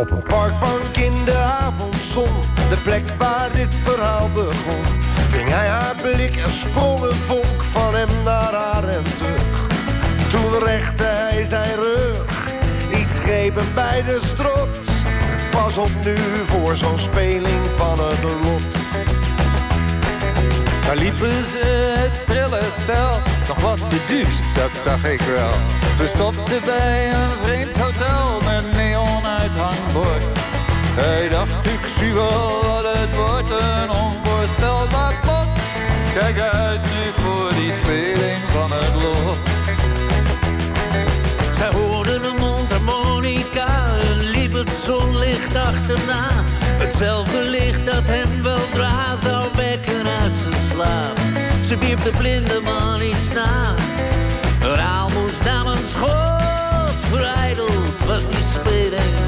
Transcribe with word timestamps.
Op 0.00 0.10
een 0.10 0.22
parkbank 0.22 0.96
in 0.96 1.24
de 1.24 1.36
avondzon, 1.36 2.28
de 2.68 2.76
plek 2.84 3.08
waar 3.18 3.48
dit 3.54 3.74
verhaal 3.82 4.30
begon. 4.34 4.84
Ving 5.30 5.50
hij 5.50 5.68
haar 5.68 5.94
blik 6.02 6.36
en 6.36 6.50
sprong 6.50 7.00
een 7.00 7.14
vonk 7.14 7.62
van 7.72 7.94
hem 7.94 8.08
naar 8.24 8.52
haar 8.52 8.88
en 8.88 9.02
terug. 9.02 9.68
Toen 10.30 10.64
rechte 10.64 11.02
hij 11.02 11.44
zijn 11.44 11.74
rug, 11.74 12.52
iets 13.00 13.18
greep 13.18 13.60
bij 13.74 14.02
de 14.02 14.18
strot. 14.22 14.90
Pas 15.50 15.76
op 15.76 15.90
nu 16.04 16.16
voor 16.46 16.76
zo'n 16.76 16.98
speling 16.98 17.66
van 17.76 17.98
het 18.00 18.22
lot. 18.22 18.72
Daar 20.86 20.96
liepen 20.96 21.44
ze 21.52 21.94
het 21.98 22.24
prille 22.24 22.60
stel, 22.82 23.20
nog 23.48 23.60
wat 23.60 23.88
beduust, 23.88 24.44
dat 24.54 24.70
zag 24.82 25.04
ik 25.04 25.20
wel. 25.20 25.52
Ze 25.96 26.06
stopte 26.06 26.60
bij 26.64 27.12
een 27.12 27.30
vreemd 27.42 27.76
hotel 27.76 28.39
Hij 31.02 31.28
dacht, 31.28 31.66
ik 31.66 31.80
zie 31.98 32.14
wel 32.14 32.60
wat 32.62 32.94
het 32.94 33.16
wordt, 33.16 33.50
een 33.50 33.90
onvoorspelbaar 33.90 35.14
plot. 35.22 35.48
Kijk 36.14 36.40
uit 36.40 36.80
nu 36.82 37.22
voor 37.22 37.52
die 37.54 37.72
speling 37.72 38.38
van 38.50 38.70
het 38.72 38.94
lot. 39.02 39.36
Zij 41.56 41.68
hoorden 41.80 42.24
een 42.24 42.36
mondharmonica 42.36 43.86
en 44.00 44.30
liep 44.30 44.54
het 44.54 44.70
zonlicht 44.84 45.54
achterna. 45.54 46.28
Hetzelfde 46.78 47.38
licht 47.38 47.86
dat 47.86 48.02
hem 48.04 48.42
weldra 48.42 49.16
zou 49.16 49.44
wekken 49.54 50.06
uit 50.22 50.36
zijn 50.36 50.62
slaap. 50.70 51.18
Ze 51.64 51.76
wierp 51.76 52.04
de 52.04 52.12
blinde 52.18 52.60
man 52.64 53.02
iets 53.02 53.28
na. 53.34 53.74
Een 54.70 54.80
aalmoes 54.80 55.40
nam 55.44 55.66
een 55.66 55.86
schot. 55.86 57.04
Verijdeld 57.10 58.04
was 58.06 58.26
die 58.26 58.44
speling 58.60 59.19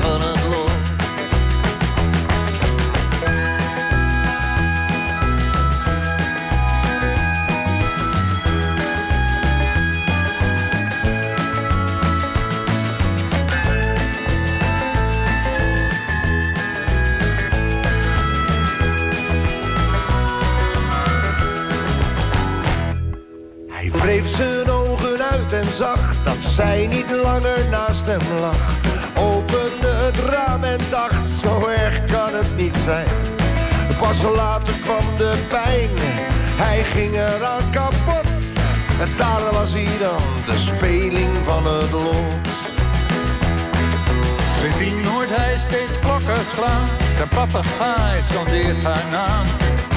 lag. 28.40 28.76
Opende 29.16 29.88
het 29.88 30.18
raam 30.18 30.64
en 30.64 30.80
dacht, 30.90 31.30
zo 31.30 31.66
erg 31.66 32.04
kan 32.04 32.34
het 32.34 32.56
niet 32.56 32.76
zijn. 32.76 33.06
Pas 33.98 34.22
later 34.36 34.74
kwam 34.82 35.16
de 35.16 35.34
pijn, 35.48 35.90
hij 36.56 36.82
ging 36.82 37.14
eraan 37.14 37.70
kapot. 37.70 38.30
En 39.00 39.08
daar 39.16 39.52
was 39.52 39.72
hij 39.72 39.98
dan, 40.00 40.22
de 40.46 40.58
speling 40.58 41.36
van 41.44 41.64
het 41.66 41.90
lot. 41.90 42.48
Sindsdien 44.60 45.04
hoort 45.04 45.36
hij 45.36 45.56
steeds 45.56 45.98
klokken 45.98 46.44
slaan. 46.54 46.86
Zijn 47.16 47.28
papegaai 47.28 48.22
scandeert 48.22 48.82
haar 48.84 49.06
naam. 49.10 49.46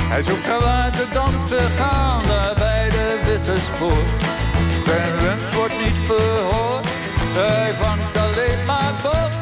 Hij 0.10 0.22
zoekt 0.22 0.48
haar 0.48 0.60
waar 0.60 0.92
te 0.92 1.06
dansen 1.12 1.70
gaan, 1.78 2.22
bij 2.58 2.90
de 2.90 3.20
wisserspoor. 3.26 4.04
Zijn 4.86 5.22
wens 5.22 5.54
wordt 5.54 5.78
niet 5.84 6.00
verhoord, 6.06 6.45
hij 7.36 7.74
vangt 7.82 8.18
alleen 8.18 8.66
maar 8.66 8.94
bot. 9.04 9.34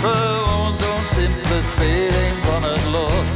Gewoon 0.00 0.76
zo'n 0.76 1.04
simpele 1.14 1.60
speling 1.72 2.36
van 2.44 2.62
het 2.62 2.84
lot. 2.84 3.28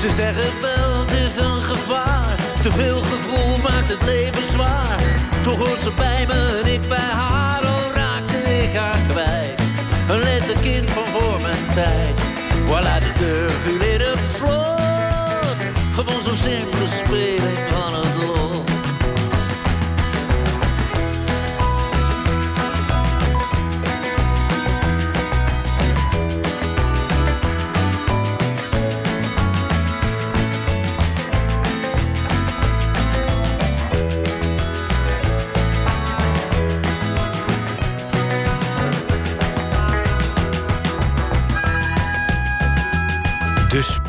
Ze 0.00 0.10
zeggen 0.16 0.52
wel, 0.60 0.98
het 1.00 1.10
is 1.10 1.36
een 1.36 1.62
gevaar. 1.62 2.36
Te 2.62 2.72
veel 2.72 3.00
gevoel 3.00 3.56
maakt 3.56 3.88
het 3.88 4.02
leven 4.04 4.52
zwaar. 4.52 5.00
Toch 5.42 5.58
hoort 5.58 5.82
ze 5.82 5.90
bij 5.96 6.26
me 6.26 6.60
en 6.64 6.72
ik 6.72 6.88
bij 6.88 6.98
haar. 6.98 7.66
Al 7.66 7.92
raakte 7.94 8.36
ik 8.62 8.76
haar 8.76 9.00
kwijt. 9.08 9.60
Een 10.08 10.18
letterkind 10.18 10.90
van 10.90 11.06
voor 11.06 11.40
mijn 11.42 11.68
tijd. 11.74 12.20
Voilà, 12.66 12.98
de 13.00 13.12
deur 13.18 13.50
viel 13.50 13.80
in 13.80 14.00
het 14.00 14.26
slot. 14.36 14.76
Gewoon 15.92 16.22
zo'n 16.22 16.36
simpele 16.36 16.86
speling 16.86 17.58
van 17.70 17.94
het 17.94 18.07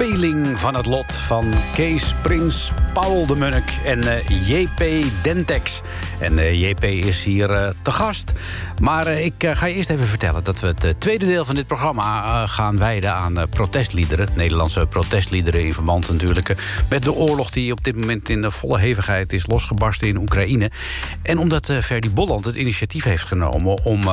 Van 0.09 0.75
het 0.75 0.85
lot 0.85 1.13
van 1.13 1.53
Kees 1.75 2.13
Prins, 2.21 2.71
Paul 2.93 3.25
de 3.25 3.35
Munnik 3.35 3.79
en 3.85 4.03
eh, 4.03 4.47
JP 4.47 5.05
Dentex. 5.21 5.81
En 6.19 6.39
eh, 6.39 6.69
JP 6.69 6.83
is 6.83 7.23
hier 7.23 7.49
eh, 7.49 7.69
te 7.81 7.91
gast. 7.91 8.31
Maar 8.81 9.07
ik 9.07 9.33
ga 9.37 9.65
je 9.65 9.73
eerst 9.73 9.89
even 9.89 10.05
vertellen 10.05 10.43
dat 10.43 10.59
we 10.59 10.67
het 10.67 10.99
tweede 10.99 11.25
deel 11.25 11.45
van 11.45 11.55
dit 11.55 11.67
programma 11.67 12.47
gaan 12.47 12.77
wijden 12.77 13.13
aan 13.13 13.49
protestliederen. 13.49 14.27
Nederlandse 14.35 14.85
protestliederen 14.85 15.63
in 15.63 15.73
verband 15.73 16.11
natuurlijk 16.11 16.55
met 16.89 17.03
de 17.03 17.13
oorlog 17.13 17.49
die 17.49 17.71
op 17.71 17.83
dit 17.83 17.99
moment 17.99 18.29
in 18.29 18.51
volle 18.51 18.79
hevigheid 18.79 19.33
is 19.33 19.47
losgebarsten 19.47 20.07
in 20.07 20.17
Oekraïne. 20.17 20.71
En 21.21 21.37
omdat 21.37 21.73
Ferdy 21.81 22.09
Bolland 22.09 22.45
het 22.45 22.55
initiatief 22.55 23.03
heeft 23.03 23.23
genomen 23.23 23.83
om 23.83 24.03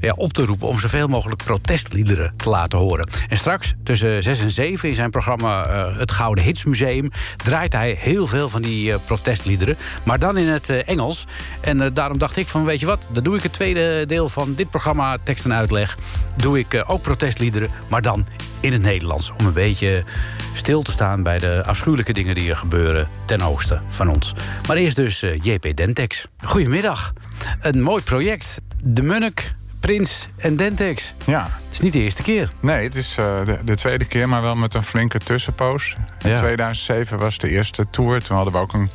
ja, 0.00 0.12
op 0.14 0.32
te 0.32 0.44
roepen 0.44 0.68
om 0.68 0.78
zoveel 0.78 1.08
mogelijk 1.08 1.44
protestliederen 1.44 2.34
te 2.36 2.48
laten 2.48 2.78
horen. 2.78 3.08
En 3.28 3.36
straks 3.36 3.74
tussen 3.84 4.22
6 4.22 4.40
en 4.40 4.50
7 4.50 4.88
in 4.88 4.94
zijn 4.94 5.10
programma 5.10 5.35
eh, 5.44 5.98
Het 5.98 6.10
Gouden 6.10 6.44
Hitsmuseum 6.44 7.10
draait 7.36 7.72
hij 7.72 7.96
heel 7.98 8.26
veel 8.26 8.48
van 8.48 8.62
die 8.62 8.92
eh, 8.92 8.98
protestliederen. 9.06 9.76
Maar 10.04 10.18
dan 10.18 10.36
in 10.36 10.48
het 10.48 10.70
eh, 10.70 10.88
Engels. 10.88 11.24
En 11.60 11.94
daarom 11.94 12.18
dacht 12.18 12.36
ik 12.36 12.46
van 12.46 12.64
weet 12.64 12.80
je 12.80 12.86
wat, 12.86 13.08
dan 13.12 13.22
doe 13.22 13.36
ik 13.36 13.42
het 13.42 13.52
tweede 13.52 14.06
deel 14.06 14.28
van 14.28 14.54
dit 14.54 14.70
programma 14.70 15.16
tekst 15.22 15.44
en 15.44 15.52
uitleg. 15.52 15.96
Doe 16.36 16.58
ik 16.58 16.84
ook 16.86 17.02
protestliederen, 17.02 17.70
maar 17.88 18.02
dan 18.02 18.26
in 18.60 18.72
het 18.72 18.82
Nederlands. 18.82 19.32
Om 19.38 19.46
een 19.46 19.52
beetje 19.52 20.04
stil 20.52 20.82
te 20.82 20.90
staan 20.90 21.22
bij 21.22 21.38
de 21.38 21.62
afschuwelijke 21.64 22.12
dingen 22.12 22.34
die 22.34 22.50
er 22.50 22.56
gebeuren 22.56 23.08
ten 23.24 23.42
oosten 23.42 23.82
van 23.88 24.08
ons. 24.08 24.34
Maar 24.68 24.76
eerst 24.76 24.96
dus 24.96 25.20
JP 25.42 25.76
Dentex. 25.76 26.26
Goedemiddag. 26.44 27.12
Een 27.60 27.82
mooi 27.82 28.02
project. 28.02 28.60
De 28.82 29.02
Munnik, 29.02 29.54
Prins 29.86 30.28
en 30.36 30.56
Dentex. 30.56 31.14
Ja. 31.24 31.42
Het 31.64 31.72
is 31.72 31.80
niet 31.80 31.92
de 31.92 31.98
eerste 31.98 32.22
keer. 32.22 32.50
Nee, 32.60 32.84
het 32.84 32.94
is 32.94 33.16
eh, 33.18 33.44
de, 33.44 33.58
de 33.64 33.76
tweede 33.76 34.04
keer, 34.04 34.28
maar 34.28 34.42
wel 34.42 34.54
met 34.56 34.74
een 34.74 34.82
flinke 34.82 35.18
tussenpoos. 35.18 35.96
In 36.22 36.30
Ja. 36.30 36.36
2007 36.36 37.18
was 37.18 37.38
de 37.38 37.50
eerste 37.50 37.86
tour. 37.90 38.22
Toen 38.22 38.36
hadden 38.36 38.54
we 38.54 38.60
ook 38.60 38.72
een, 38.72 38.90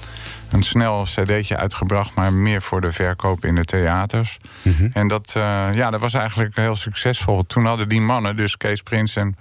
een 0.52 0.64
snel 0.64 1.04
cd'tje 1.04 1.58
uitgebracht... 1.58 2.16
maar 2.16 2.34
meer 2.34 2.62
voor 2.62 2.82
de 2.82 2.92
verkoop 2.92 3.46
in 3.46 3.56
de 3.56 3.66
theaters. 3.66 4.38
Mhm. 4.62 4.90
En 4.94 5.08
dat, 5.08 5.34
eh, 5.36 5.68
ja, 5.74 5.90
dat 5.90 6.00
was 6.00 6.14
eigenlijk 6.14 6.56
heel 6.56 6.76
succesvol. 6.76 7.46
Toen 7.48 7.66
hadden 7.66 7.90
die 7.90 8.02
mannen, 8.02 8.36
dus 8.36 8.58
Kees 8.58 8.82
Prins 8.82 9.16
en 9.16 9.36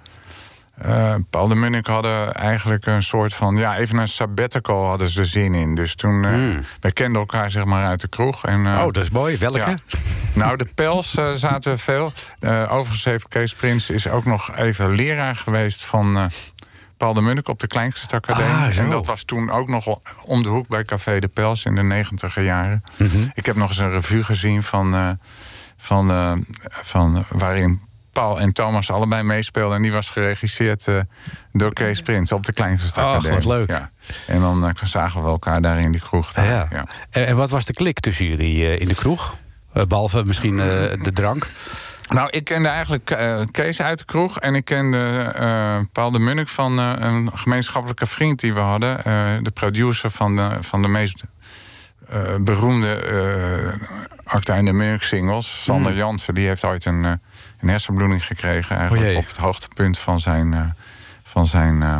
eh, 0.77 1.15
Paul 1.29 1.47
de 1.47 1.55
Munnik... 1.55 1.87
hadden 1.87 2.33
eigenlijk 2.33 2.85
een 2.85 3.03
soort 3.03 3.33
van... 3.33 3.55
ja, 3.55 3.77
even 3.77 3.97
een 3.97 4.07
sabbatical 4.07 4.85
hadden 4.87 5.09
ze 5.09 5.25
zin 5.25 5.53
in. 5.53 5.75
Dus 5.75 5.95
toen... 5.95 6.25
eh 6.25 6.39
wij 6.79 6.91
kenden 6.91 7.19
elkaar 7.19 7.51
zeg 7.51 7.65
maar 7.65 7.85
uit 7.85 8.01
de 8.01 8.07
kroeg. 8.07 8.45
En, 8.45 8.65
eh, 8.65 8.71
Hmm. 8.71 8.79
Oh, 8.79 8.93
dat 8.93 9.03
is 9.03 9.09
mooi. 9.09 9.37
Welke? 9.37 9.57
ja. 9.57 9.75
Nou, 10.33 10.57
de 10.57 10.67
pels 10.75 11.17
zaten 11.35 11.79
veel. 11.79 12.13
Eh, 12.39 12.71
overigens 12.71 13.05
heeft 13.05 13.27
Kees 13.27 13.55
Prins 13.55 13.89
is 13.89 14.07
ook 14.07 14.25
nog 14.25 14.55
even 14.55 14.91
leraar 14.91 15.35
geweest 15.35 15.85
van 15.85 16.29
Paul 16.97 17.13
de 17.13 17.21
Munnik 17.21 17.47
op 17.47 17.59
de 17.59 17.67
Kleinste 17.67 18.15
Academie. 18.15 18.51
Ah, 18.51 18.77
en 18.77 18.89
dat 18.89 19.05
was 19.05 19.23
toen 19.23 19.51
ook 19.51 19.67
nog 19.67 19.99
om 20.25 20.43
de 20.43 20.49
hoek 20.49 20.67
bij 20.67 20.83
Café 20.83 21.19
de 21.19 21.27
Pels 21.27 21.65
in 21.65 21.75
de 21.75 21.83
negentiger 21.83 22.43
jaren. 22.43 22.83
Mhm. 22.97 23.17
Ik 23.33 23.45
heb 23.45 23.55
nog 23.55 23.69
eens 23.69 23.77
een 23.77 23.91
revue 23.91 24.23
gezien 24.23 24.63
van, 24.63 25.19
van, 25.77 26.45
van 26.81 27.25
waarin 27.29 27.81
Paul 28.11 28.39
en 28.39 28.53
Thomas 28.53 28.91
allebei 28.91 29.23
meespeelden. 29.23 29.75
En 29.75 29.81
die 29.81 29.91
was 29.91 30.09
geregisseerd 30.09 30.87
eh, 30.87 30.99
door 31.51 31.73
Kees 31.73 32.01
Prins 32.01 32.31
op 32.31 32.45
de 32.45 32.53
Kleinste 32.53 33.01
Academie. 33.01 33.35
wat 33.37 33.45
leuk. 33.45 33.67
Ja. 33.67 33.89
En 34.27 34.39
dan 34.39 34.67
eh, 34.67 34.73
zagen 34.83 35.21
we 35.23 35.27
elkaar 35.27 35.61
daar 35.61 35.79
in 35.79 35.91
die 35.91 36.01
kroeg. 36.01 36.35
Ja. 36.35 36.67
Ja. 36.71 36.85
En, 37.09 37.27
en 37.27 37.35
wat 37.35 37.49
was 37.49 37.65
de 37.65 37.73
klik 37.73 37.99
tussen 37.99 38.25
jullie 38.25 38.65
eh, 38.65 38.79
in 38.79 38.87
de 38.87 38.95
kroeg? 38.95 39.37
Eh, 39.73 39.83
behalve 39.83 40.23
misschien 40.25 40.57
de 40.57 41.11
drank. 41.13 41.47
Nou, 42.09 42.29
ik 42.29 42.43
kende 42.43 42.67
eigenlijk 42.69 43.05
Kees 43.51 43.81
uit 43.81 43.97
de 43.97 44.05
kroeg. 44.05 44.39
En 44.39 44.55
ik 44.55 44.65
kende 44.65 45.85
Paul 45.91 46.11
de 46.11 46.19
Munnik 46.19 46.47
van 46.47 46.77
een 46.77 47.31
gemeenschappelijke 47.33 48.05
vriend 48.05 48.39
die 48.39 48.53
we 48.53 48.59
hadden. 48.59 49.03
de 49.43 49.51
producer 49.51 50.09
van 50.09 50.35
de, 50.35 50.49
van 50.61 50.81
de 50.81 50.87
meest 50.87 51.23
beroemde 52.39 52.99
Acta 54.23 54.55
en 54.55 54.65
de 54.65 54.73
Munnik 54.73 55.03
singles. 55.03 55.63
Sander 55.63 55.95
Jansen, 55.95 56.33
die 56.33 56.47
heeft 56.47 56.63
ooit 56.63 56.85
een, 56.85 57.19
een 57.61 57.69
hersenbloeding 57.69 58.25
gekregen. 58.25 58.77
Eigenlijk 58.77 59.17
op 59.17 59.27
het 59.27 59.37
hoogtepunt 59.37 59.97
van 59.99 60.19
zijn, 60.19 60.53
eh, 60.53 60.61
van 61.23 61.45
zijn 61.45 61.83
eh, 61.83 61.97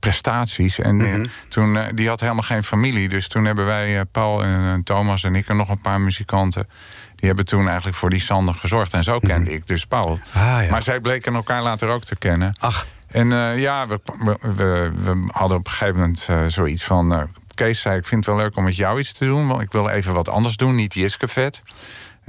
prestaties. 0.00 0.78
En 0.78 1.00
eh, 1.00 1.30
toen, 1.48 1.76
eh, 1.76 1.86
die 1.94 2.08
had 2.08 2.20
helemaal 2.20 2.42
geen 2.42 2.64
familie. 2.64 3.08
Dus 3.08 3.28
toen 3.28 3.44
hebben 3.44 3.66
wij, 3.66 4.04
Paul 4.04 4.42
en 4.44 4.82
Thomas 4.84 5.24
en 5.24 5.34
ik 5.34 5.48
en 5.48 5.56
nog 5.56 5.68
een 5.68 5.80
paar 5.80 6.00
muzikanten... 6.00 6.68
die 7.14 7.26
hebben 7.26 7.44
toen 7.46 7.66
eigenlijk 7.66 7.96
voor 7.96 8.10
die 8.10 8.20
Sander 8.20 8.54
gezorgd. 8.54 8.92
En 8.94 9.04
zo 9.04 9.18
kende 9.18 9.52
ik 9.52 9.66
dus 9.66 9.86
Paul. 9.86 10.18
Ah, 10.34 10.42
ja. 10.42 10.66
Maar 10.70 10.82
zij 10.82 11.00
bleken 11.00 11.34
elkaar 11.34 11.62
later 11.62 11.88
ook 11.88 12.04
te 12.04 12.16
kennen. 12.16 12.54
Ach, 12.58 12.86
En 13.06 13.28
ja, 13.60 13.86
we, 13.86 14.00
we, 14.18 14.36
we, 14.40 14.92
we 14.94 15.28
hadden 15.32 15.58
op 15.58 15.66
een 15.66 15.72
gegeven 15.72 16.00
moment 16.00 16.26
zoiets 16.52 16.84
van... 16.84 17.14
eh, 17.14 17.22
Kees 17.54 17.80
zei, 17.80 17.96
ik 17.98 18.06
vind 18.06 18.26
het 18.26 18.34
wel 18.34 18.44
leuk 18.44 18.56
om 18.56 18.64
met 18.64 18.76
jou 18.76 18.98
iets 18.98 19.12
te 19.12 19.24
doen... 19.24 19.46
want 19.48 19.60
ik 19.62 19.72
wil 19.72 19.88
even 19.88 20.14
wat 20.14 20.28
anders 20.28 20.56
doen, 20.56 20.74
niet 20.74 20.94
Jiske 20.94 21.28
vet. 21.28 21.62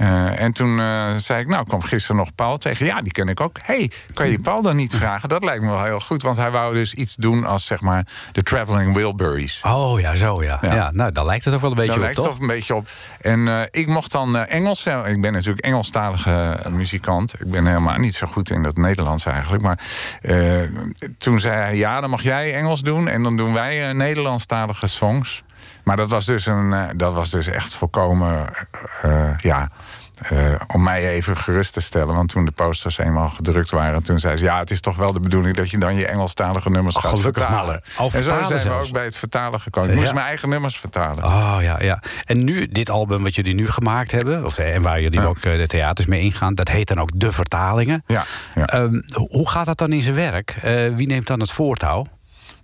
Eh, 0.00 0.40
en 0.40 0.52
toen 0.52 0.80
eh, 0.80 1.14
zei 1.14 1.40
ik, 1.40 1.48
nou, 1.48 1.64
kwam 1.64 1.82
gisteren 1.82 2.16
nog 2.16 2.34
Paul 2.34 2.56
tegen. 2.56 2.86
Ja, 2.86 3.02
die 3.02 3.12
ken 3.12 3.28
ik 3.28 3.40
ook. 3.40 3.56
hey, 3.62 3.90
kan 4.14 4.30
je 4.30 4.40
Paul 4.40 4.62
dan 4.62 4.76
niet 4.76 4.94
vragen? 4.96 5.28
Dat 5.28 5.44
lijkt 5.44 5.62
me 5.62 5.68
wel 5.68 5.84
heel 5.84 6.00
goed, 6.00 6.22
want 6.22 6.36
hij 6.36 6.50
wou 6.50 6.74
dus 6.74 6.94
iets 6.94 7.14
doen... 7.14 7.44
als 7.44 7.66
zeg 7.66 7.80
maar 7.80 8.06
de 8.32 8.42
Traveling 8.42 8.94
Wilburys. 8.94 9.60
oh 9.66 10.00
ja, 10.00 10.16
zo 10.16 10.42
ja. 10.42 10.58
ja. 10.62 10.74
Ja. 10.74 10.90
nou, 10.92 11.12
daar 11.12 11.24
lijkt 11.24 11.44
het 11.44 11.54
ook 11.54 11.60
wel 11.60 11.70
een 11.70 11.76
beetje 11.76 11.90
Daar 11.92 11.98
op, 11.98 12.04
lijkt 12.04 12.16
het 12.16 12.26
toch? 12.26 12.34
ook 12.34 12.40
een 12.40 12.54
beetje 12.56 12.74
op. 12.74 12.88
En 13.20 13.48
eh, 13.48 13.62
ik 13.70 13.88
mocht 13.88 14.12
dan 14.12 14.36
Engels. 14.36 14.86
ik 14.86 15.20
ben 15.20 15.32
natuurlijk 15.32 15.64
Engelstalige 15.64 16.60
muzikant. 16.68 17.34
Ik 17.40 17.50
ben 17.50 17.66
helemaal 17.66 17.98
niet 17.98 18.14
zo 18.14 18.26
goed 18.26 18.50
in 18.50 18.64
het 18.64 18.76
Nederlands 18.76 19.24
eigenlijk. 19.26 19.62
Maar 19.62 19.78
toen 21.18 21.40
zei 21.40 21.54
hij: 21.54 21.76
Ja, 21.76 22.00
dan 22.00 22.10
mag 22.10 22.22
jij 22.22 22.54
Engels 22.54 22.82
doen. 22.82 23.08
En 23.08 23.22
dan 23.22 23.36
doen 23.36 23.52
wij 23.52 23.92
Nederlandstalige 23.92 24.86
songs. 24.86 25.42
Maar 25.84 25.96
dat 25.96 26.10
was 26.10 26.26
dus, 26.26 26.46
een, 26.46 26.92
dat 26.96 27.14
was 27.14 27.30
dus 27.30 27.46
echt 27.46 27.74
volkomen. 27.74 28.50
ja. 29.40 29.70
Eh, 30.28 30.38
om 30.66 30.82
mij 30.82 31.08
even 31.08 31.36
gerust 31.36 31.72
te 31.72 31.80
stellen. 31.80 32.14
Want 32.14 32.28
toen 32.28 32.44
de 32.44 32.50
posters 32.50 32.98
eenmaal 32.98 33.28
gedrukt 33.28 33.70
waren, 33.70 34.02
toen 34.02 34.18
zei 34.18 34.36
ze: 34.36 34.44
Ja, 34.44 34.58
het 34.58 34.70
is 34.70 34.80
toch 34.80 34.96
wel 34.96 35.12
de 35.12 35.20
bedoeling 35.20 35.54
dat 35.54 35.70
je 35.70 35.78
dan 35.78 35.96
je 35.96 36.06
Engelstalige 36.06 36.70
nummers 36.70 36.96
Oh, 36.96 37.02
gaat 37.02 37.20
vertalen. 37.20 37.82
en 37.98 38.10
zo 38.10 38.20
zijn 38.20 38.46
we 38.48 38.58
zelfs. 38.58 38.86
ook 38.86 38.92
bij 38.92 39.04
het 39.04 39.16
vertalen 39.16 39.60
gekomen. 39.60 39.90
Ik 39.90 39.96
moest 39.96 40.08
Ja. 40.08 40.14
mijn 40.14 40.26
eigen 40.26 40.48
nummers 40.48 40.76
vertalen. 40.76 41.24
Oh 41.24 41.56
ja, 41.60 41.82
ja. 41.82 42.02
En 42.24 42.44
nu, 42.44 42.66
dit 42.68 42.90
album 42.90 43.22
wat 43.22 43.34
jullie 43.34 43.54
nu 43.54 43.68
gemaakt 43.70 44.10
hebben, 44.10 44.44
of, 44.44 44.58
eh, 44.58 44.74
en 44.74 44.82
waar 44.82 45.00
jullie 45.00 45.26
ook 45.26 45.38
eh, 45.38 45.56
de 45.56 45.66
theaters 45.66 46.06
mee 46.06 46.20
ingaan, 46.20 46.54
dat 46.54 46.68
heet 46.68 46.88
dan 46.88 47.00
ook 47.00 47.10
De 47.14 47.32
Vertalingen. 47.32 48.02
Ja, 48.06 48.24
ja. 48.54 48.64
Ehm, 48.66 49.00
hoe 49.28 49.50
gaat 49.50 49.66
dat 49.66 49.78
dan 49.78 49.92
in 49.92 50.02
zijn 50.02 50.14
werk? 50.14 50.56
Wie 50.96 51.06
neemt 51.06 51.26
dan 51.26 51.40
het 51.40 51.50
voortouw? 51.50 52.04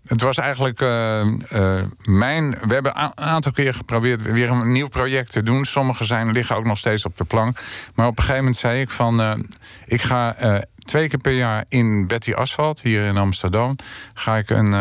Het 0.06 0.20
was 0.22 0.38
eigenlijk 0.38 0.80
eh, 0.80 1.20
eh, 1.20 1.84
mijn. 2.04 2.50
We 2.50 2.74
hebben 2.74 3.00
een 3.02 3.18
aantal 3.18 3.52
keer 3.52 3.74
geprobeerd 3.74 4.22
weer 4.26 4.50
een 4.50 4.72
nieuw 4.72 4.88
project 4.88 5.32
te 5.32 5.42
doen. 5.42 5.64
Sommige 5.64 6.04
zijn, 6.04 6.30
liggen 6.32 6.56
ook 6.56 6.64
nog 6.64 6.78
steeds 6.78 7.04
op 7.04 7.16
de 7.16 7.24
plank. 7.24 7.62
Maar 7.94 8.06
op 8.06 8.12
een 8.16 8.22
gegeven 8.22 8.40
moment 8.40 8.56
zei 8.56 8.80
ik 8.80 8.90
van. 8.90 9.20
eh, 9.20 9.34
ik 9.84 10.02
ga 10.02 10.36
twee 10.78 11.08
keer 11.08 11.18
per 11.18 11.32
jaar 11.32 11.64
in 11.68 12.06
Betty 12.06 12.32
Asphalt, 12.32 12.80
hier 12.80 13.04
in 13.06 13.16
Amsterdam. 13.16 13.76
Ga 14.14 14.36
ik 14.36 14.50
een, 14.50 14.74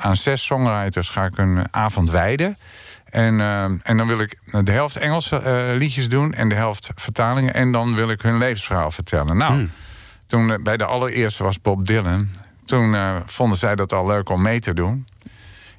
aan 0.00 0.16
zes 0.16 0.44
songwriters 0.44 1.08
ga 1.10 1.24
ik 1.24 1.38
een 1.38 1.74
avond 1.74 2.10
wijden. 2.10 2.56
En, 3.04 3.40
en 3.82 3.96
dan 3.96 4.06
wil 4.06 4.20
ik 4.20 4.38
de 4.64 4.72
helft 4.72 4.96
Engelse 4.96 5.74
liedjes 5.78 6.08
doen 6.08 6.32
en 6.34 6.48
de 6.48 6.54
helft 6.54 6.90
vertalingen. 6.94 7.54
En 7.54 7.72
dan 7.72 7.94
wil 7.94 8.10
ik 8.10 8.22
hun 8.22 8.38
levensverhaal 8.38 8.90
vertellen. 8.90 9.36
Nou, 9.36 9.68
toen 10.30 10.50
eh, 10.50 10.58
bij 10.62 10.76
de 10.76 10.84
allereerste 10.84 11.42
was 11.42 11.60
Bob 11.60 11.86
Dylan. 11.86 12.28
Toen 12.70 12.94
eh, 12.94 13.16
vonden 13.26 13.58
zij 13.58 13.74
dat 13.74 13.92
al 13.92 14.06
leuk 14.06 14.28
om 14.28 14.42
mee 14.42 14.60
te 14.60 14.74
doen. 14.74 15.06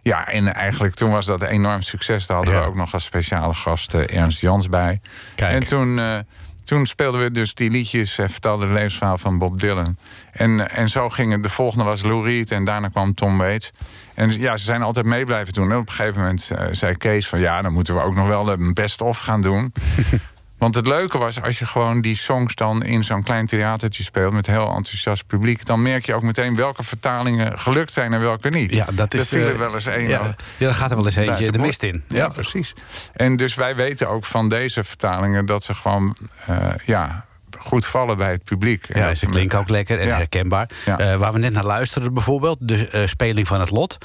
Ja, 0.02 0.28
en 0.28 0.54
eigenlijk 0.54 0.94
toen 0.94 1.12
was 1.12 1.26
dat 1.26 1.42
een 1.42 1.48
enorm 1.48 1.82
succes. 1.82 2.26
Daar 2.26 2.38
hadden 2.38 2.56
Ja. 2.56 2.62
we 2.62 2.68
ook 2.68 2.76
nog 2.76 2.94
als 2.94 3.04
speciale 3.04 3.54
gast 3.54 3.94
eh, 3.94 4.18
Ernst 4.20 4.42
Jans 4.42 4.70
bij. 4.70 5.02
Kijk. 5.36 5.54
En 5.54 5.68
toen, 5.68 6.00
eh, 6.00 6.18
toen 6.64 6.86
speelden 6.86 7.22
we 7.22 7.32
dus 7.32 7.54
die 7.54 7.70
liedjes, 7.70 8.18
en 8.18 8.30
vertelden 8.30 8.68
de 8.68 8.74
levensverhaal 8.74 9.18
van 9.18 9.38
Bob 9.38 9.60
Dylan. 9.60 9.98
En, 10.32 10.70
en 10.70 10.90
zo 10.90 11.10
ging 11.10 11.32
het. 11.32 11.44
De 11.44 11.50
volgende 11.50 11.84
was 11.84 12.02
Lou 12.02 12.26
Reed 12.26 12.52
en 12.52 12.64
daarna 12.64 12.88
kwam 12.88 13.14
Tom 13.14 13.38
Waits. 13.38 13.72
En 14.14 14.40
ja, 14.40 14.58
ze 14.58 14.64
zijn 14.66 14.82
altijd 14.82 15.06
mee 15.06 15.26
blijven 15.26 15.54
doen. 15.54 15.72
En 15.72 15.78
op 15.78 15.88
een 15.88 15.94
gegeven 15.94 16.20
moment 16.22 16.52
zei 16.72 16.96
Kees 16.98 17.28
van... 17.28 17.40
ja, 17.40 17.62
dan 17.62 17.74
moeten 17.74 17.94
we 17.96 18.02
ook 18.02 18.16
nog 18.16 18.28
wel 18.28 18.44
de 18.44 18.72
best-of 18.74 19.20
gaan 19.20 19.42
doen. 19.42 19.74
Want 20.62 20.76
het 20.76 20.88
leuke 20.88 21.18
was, 21.18 21.42
als 21.42 21.60
je 21.60 21.66
gewoon 21.66 22.02
die 22.02 22.16
songs 22.16 22.56
dan 22.56 22.84
in 22.84 23.04
zo'n 23.04 23.24
klein 23.24 23.46
theatertje 23.46 24.04
speelt... 24.04 24.34
met 24.34 24.48
heel 24.48 24.68
enthousiast 24.68 25.28
publiek... 25.28 25.66
dan 25.66 25.82
merk 25.82 26.06
je 26.06 26.14
ook 26.14 26.22
meteen 26.22 26.56
welke 26.56 26.84
vertalingen 26.84 27.60
gelukt 27.60 27.94
zijn 27.94 28.14
en 28.14 28.20
welke 28.20 28.50
niet. 28.50 28.76
Ja, 28.76 28.88
dat 28.94 29.14
is, 29.14 29.20
Er 29.20 29.26
viel 29.26 29.46
er 29.46 29.54
eh, 29.54 29.58
wel 29.58 29.74
eens 29.74 29.86
één 29.86 30.08
Ja, 30.08 30.36
ja, 30.58 30.74
gaat 30.74 30.90
er 30.90 30.96
wel 30.96 31.06
eens 31.06 31.16
eentje 31.16 31.52
de 31.52 31.58
mist 31.58 31.84
in. 31.84 32.04
Ja, 32.08 32.28
precies. 32.28 32.74
En 33.14 33.38
dus 33.38 33.56
wij 33.56 33.76
weten 33.76 34.10
ook 34.10 34.26
van 34.26 34.50
deze 34.50 34.84
vertalingen... 34.84 35.46
dat 35.46 35.64
ze 35.64 35.76
gewoon 35.76 36.16
eh, 36.46 36.68
ja, 36.86 37.26
goed 37.64 37.86
vallen 37.86 38.18
bij 38.18 38.32
het 38.32 38.44
publiek. 38.44 38.86
Ja, 38.94 39.14
ze 39.14 39.26
klinken 39.26 39.60
ook 39.60 39.70
lekker 39.70 40.00
en 40.00 40.08
Ja. 40.08 40.16
herkenbaar. 40.16 40.70
Ja. 40.86 40.98
Eh, 40.98 41.16
waar 41.16 41.34
we 41.34 41.40
net 41.40 41.54
naar 41.54 41.64
luisterden 41.66 42.14
bijvoorbeeld, 42.14 42.58
de 42.62 42.88
eh, 42.88 43.08
speling 43.08 43.48
van 43.48 43.60
het 43.60 43.70
lot. 43.70 43.98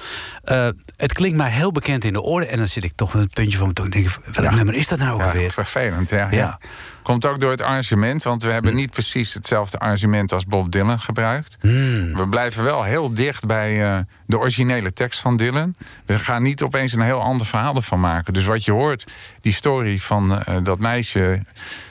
Eh, 0.45 0.69
het 0.97 1.13
klinkt 1.13 1.37
mij 1.37 1.51
heel 1.51 1.73
bekend 1.73 2.05
in 2.05 2.13
de 2.13 2.21
oren. 2.23 2.49
En 2.49 2.59
dan 2.59 2.69
zit 2.69 2.85
ik 2.85 2.93
toch 2.95 3.15
met 3.15 3.23
een 3.23 3.29
puntje 3.29 3.59
van 3.59 3.71
mijn 3.75 3.91
denk 3.91 4.07
ik, 4.07 4.35
welk 4.35 4.55
nummer 4.55 4.75
is 4.75 4.89
dat 4.89 4.99
nou 4.99 5.13
ook 5.13 5.21
Ja, 5.21 5.27
alweer? 5.27 5.51
vervelend, 5.51 6.09
ja. 6.11 6.59
Komt 7.03 7.27
ook 7.27 7.41
door 7.41 7.51
het 7.51 7.63
arrangement, 7.63 8.23
want 8.23 8.43
we 8.43 8.53
hebben 8.53 8.75
niet 8.75 8.91
precies 8.91 9.35
hetzelfde 9.35 9.79
arrangement 9.79 10.33
als 10.33 10.45
Bob 10.45 10.73
Dylan 10.73 11.01
gebruikt. 11.01 11.57
Hmm. 11.61 12.17
We 12.17 12.29
blijven 12.29 12.65
wel 12.65 12.83
heel 12.83 13.15
dicht 13.15 13.47
bij 13.47 14.05
de 14.27 14.39
originele 14.39 14.93
tekst 14.93 15.21
van 15.21 15.37
Dylan. 15.37 15.75
We 16.07 16.19
gaan 16.19 16.43
niet 16.43 16.63
opeens 16.63 16.93
een 16.93 17.01
heel 17.01 17.21
ander 17.23 17.47
verhaal 17.47 17.75
ervan 17.75 18.01
maken. 18.01 18.33
Dus 18.33 18.45
wat 18.45 18.65
je 18.65 18.73
hoort, 18.73 19.05
die 19.41 19.53
story 19.53 19.99
van 19.99 20.43
dat 20.63 20.79
meisje. 20.79 21.43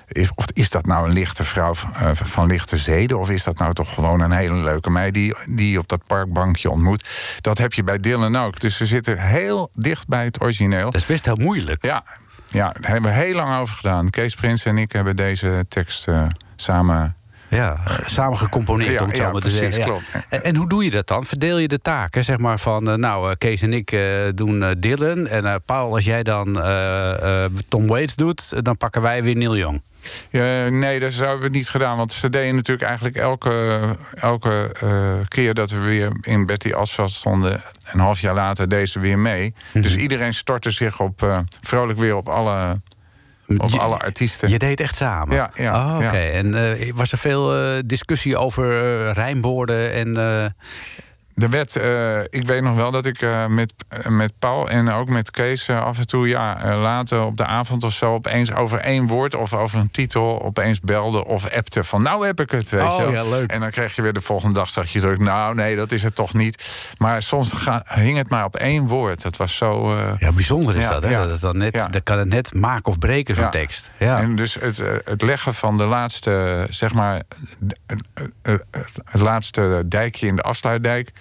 Is, 0.08 0.32
of 0.36 0.46
is 0.54 0.70
dat 0.70 0.86
nou 0.86 1.08
een 1.08 1.14
lichte 1.14 1.44
vrouw 1.44 1.74
eh, 1.94 2.10
van 2.14 2.48
lichte 2.48 2.78
zeden? 2.78 3.20
Of 3.20 3.30
is 3.30 3.44
dat 3.44 3.58
nou 3.58 3.74
toch 3.74 3.94
gewoon 3.94 4.22
een 4.22 4.32
hele 4.32 4.56
leuke 4.56 4.90
meid 4.90 5.14
die, 5.14 5.36
die 5.50 5.72
je 5.72 5.80
op 5.80 5.88
dat 5.88 6.08
parkbankje 6.08 6.70
ontmoet? 6.70 7.06
Dat 7.42 7.58
heb 7.58 7.74
je 7.74 7.84
bij 7.84 8.00
Dylan 8.00 8.36
ook. 8.36 8.60
Dus 8.60 8.78
ze 8.78 8.86
zitten 8.86 9.18
heel 9.18 9.70
dicht 9.74 10.08
bij 10.08 10.24
het 10.24 10.42
origineel. 10.42 10.92
Dat 10.92 11.02
is 11.02 11.06
best 11.06 11.26
heel 11.26 11.36
moeilijk. 11.36 11.86
Ja, 11.86 12.04
ja, 12.48 12.74
daar 12.80 12.92
hebben 12.92 13.12
we 13.12 13.18
heel 13.18 13.36
lang 13.36 13.60
over 13.60 13.76
gedaan. 13.76 14.10
Kees 14.10 14.36
Prins 14.36 14.66
en 14.66 14.78
ik 14.78 14.92
hebben 14.92 15.16
deze 15.16 15.66
tekst 15.70 16.08
eh, 16.08 16.26
samen. 16.56 17.16
Ja, 17.48 17.78
samen 18.06 18.38
gecomponeerd 18.38 18.92
Ja, 18.92 19.00
om 19.00 19.08
het 19.08 19.18
zo 19.18 19.24
ja, 19.24 19.32
maar 19.32 19.42
te 19.42 19.48
precies, 19.48 19.76
zeggen. 19.76 19.80
Ja. 19.80 19.86
klopt. 19.86 20.26
En, 20.30 20.44
en 20.44 20.56
hoe 20.56 20.70
doe 20.70 20.84
je 20.84 20.90
dat 20.92 21.08
dan? 21.08 21.26
Verdeel 21.26 21.58
je 21.58 21.68
de 21.68 21.82
taken? 21.82 22.24
Zeg 22.24 22.38
maar 22.38 22.60
van, 22.60 22.90
eh, 22.90 22.96
nou, 22.96 23.36
Kees 23.36 23.62
en 23.62 23.74
ik 23.74 23.98
doen 24.36 24.76
Dylan. 24.80 25.28
En 25.28 25.62
Paul, 25.66 25.94
als 25.96 26.06
jij 26.06 26.24
dan 26.24 26.54
Tom 27.70 27.88
Waits 27.88 28.16
doet, 28.16 28.66
dan 28.66 28.78
pakken 28.78 29.02
wij 29.02 29.24
weer 29.24 29.36
Neil 29.36 29.58
Young. 29.58 29.82
Nee, 30.70 31.00
dat 31.00 31.14
hebben 31.14 31.40
we 31.40 31.50
niet 31.50 31.70
gedaan. 31.70 31.98
Want 31.98 32.12
ze 32.12 32.30
deden 32.30 32.56
natuurlijk 32.56 32.88
eigenlijk 32.88 33.18
elke, 33.18 33.80
elke 34.16 34.72
eh, 34.82 35.14
keer 35.28 35.54
dat 35.54 35.70
we 35.72 35.80
weer 35.80 36.12
in 36.22 36.46
Betty 36.46 36.74
Asphalt 36.74 37.12
stonden. 37.12 37.62
Een 37.92 38.00
half 38.00 38.20
jaar 38.20 38.36
later 38.36 38.70
deze 38.70 39.00
weer 39.00 39.20
mee. 39.20 39.54
Dus 39.74 39.96
iedereen 39.96 40.34
stortte 40.34 40.72
zich 40.72 41.00
op, 41.00 41.24
eh, 41.24 41.40
vrolijk 41.62 42.00
weer 42.00 42.16
op 42.16 42.28
alle, 42.28 42.82
op 43.58 43.70
Je- 43.70 43.80
alle 43.80 43.98
artiesten. 43.98 44.50
Je 44.50 44.60
deed 44.60 44.80
echt 44.80 44.96
samen? 44.96 45.36
Ja, 45.36 45.50
ja, 45.54 45.86
Oh, 45.88 45.96
Oké, 46.06 46.18
ja. 46.18 46.30
en 46.32 46.78
eh, 46.80 46.92
was 46.94 47.12
er 47.12 47.18
veel 47.18 47.54
discussie 47.86 48.38
over 48.38 48.68
rijmwoorden 49.14 49.94
en... 49.94 50.16
Er 51.36 51.50
werd, 51.50 51.76
eh, 51.76 52.20
ik 52.20 52.46
weet 52.46 52.62
nog 52.62 52.76
wel 52.76 52.92
dat 52.92 53.06
ik 53.06 53.22
eh, 53.22 53.46
met, 53.48 53.74
eh, 53.88 54.06
met 54.08 54.34
Paul 54.40 54.70
en 54.70 54.90
ook 54.90 55.10
met 55.10 55.32
Kees 55.32 55.70
af 55.70 55.98
en 55.98 56.08
toe, 56.08 56.28
ja, 56.28 56.78
later 56.78 57.22
op 57.22 57.38
de 57.38 57.46
avond 57.46 57.84
of 57.84 57.94
zo, 57.94 58.14
opeens 58.14 58.54
over 58.54 58.80
één 58.80 59.08
woord 59.08 59.36
of 59.36 59.54
over 59.54 59.80
een 59.80 59.92
titel 59.92 60.42
opeens 60.44 60.80
belde 60.80 61.26
of 61.26 61.54
appte 61.54 61.84
van 61.84 62.02
nou 62.02 62.26
heb 62.26 62.40
ik 62.40 62.52
het, 62.52 62.70
weet 62.70 62.82
Oh, 62.82 63.04
je. 63.06 63.12
ja, 63.12 63.24
leuk. 63.30 63.52
En 63.52 63.60
dan 63.60 63.70
kreeg 63.70 63.96
je 63.96 64.02
weer 64.02 64.14
de 64.14 64.22
volgende 64.22 64.54
dag, 64.54 64.70
zag 64.70 64.90
je 64.90 65.00
terug, 65.00 65.18
nou 65.20 65.56
nee, 65.56 65.76
dat 65.76 65.92
is 65.92 66.04
het 66.04 66.16
toch 66.16 66.34
niet. 66.34 66.66
Maar 66.98 67.22
soms 67.22 67.52
ga- 67.54 67.86
hing 67.90 68.18
het 68.18 68.30
maar 68.30 68.46
op 68.46 68.56
één 68.56 68.88
woord. 68.88 69.24
Het 69.24 69.38
was 69.38 69.58
zo. 69.58 69.96
ja, 70.20 70.32
bijzonder 70.32 70.76
is 70.76 70.84
Ja, 70.84 70.90
dat, 70.90 71.02
hè? 71.02 71.10
ja. 71.10 71.26
Dat, 71.28 71.40
dan 71.40 71.58
net, 71.58 71.74
dat 71.92 72.04
kan 72.04 72.18
het 72.20 72.28
net 72.30 72.54
maken 72.54 72.86
of 72.86 73.00
breken, 73.00 73.36
zo'n 73.36 73.44
Ja. 73.44 73.50
tekst. 73.50 73.92
Ja. 74.00 74.20
En 74.20 74.36
dus 74.36 74.54
het, 74.60 74.82
het 75.06 75.22
leggen 75.22 75.54
van 75.54 75.78
de 75.78 75.84
laatste, 75.86 76.66
zeg 76.70 76.94
maar, 76.94 77.22
d- 77.68 77.80
het, 77.88 78.02
het, 78.42 78.66
het 79.06 79.22
laatste 79.22 79.84
dijkje 79.86 80.28
in 80.28 80.36
de 80.36 80.42
afsluitdijk 80.42 81.12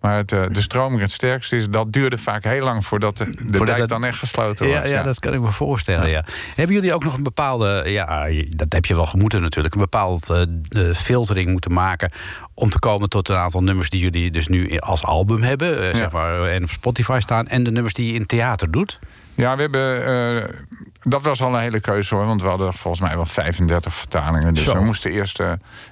Maar 0.00 0.16
het, 0.16 0.32
eh, 0.32 0.44
de 0.48 0.60
stroming 0.60 1.00
het 1.00 1.10
sterkst 1.10 1.52
is, 1.52 1.68
dat 1.68 1.92
duurde 1.92 2.18
vaak 2.18 2.44
heel 2.44 2.64
lang 2.64 2.86
voordat 2.86 3.16
de, 3.16 3.24
de 3.24 3.56
Voordat 3.56 3.76
dijk 3.76 3.88
dan 3.88 4.04
echt 4.04 4.18
gesloten 4.18 4.68
Ja, 4.68 4.80
was. 4.80 4.90
ja, 4.90 5.02
dat 5.02 5.18
kan 5.18 5.34
ik 5.34 5.40
me 5.40 5.50
voorstellen. 5.50 6.08
Ja. 6.08 6.24
Hebben 6.54 6.74
jullie 6.74 6.94
ook 6.94 7.04
nog 7.04 7.14
een 7.14 7.22
bepaalde, 7.22 7.82
ja, 7.86 8.28
dat 8.48 8.72
heb 8.72 8.84
je 8.84 8.94
wel 8.94 9.06
gemoeten 9.06 9.40
natuurlijk, 9.40 9.74
een 9.74 9.80
bepaald 9.80 10.30
eh, 10.30 10.92
filtering 10.94 11.50
moeten 11.50 11.72
maken 11.72 12.12
om 12.54 12.70
te 12.70 12.78
komen 12.78 13.08
tot 13.08 13.28
een 13.28 13.36
aantal 13.36 13.62
nummers 13.62 13.90
die 13.90 14.00
jullie 14.00 14.30
dus 14.30 14.48
nu 14.48 14.78
als 14.78 15.04
album 15.04 15.42
hebben, 15.42 15.88
eh, 15.88 15.96
zeg 15.96 16.10
maar, 16.10 16.42
en 16.44 16.62
op 16.62 16.70
Spotify 16.70 17.18
staan, 17.20 17.46
en 17.46 17.62
de 17.62 17.70
nummers 17.70 17.94
die 17.94 18.12
je 18.12 18.18
in 18.18 18.26
theater 18.26 18.70
doet? 18.70 18.98
Ja, 19.34 19.56
we 19.56 19.60
hebben. 19.60 20.66
dat 21.02 21.22
was 21.22 21.42
al 21.42 21.54
een 21.54 21.60
hele 21.60 21.80
keuze 21.80 22.14
hoor. 22.14 22.26
Want 22.26 22.42
we 22.42 22.48
hadden 22.48 22.74
volgens 22.74 23.02
mij 23.02 23.16
wel 23.16 23.26
35 23.26 23.94
vertalingen. 23.94 24.54
Dus 24.54 24.64
Zo. 24.64 24.72
we 24.72 24.84
moesten 24.84 25.10
eerst 25.10 25.40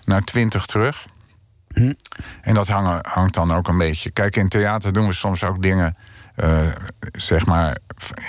naar 0.04 0.20
20 0.20 0.66
terug. 0.66 1.06
En 2.40 2.54
dat 2.54 2.68
hangen, 2.68 3.06
hangt 3.08 3.34
dan 3.34 3.52
ook 3.52 3.68
een 3.68 3.78
beetje. 3.78 4.10
Kijk, 4.10 4.36
in 4.36 4.48
theater 4.48 4.92
doen 4.92 5.06
we 5.06 5.12
soms 5.12 5.44
ook 5.44 5.62
dingen. 5.62 5.96
Eh, 6.36 6.66
zeg 7.12 7.46
maar 7.46 7.76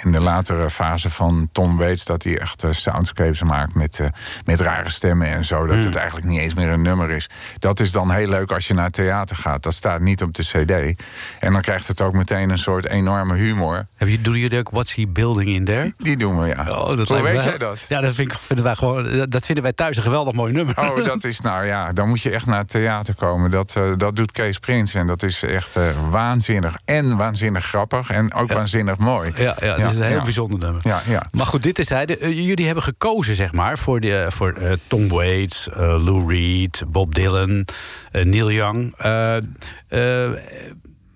in 0.04 0.12
de 0.12 0.22
latere 0.22 0.70
fase 0.70 1.10
van 1.10 1.50
Tom 1.52 1.78
Waits... 1.78 2.06
dat 2.06 2.24
hij 2.24 2.40
echt 2.40 2.64
eh, 2.64 2.72
soundscapes 2.72 3.44
maakt 3.44 3.74
met, 3.74 4.00
eh, 4.00 4.08
met 4.46 4.60
rare 4.60 4.90
stemmen 4.90 5.28
en 5.28 5.46
zo. 5.46 5.66
Dat 5.66 5.84
het 5.84 5.96
eigenlijk 5.96 6.28
niet 6.28 6.40
eens 6.40 6.54
meer 6.54 6.70
een 6.70 6.82
nummer 6.82 7.10
is. 7.10 7.30
Dat 7.60 7.80
is 7.80 7.92
dan 7.92 8.12
heel 8.12 8.28
leuk 8.28 8.52
als 8.52 8.68
je 8.68 8.74
naar 8.74 8.90
theater 8.90 9.36
gaat. 9.36 9.64
Dat 9.64 9.74
staat 9.74 10.02
niet 10.02 10.22
op 10.22 10.34
de 10.34 10.44
cd. 10.44 11.02
En 11.40 11.54
dan 11.54 11.62
krijgt 11.62 11.88
het 11.88 12.02
ook 12.02 12.14
meteen 12.14 12.50
een 12.50 12.58
soort 12.58 12.88
enorme 12.88 13.36
humor. 13.36 13.88
Heb 13.96 14.08
je, 14.08 14.22
doen 14.22 14.38
jullie 14.38 14.60
ook 14.60 14.70
What's 14.70 14.96
He 14.96 15.08
Building 15.08 15.50
in 15.50 15.66
There? 15.66 15.94
Die 15.98 16.18
doen 16.18 16.40
we, 16.40 16.48
ja. 16.48 16.66
Oh, 16.70 16.98
dat 16.98 17.08
Hoe 17.08 17.22
weet 17.22 17.44
jij 17.44 17.58
dat? 17.58 17.86
Ja, 17.90 18.02
dat, 18.02 18.16
vind 18.16 18.32
ik, 18.32 18.40
vinden 18.40 18.66
wij 18.66 18.76
gewoon, 18.76 19.26
dat 19.30 19.46
vinden 19.46 19.64
wij 19.64 19.74
thuis 19.74 19.98
een 19.98 20.04
geweldig 20.04 20.34
mooi 20.34 20.54
nummer. 20.54 20.78
Oh, 20.80 21.06
dat 21.06 21.24
is 21.24 21.42
nou 21.42 21.66
ja, 21.66 21.94
dan 21.94 22.08
moet 22.08 22.22
je 22.22 22.30
echt 22.30 22.46
naar 22.46 22.60
het 22.60 22.70
theater 22.70 23.16
komen. 23.16 23.52
Dat, 23.52 23.80
dat 23.98 24.16
doet 24.16 24.32
Kees 24.32 24.60
Prins 24.60 24.94
en 24.94 25.08
dat 25.08 25.24
is 25.24 25.44
echt 25.44 25.78
waanzinnig. 26.10 26.78
En 26.86 27.18
waanzinnig 27.18 27.66
grappig 27.66 27.97
en 28.10 28.34
ook 28.34 28.54
waanzinnig 28.54 28.98
mooi. 28.98 29.32
Ja, 29.36 29.56
ja, 29.60 29.78
dat 29.78 29.92
is 29.92 29.98
een 29.98 30.04
heel 30.04 30.22
bijzonder 30.22 30.60
nummer. 30.60 30.82
Ja, 30.84 31.02
ja. 31.08 31.26
Maar 31.32 31.46
goed, 31.46 31.64
dit 31.64 31.80
is 31.80 31.90
hij. 31.90 32.06
De- 32.06 32.18
eh, 32.18 32.46
jullie 32.48 32.66
hebben 32.66 32.84
gekozen, 32.84 33.36
zeg 33.36 33.54
maar, 33.54 33.78
voor, 33.78 34.00
de, 34.00 34.26
voor 34.30 34.54
eh, 34.54 34.72
Tom 34.88 35.08
Waits, 35.08 35.70
eh, 35.70 35.78
Lou 36.06 36.34
Reed, 36.34 36.84
Bob 36.88 37.16
Dylan, 37.16 37.66
eh, 38.12 38.24
Neil 38.26 38.52
Young. 38.52 38.94
Eh, 38.98 39.38
eh, 39.38 40.32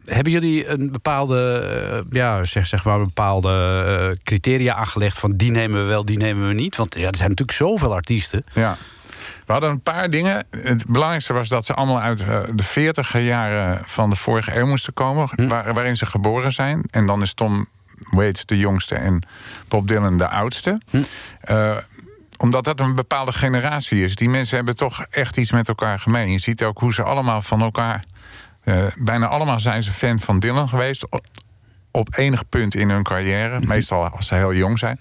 hebben 0.06 0.32
jullie 0.34 0.68
een 0.68 0.92
bepaalde, 0.92 1.68
eh, 1.92 2.00
ja, 2.10 2.44
zeg, 2.44 2.66
zeg 2.68 2.84
maar, 2.84 3.00
bepaalde 3.00 3.84
eh, 3.86 4.18
criteria 4.24 4.74
aangelegd 4.76 5.18
van 5.20 5.38
die 5.38 5.52
nemen 5.52 5.82
we 5.82 5.88
wel, 5.88 6.06
die 6.06 6.18
nemen 6.18 6.48
we 6.48 6.54
niet? 6.54 6.76
Want 6.76 6.96
ja, 6.96 7.08
er 7.08 7.16
zijn 7.16 7.30
natuurlijk 7.30 7.58
zoveel 7.58 7.94
artiesten. 7.94 8.44
Ja. 8.54 8.78
We 9.52 9.58
hadden 9.58 9.76
een 9.76 9.82
paar 9.94 10.10
dingen. 10.10 10.46
Het 10.62 10.86
belangrijkste 10.88 11.34
was 11.34 11.48
dat 11.48 11.66
ze 11.66 11.74
allemaal 11.74 12.00
uit 12.02 12.22
eh, 12.22 12.40
de 12.54 12.64
40 12.64 13.20
jaren 13.22 13.82
van 13.86 14.10
de 14.10 14.16
vorige 14.16 14.56
eeuw 14.58 14.66
moesten 14.68 14.94
komen, 14.94 15.30
Hm. 15.36 15.48
waar- 15.48 15.74
waarin 15.74 15.96
ze 15.98 16.06
geboren 16.06 16.52
zijn. 16.52 16.84
En 16.92 17.06
dan 17.08 17.22
is 17.22 17.34
Tom 17.34 17.66
Waits 18.10 18.46
de 18.46 18.58
jongste 18.58 18.96
en 18.96 19.22
Bob 19.68 19.88
Dylan 19.88 20.18
de 20.18 20.28
oudste. 20.30 20.82
Hm. 20.90 21.02
Eh, 21.42 21.78
omdat 22.38 22.64
dat 22.64 22.80
een 22.80 22.96
bepaalde 22.96 23.32
generatie 23.32 24.04
is. 24.04 24.16
Die 24.16 24.30
mensen 24.30 24.56
hebben 24.56 24.76
toch 24.76 25.06
echt 25.10 25.38
iets 25.38 25.52
met 25.52 25.68
elkaar 25.68 26.00
gemeen. 26.00 26.32
Je 26.32 26.40
ziet 26.40 26.64
ook 26.64 26.80
hoe 26.80 26.94
ze 26.94 27.04
allemaal 27.04 27.42
van 27.42 27.62
elkaar. 27.62 28.04
eh, 28.64 28.84
bijna 28.98 29.28
allemaal 29.28 29.60
zijn 29.60 29.84
ze 29.84 29.92
fan 29.92 30.20
van 30.20 30.40
Dylan 30.40 30.70
geweest. 30.70 31.06
Op, 31.92 32.08
enig 32.18 32.50
punt 32.50 32.76
in 32.76 32.90
hun 32.90 33.04
carrière. 33.04 33.60
Meestal 33.66 34.08
als 34.10 34.28
ze 34.28 34.36
heel 34.36 34.54
jong 34.54 34.80
zijn. 34.80 35.00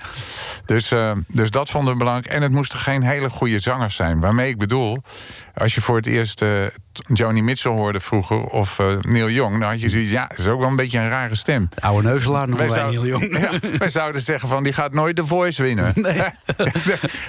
Dus, 0.64 0.92
eh, 0.92 1.12
dus 1.28 1.50
dat 1.50 1.70
vonden 1.70 1.92
we 1.92 1.98
belangrijk. 1.98 2.34
En 2.34 2.42
het 2.42 2.52
moesten 2.52 2.78
geen 2.78 3.02
hele 3.02 3.30
goede 3.30 3.58
zangers 3.58 3.94
zijn. 3.96 4.20
Waarmee 4.20 4.48
ik 4.48 4.58
bedoel, 4.58 4.98
als 5.54 5.74
je 5.74 5.80
voor 5.80 5.96
het 5.96 6.06
eerst 6.06 6.42
eh, 6.42 6.62
Joni 6.92 7.42
Mitchell 7.42 7.72
hoorde 7.72 8.00
vroeger... 8.00 8.44
of 8.44 8.78
eh, 8.78 8.86
Neil 9.00 9.30
Young, 9.30 9.58
dan 9.58 9.68
had 9.68 9.80
je 9.80 9.88
zoiets... 9.88 10.10
ja, 10.10 10.26
dat 10.26 10.38
is 10.38 10.46
ook 10.46 10.60
wel 10.60 10.68
een 10.68 10.76
beetje 10.76 10.98
een 10.98 11.08
rare 11.08 11.34
stem. 11.34 11.66
De 11.74 11.80
oude 11.80 12.08
neuzelaar 12.08 12.48
noemen 12.48 12.68
wij, 12.68 12.84
Neil 12.84 13.06
Young. 13.06 13.38
Ja, 13.40 13.78
wij 13.78 13.88
zouden 13.88 14.22
zeggen 14.22 14.48
van 14.48 14.62
die 14.62 14.72
gaat 14.72 14.92
nooit 14.92 15.16
de 15.16 15.26
Voice 15.26 15.62
winnen. 15.62 15.92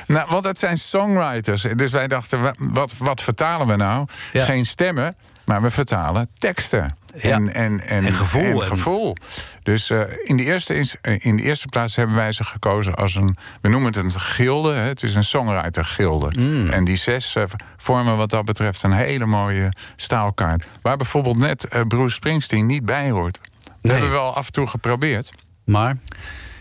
nou, 0.08 0.30
want 0.30 0.44
dat 0.44 0.60
zijn 0.60 0.77
songwriters. 0.77 1.65
Dus 1.75 1.91
wij 1.91 2.08
dachten, 2.08 2.41
wa- 2.41 2.53
wat, 2.58 2.94
wat 2.98 3.22
vertalen 3.22 3.68
we 3.68 3.75
nou? 3.75 4.08
Ja. 4.32 4.44
Geen 4.44 4.65
stemmen, 4.65 5.15
maar 5.46 5.62
we 5.62 5.70
vertalen 5.70 6.30
teksten. 6.38 6.96
Ja. 7.15 7.32
En, 7.36 7.53
en, 7.53 7.80
en, 7.88 8.06
En 8.06 8.13
gevoel. 8.13 8.62
en 8.62 8.68
gevoel. 8.68 9.15
Dus 9.63 9.89
eh, 9.89 10.01
in, 10.24 10.38
de 10.38 10.44
eerste, 10.44 10.98
eh, 11.01 11.25
in 11.25 11.36
de 11.36 11.44
eerste 11.44 11.65
plaats 11.68 11.96
hebben 11.96 12.15
wij 12.15 12.32
ze 12.32 12.44
gekozen 12.44 12.96
als 12.96 13.15
een... 13.15 13.36
we 13.62 13.70
noemen 13.70 13.94
het 13.94 14.03
een 14.03 14.12
gilde. 14.22 14.74
Hè? 14.74 14.88
Het 14.88 15.03
is 15.03 15.15
een 15.15 15.24
songwriter 15.24 15.86
gilde. 15.86 16.39
Mm. 16.39 16.68
En 16.70 16.84
die 16.84 16.96
zes 16.98 17.36
eh, 17.36 17.44
vormen 17.77 18.18
wat 18.18 18.30
dat 18.30 18.46
betreft 18.46 18.84
een 18.84 18.91
hele 18.94 19.25
mooie 19.25 19.72
staalkaart. 19.96 20.65
Waar 20.82 20.98
bijvoorbeeld 20.98 21.38
net 21.38 21.68
Bruce 21.88 22.15
Springsteen 22.15 22.65
niet 22.65 22.86
bij 22.86 23.10
hoort. 23.10 23.39
Dat 23.41 23.74
Nee. 23.82 23.91
hebben 23.91 24.10
we 24.12 24.15
wel 24.15 24.34
af 24.36 24.46
en 24.46 24.51
toe 24.51 24.68
geprobeerd. 24.68 25.32
Maar, 25.65 25.98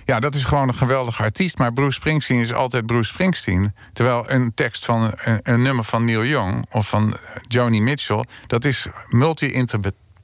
Ja, 0.05 0.21
dat 0.21 0.35
is 0.35 0.45
gewoon 0.45 0.69
een 0.69 0.75
geweldige 0.75 1.23
artiest. 1.23 1.59
Maar 1.59 1.73
Bruce 1.73 1.91
Springsteen 1.97 2.41
is 2.41 2.53
altijd 2.53 2.87
Bruce 2.87 3.09
Springsteen. 3.13 3.75
Terwijl 3.93 4.25
een 4.31 4.53
tekst 4.55 4.85
van 4.85 5.13
een, 5.25 5.41
een 5.43 5.63
nummer 5.63 5.85
van 5.85 6.05
Neil 6.05 6.25
Young 6.25 6.65
of 6.71 6.89
van 6.89 7.17
Joni 7.49 7.81
Mitchell, 7.81 8.25
dat 8.47 8.65
is 8.65 8.87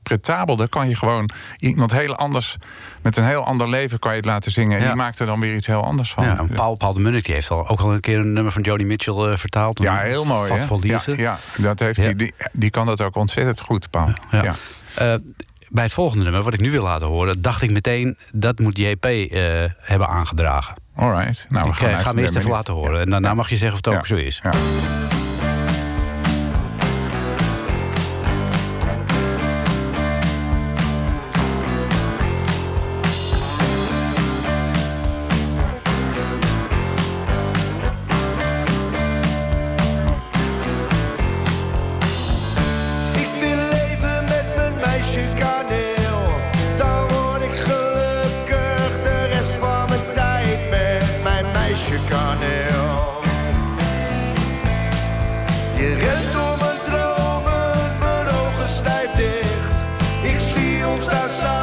multi-interpretabel. 0.08 0.56
Daar 0.56 0.68
kan 0.68 0.88
je 0.88 0.96
gewoon 0.96 1.30
iemand 1.58 1.92
heel 1.92 2.16
anders, 2.16 2.56
met 3.02 3.16
een 3.16 3.24
heel 3.26 3.44
ander 3.44 3.68
leven, 3.68 3.98
kan 3.98 4.10
je 4.10 4.16
het 4.16 4.26
laten 4.26 4.52
zingen. 4.52 4.76
En 4.76 4.82
Ja. 4.82 4.88
die 4.88 4.96
maakt 4.96 5.18
er 5.18 5.26
dan 5.26 5.40
weer 5.40 5.54
iets 5.54 5.66
heel 5.66 5.84
anders 5.84 6.12
van. 6.12 6.24
ja, 6.24 6.44
Paul, 6.54 6.74
Paul 6.76 6.92
de 6.92 7.00
Munnik 7.00 7.24
die 7.24 7.34
heeft 7.34 7.50
al, 7.50 7.68
ook 7.68 7.80
al 7.80 7.94
een 7.94 8.00
keer 8.00 8.18
een 8.18 8.32
nummer 8.32 8.52
van 8.52 8.62
Joni 8.62 8.84
Mitchell 8.84 9.14
eh, 9.30 9.36
vertaald. 9.36 9.78
Ja, 9.78 9.98
heel 9.98 10.24
mooi. 10.24 10.48
Vast 10.48 10.64
voor 10.64 10.86
Ja, 10.86 11.38
dat 11.56 11.78
heeft. 11.80 11.96
Hij, 11.96 12.14
die, 12.14 12.34
die 12.52 12.70
kan 12.70 12.86
dat 12.86 13.02
ook 13.02 13.16
ontzettend 13.16 13.60
goed, 13.60 13.90
Paul. 13.90 14.12
Ja. 14.30 14.54
Eh, 14.94 15.14
bij 15.68 15.84
het 15.84 15.92
volgende 15.92 16.24
nummer, 16.24 16.42
wat 16.42 16.52
ik 16.52 16.60
nu 16.60 16.70
wil 16.70 16.82
laten 16.82 17.06
horen, 17.06 17.42
dacht 17.42 17.62
ik 17.62 17.70
meteen 17.70 18.16
dat 18.32 18.58
moet 18.58 18.78
JP 18.78 19.04
eh, 19.04 19.64
hebben 19.78 20.08
aangedragen. 20.08 20.74
All 20.94 21.16
right. 21.18 21.46
Nou, 21.48 21.62
we 21.64 21.70
ik 21.70 21.74
gaan, 21.76 21.88
eh, 21.88 21.98
ga 21.98 22.08
hem 22.08 22.18
eerst 22.18 22.36
even 22.36 22.50
laten 22.50 22.74
horen. 22.74 23.00
En 23.00 23.10
daarna 23.10 23.34
mag 23.34 23.48
je 23.48 23.56
zeggen 23.56 23.78
of 23.78 23.84
het 23.84 23.94
ook 23.94 24.06
zo 24.06 24.16
is. 24.16 24.40
Ja. 24.42 24.50
Zie 61.02 61.55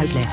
uitleg. 0.00 0.26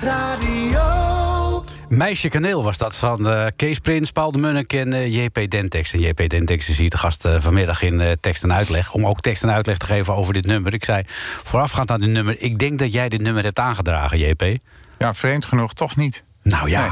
Radio. 0.00 1.64
Meisje 1.88 2.28
Kaneel 2.28 2.62
was 2.64 2.78
dat 2.78 2.96
van 2.96 3.28
eh, 3.28 3.46
Kees 3.56 3.78
Prins, 3.78 4.10
Paul 4.10 4.32
de 4.32 4.38
Munnik 4.38 4.72
en 4.72 4.92
eh, 4.92 5.14
JP 5.14 5.50
Dentex. 5.50 5.92
En 5.92 6.00
JP 6.00 6.28
Dentex 6.28 6.68
is 6.68 6.78
hier 6.78 6.90
de 6.90 6.98
gast 6.98 7.24
eh, 7.24 7.34
vanmiddag 7.38 7.82
in 7.82 8.00
eh, 8.00 8.12
tekst 8.20 8.42
en 8.42 8.52
uitleg. 8.52 8.92
Om 8.92 9.06
ook 9.06 9.20
tekst 9.20 9.42
en 9.42 9.50
uitleg 9.50 9.76
te 9.76 9.86
geven 9.86 10.14
over 10.14 10.32
dit 10.34 10.46
nummer. 10.46 10.74
Ik 10.74 10.84
zei 10.84 11.02
voorafgaand 11.44 11.90
aan 11.90 12.00
dit 12.00 12.10
nummer... 12.10 12.40
ik 12.40 12.58
denk 12.58 12.78
dat 12.78 12.92
jij 12.92 13.08
dit 13.08 13.20
nummer 13.20 13.44
hebt 13.44 13.58
aangedragen, 13.58 14.18
JP. 14.18 14.56
Ja, 14.98 15.14
vreemd 15.14 15.44
genoeg 15.44 15.72
toch 15.72 15.96
niet. 15.96 16.22
Nou 16.42 16.70
ja, 16.70 16.80
Nee. 16.80 16.90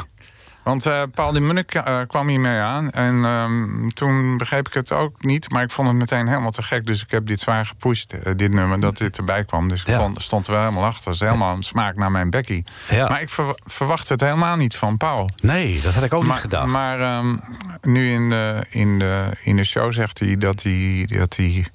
Want 0.67 0.87
eh, 0.87 1.03
Paul 1.15 1.33
de 1.33 1.41
Munnik 1.41 1.75
eh, 1.75 2.01
kwam 2.07 2.29
hiermee 2.29 2.59
aan. 2.61 2.91
En 2.91 3.25
ehm, 3.25 3.89
toen 3.89 4.37
begreep 4.37 4.67
ik 4.67 4.75
het 4.75 4.93
ook 4.93 5.23
niet. 5.25 5.51
Maar 5.51 5.63
ik 5.63 5.71
vond 5.71 5.89
het 5.89 5.97
meteen 5.97 6.29
helemaal 6.29 6.51
te 6.51 6.63
gek. 6.63 6.87
Dus 6.87 7.03
ik 7.03 7.11
heb 7.11 7.27
dit 7.27 7.41
zwaar 7.41 7.67
gepusht, 7.67 8.13
eh, 8.13 8.33
dit 8.37 8.51
nummer, 8.53 8.81
dat 8.81 8.97
dit 8.99 9.17
erbij 9.19 9.45
kwam. 9.45 9.69
Dus 9.69 9.81
ik 9.81 9.87
Ja. 9.87 9.97
vond- 9.99 10.23
stond 10.23 10.47
er 10.47 10.53
wel 10.53 10.63
helemaal 10.63 10.85
achter. 10.85 11.05
Het 11.05 11.15
is 11.15 11.21
helemaal 11.21 11.55
een 11.57 11.63
smaak 11.63 11.97
naar 11.97 12.11
mijn 12.11 12.31
Becky. 12.31 12.63
Ja. 12.91 13.09
Maar 13.09 13.21
ik 13.21 13.29
ver- 13.29 13.59
verwacht 13.65 14.09
het 14.09 14.21
helemaal 14.21 14.57
niet 14.57 14.77
van 14.77 14.97
Paul. 14.97 15.31
nee, 15.43 15.81
dat 15.81 15.95
had 15.95 16.05
ik 16.05 16.15
ook 16.15 16.23
niet 16.25 16.33
gedacht. 16.33 16.67
Maar 16.73 17.01
ehm, 17.01 17.37
nu 17.83 18.11
in 18.11 18.31
de, 18.31 18.65
in, 18.71 18.99
de, 18.99 19.31
in 19.43 19.57
de 19.57 19.65
show 19.65 19.93
zegt 19.93 20.19
hij 20.19 20.37
dat 20.37 20.63
hij, 20.63 21.09
dat 21.13 21.37
hij 21.37 21.67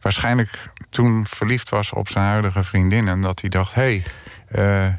waarschijnlijk 0.00 0.70
toen 0.90 1.26
verliefd 1.28 1.68
was 1.68 1.92
op 1.92 2.08
zijn 2.08 2.24
huidige 2.24 2.62
vriendin. 2.62 3.08
En 3.08 3.22
dat 3.22 3.40
hij 3.40 3.48
dacht, 3.50 3.74
hé, 3.74 4.02
hey, 4.48 4.98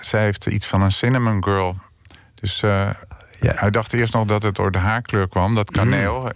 zij 0.00 0.22
heeft 0.22 0.46
iets 0.46 0.66
van 0.66 0.82
een 0.82 0.92
cinnamon 0.92 1.44
girl. 1.44 1.76
Dus 2.46 2.62
eh, 2.62 2.90
Ja. 3.40 3.52
hij 3.56 3.70
dacht 3.70 3.92
eerst 3.92 4.12
nog 4.12 4.24
dat 4.24 4.42
het 4.42 4.54
door 4.54 4.70
de 4.70 4.78
haarkleur 4.78 5.28
kwam, 5.28 5.54
dat 5.54 5.70
kaneel. 5.70 6.20
Mm. 6.20 6.30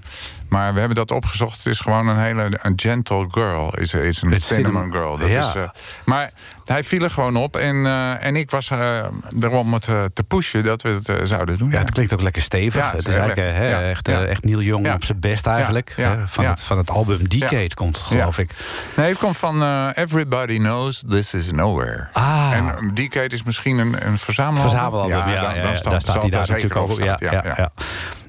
Maar 0.50 0.73
we 0.73 0.78
hebben 0.78 0.97
dat 0.97 1.11
opgezocht. 1.11 1.57
Het 1.57 1.66
is 1.66 1.80
gewoon 1.80 2.09
een 2.09 2.19
hele 2.19 2.49
een 2.62 2.73
gentle 2.76 3.26
girl. 3.30 3.75
Is, 3.76 3.95
is 3.95 4.23
een 4.23 4.40
cinnamon 4.40 4.40
cinnamon- 4.40 4.92
girl. 4.92 5.19
Dat 5.19 5.28
Ja. 5.28 5.49
is, 5.49 5.54
eh, 5.54 5.69
maar 6.04 6.30
hij 6.64 6.85
viel 6.85 7.02
er 7.02 7.11
gewoon 7.11 7.37
op. 7.37 7.57
En, 7.57 7.87
eh, 7.87 8.25
en 8.25 8.37
ik 8.37 8.50
was 8.50 8.71
eh 8.71 9.04
erom 9.40 9.73
het 9.73 9.85
te 10.14 10.23
pushen 10.28 10.64
dat 10.64 10.83
we 10.83 10.88
het 10.88 11.28
zouden 11.28 11.59
doen. 11.59 11.71
Ja, 11.71 11.78
het 11.78 11.90
klinkt 11.90 12.12
ook 12.12 12.23
lekker 12.23 12.42
stevig. 12.42 12.80
Ja, 12.83 12.90
het 12.90 13.09
is 13.09 13.14
eigenlijk 13.14 13.38
echt, 13.87 14.09
echt 14.09 14.45
Neil 14.45 14.61
Young 14.62 14.92
op 14.95 15.04
zijn 15.04 15.21
best 15.21 15.47
eigenlijk. 15.47 15.95
Van. 16.26 16.45
Het, 16.45 16.62
van 16.62 16.78
het 16.78 16.90
album 16.90 17.28
Decade 17.28 17.75
komt 17.75 17.97
het, 17.97 18.04
geloof 18.07 18.38
ik. 18.38 18.50
Nee, 18.97 19.09
het 19.09 19.19
komt 19.19 19.37
van 19.37 19.88
Everybody 19.92 20.57
Knows 20.59 21.02
This 21.09 21.35
Is 21.35 21.50
Nowhere. 21.50 22.09
Ah. 22.12 22.52
En 22.54 22.90
Decade 22.95 23.35
is 23.35 23.42
misschien 23.42 23.78
een, 23.78 24.07
een 24.07 24.19
verzamelalbum. 24.19 24.71
Verzamelalbum, 24.71 25.33
ja. 25.33 25.62
dan, 25.62 25.76
staat, 25.76 25.90
daar 25.90 26.00
staat 26.00 26.23
hij 26.23 26.30
daar 26.30 26.47
natuurlijk 26.49 26.76
ook 26.76 26.99
Ja, 26.99 27.16
ja, 27.19 27.71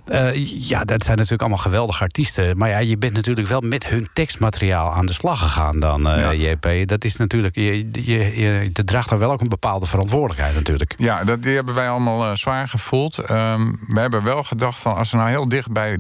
ja. 0.06 0.14
Eh, 0.14 0.36
ja, 0.70 0.84
dat 0.84 1.04
zijn 1.04 1.16
natuurlijk 1.16 1.42
allemaal 1.42 1.60
geweldige 1.64 2.04
artiesten. 2.04 2.58
Maar 2.58 2.70
ja, 2.70 2.78
je 2.78 2.98
bent 2.98 3.14
natuurlijk 3.14 3.48
wel 3.48 3.62
met 3.62 3.88
hun 3.88 4.10
tekstmateriaal 4.14 4.94
aan 4.94 5.06
de 5.06 5.14
slag 5.14 5.40
gegaan 5.40 5.80
dan, 5.80 6.10
eh, 6.10 6.40
Ja. 6.40 6.50
JP. 6.52 6.88
Dat 6.88 7.04
is 7.04 7.16
natuurlijk, 7.16 7.56
je, 7.56 7.90
je, 8.06 8.70
draagt 8.86 9.10
dan 9.10 9.18
wel 9.18 9.32
ook 9.32 9.42
een 9.42 9.50
bepaalde 9.50 9.86
verantwoordelijkheid 9.86 10.56
natuurlijk. 10.56 10.94
Ja, 10.98 11.24
dat, 11.24 11.44
die 11.44 11.56
hebben 11.56 11.74
wij 11.74 11.90
allemaal 11.90 12.26
eh, 12.30 12.36
zwaar 12.36 12.70
gevoeld. 12.70 13.18
Ehm, 13.18 13.72
we 13.88 14.00
hebben 14.00 14.24
wel 14.24 14.44
gedacht 14.44 14.80
van 14.80 14.96
als 14.96 15.12
we 15.12 15.18
nou 15.18 15.30
heel 15.30 15.50
dicht 15.50 15.72
bij 15.72 16.00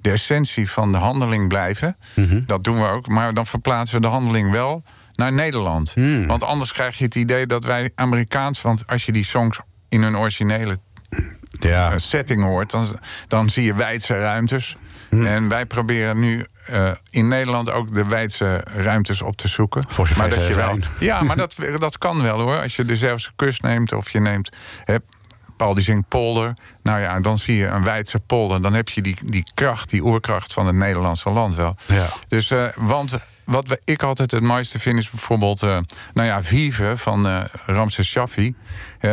de 0.00 0.10
essentie 0.10 0.70
van 0.70 0.92
de 0.92 0.98
handeling 0.98 1.48
blijven, 1.48 1.96
Mhm. 2.14 2.40
dat 2.46 2.64
doen 2.64 2.80
we 2.80 2.86
ook, 2.86 3.08
maar 3.08 3.34
dan 3.34 3.46
verplaatsen 3.46 3.96
we 3.96 4.02
de 4.06 4.12
handeling 4.12 4.50
wel 4.50 4.82
naar 5.14 5.32
Nederland. 5.32 5.92
Hmm. 5.94 6.26
Want 6.26 6.44
anders 6.44 6.72
krijg 6.72 6.98
je 6.98 7.04
het 7.04 7.14
idee 7.14 7.46
dat 7.46 7.64
wij 7.64 7.90
Amerikaans, 7.94 8.62
want 8.62 8.84
als 8.86 9.06
je 9.06 9.12
die 9.12 9.24
songs 9.24 9.58
in 9.88 10.02
hun 10.02 10.16
originele 10.16 10.76
Ja, 11.60 11.98
setting 11.98 12.42
hoort, 12.42 12.70
dan, 12.70 12.98
dan 13.28 13.50
zie 13.50 13.64
je 13.64 13.74
wijdse 13.74 14.18
ruimtes. 14.18 14.76
Hmm. 15.08 15.26
En 15.26 15.48
wij 15.48 15.66
proberen 15.66 16.18
nu 16.18 16.46
eh, 16.66 16.90
in 17.10 17.28
Nederland 17.28 17.70
ook 17.70 17.94
de 17.94 18.04
wijdse 18.04 18.64
ruimtes 18.64 19.22
op 19.22 19.36
te 19.36 19.48
zoeken. 19.48 19.84
Voor 19.88 20.06
zover 20.06 20.22
maar 20.22 20.36
dat 20.36 20.46
je 20.46 20.54
wel. 20.54 20.78
Ja, 20.98 21.22
maar 21.22 21.36
dat, 21.36 21.56
dat 21.78 21.98
kan 21.98 22.22
wel 22.22 22.40
hoor. 22.40 22.60
Als 22.62 22.76
je 22.76 22.84
de 22.84 22.96
Zeeuwse 22.96 23.30
kust 23.36 23.62
neemt 23.62 23.92
of 23.92 24.10
je 24.10 24.20
neemt. 24.20 24.56
Hè, 24.84 24.96
Paul 25.56 25.74
die 25.74 25.84
zingt 25.84 26.08
polder. 26.08 26.54
Nou 26.82 27.00
ja, 27.00 27.20
dan 27.20 27.38
zie 27.38 27.56
je 27.56 27.66
een 27.66 27.84
wijdse 27.84 28.20
polder. 28.20 28.62
Dan 28.62 28.74
heb 28.74 28.88
je 28.88 29.02
die, 29.02 29.16
die 29.24 29.44
kracht, 29.54 29.90
die 29.90 30.04
oerkracht 30.04 30.52
van 30.52 30.66
het 30.66 30.76
Nederlandse 30.76 31.30
land 31.30 31.54
wel. 31.54 31.76
Ja. 31.86 32.06
Dus, 32.28 32.50
eh, 32.50 32.64
want 32.76 33.18
wat 33.50 33.68
we, 33.68 33.80
ik 33.84 34.02
altijd 34.02 34.30
het 34.30 34.42
mooiste 34.42 34.78
vind 34.78 34.98
is 34.98 35.10
bijvoorbeeld... 35.10 35.62
eh, 35.62 35.78
nou 36.14 36.28
ja, 36.28 36.42
Vive 36.42 36.96
van 36.96 37.28
eh 37.28 37.44
Ramses 37.66 38.08
Shaffi. 38.08 38.54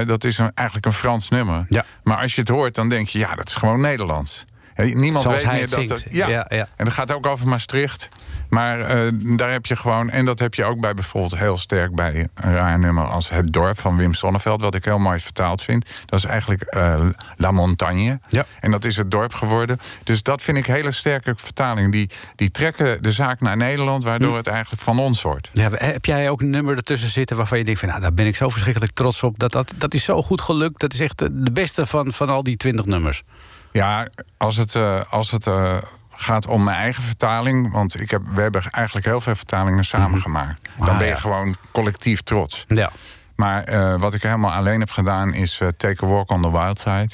Dat 0.05 0.23
is 0.23 0.37
een, 0.37 0.51
eigenlijk 0.53 0.85
een 0.87 0.93
Frans 0.93 1.29
nummer. 1.29 1.65
Ja. 1.69 1.85
Maar 2.03 2.17
als 2.17 2.35
je 2.35 2.41
het 2.41 2.49
hoort, 2.49 2.75
dan 2.75 2.89
denk 2.89 3.07
je... 3.07 3.19
ja, 3.19 3.35
dat 3.35 3.47
is 3.47 3.55
gewoon 3.55 3.81
Nederlands. 3.81 4.45
Niemand 4.77 5.23
Zoals 5.23 5.43
weet 5.43 5.51
meer 5.51 5.61
het 5.61 5.69
dat 5.69 5.89
het... 5.89 6.05
Ja. 6.09 6.27
Ja, 6.27 6.45
ja. 6.49 6.67
en 6.75 6.85
dat 6.85 6.93
gaat 6.93 7.11
ook 7.11 7.25
over 7.25 7.47
Maastricht. 7.47 8.09
Maar 8.49 8.79
eh, 8.79 9.11
daar 9.37 9.51
heb 9.51 9.65
je 9.65 9.75
gewoon... 9.75 10.09
en 10.09 10.25
dat 10.25 10.39
heb 10.39 10.53
je 10.53 10.63
ook 10.63 10.79
bij 10.79 10.93
bijvoorbeeld 10.93 11.37
heel 11.37 11.57
sterk... 11.57 11.95
bij 11.95 12.27
een 12.33 12.53
raar 12.53 12.79
nummer 12.79 13.03
als 13.03 13.29
Het 13.29 13.53
Dorp 13.53 13.79
van 13.79 13.97
Wim 13.97 14.13
Sonneveld... 14.13 14.61
wat 14.61 14.75
ik 14.75 14.85
heel 14.85 14.99
mooi 14.99 15.19
vertaald 15.19 15.61
vind. 15.61 15.85
Dat 16.05 16.19
is 16.19 16.25
eigenlijk 16.25 16.61
eh, 16.61 17.05
La 17.37 17.51
Montagne. 17.51 18.19
Ja. 18.27 18.45
En 18.59 18.71
dat 18.71 18.85
is 18.85 18.97
het 18.97 19.11
dorp 19.11 19.33
geworden. 19.33 19.79
Dus 20.03 20.23
dat 20.23 20.41
vind 20.41 20.57
ik 20.57 20.65
hele 20.65 20.91
sterke 20.91 21.33
vertalingen. 21.35 21.91
Die, 21.91 22.09
die 22.35 22.51
trekken 22.51 23.03
de 23.03 23.11
zaak 23.11 23.41
naar 23.41 23.57
Nederland... 23.57 24.03
waardoor 24.03 24.31
Hm. 24.31 24.35
het 24.37 24.47
eigenlijk 24.47 24.81
van 24.81 24.99
ons 24.99 25.21
wordt. 25.21 25.49
Ja, 25.51 25.69
heb 25.73 26.05
jij 26.05 26.29
ook 26.29 26.41
een 26.41 26.49
nummer 26.49 26.75
ertussen 26.75 27.09
zitten 27.09 27.37
waarvan 27.37 27.57
je 27.57 27.63
denkt 27.63 27.79
van 27.79 27.89
nou, 27.89 28.01
daar 28.01 28.13
ben 28.13 28.25
ik 28.25 28.35
zo 28.35 28.49
verschrikkelijk 28.49 28.93
trots 28.93 29.23
op. 29.23 29.39
Dat, 29.39 29.51
dat, 29.51 29.73
dat 29.77 29.93
is 29.93 30.03
zo 30.03 30.23
goed 30.23 30.41
gelukt. 30.41 30.79
Dat 30.79 30.93
is 30.93 30.99
echt 30.99 31.17
de 31.17 31.27
de 31.47 31.51
beste 31.51 31.85
van, 31.85 32.13
van 32.13 32.29
al 32.29 32.43
die 32.43 32.57
twintig 32.57 32.85
nummers. 32.85 33.23
Ja, 33.71 34.07
als 34.37 34.57
het, 34.57 34.75
eh, 34.75 35.01
als 35.09 35.31
het 35.31 35.47
eh, 35.47 35.77
gaat 36.15 36.47
om 36.47 36.63
mijn 36.63 36.77
eigen 36.77 37.03
vertaling... 37.03 37.71
want 37.71 37.99
ik 37.99 38.11
heb, 38.11 38.21
we 38.33 38.41
hebben 38.41 38.61
eigenlijk 38.71 39.05
heel 39.05 39.21
veel 39.21 39.35
vertalingen 39.35 39.83
samengemaakt. 39.83 40.69
Dan 40.77 40.87
Ah, 40.89 40.97
ben 40.97 41.07
je 41.07 41.13
ja. 41.13 41.19
gewoon 41.19 41.55
collectief 41.71 42.21
trots. 42.21 42.65
Ja. 42.67 42.91
Maar 43.35 43.63
eh, 43.63 43.99
wat 43.99 44.13
ik 44.13 44.21
helemaal 44.21 44.51
alleen 44.51 44.79
heb 44.79 44.89
gedaan 44.91 45.33
is 45.33 45.61
Take 45.77 46.05
a 46.05 46.07
Walk 46.07 46.31
on 46.31 46.41
the 46.41 46.51
Wild 46.51 46.79
Side. 46.79 47.09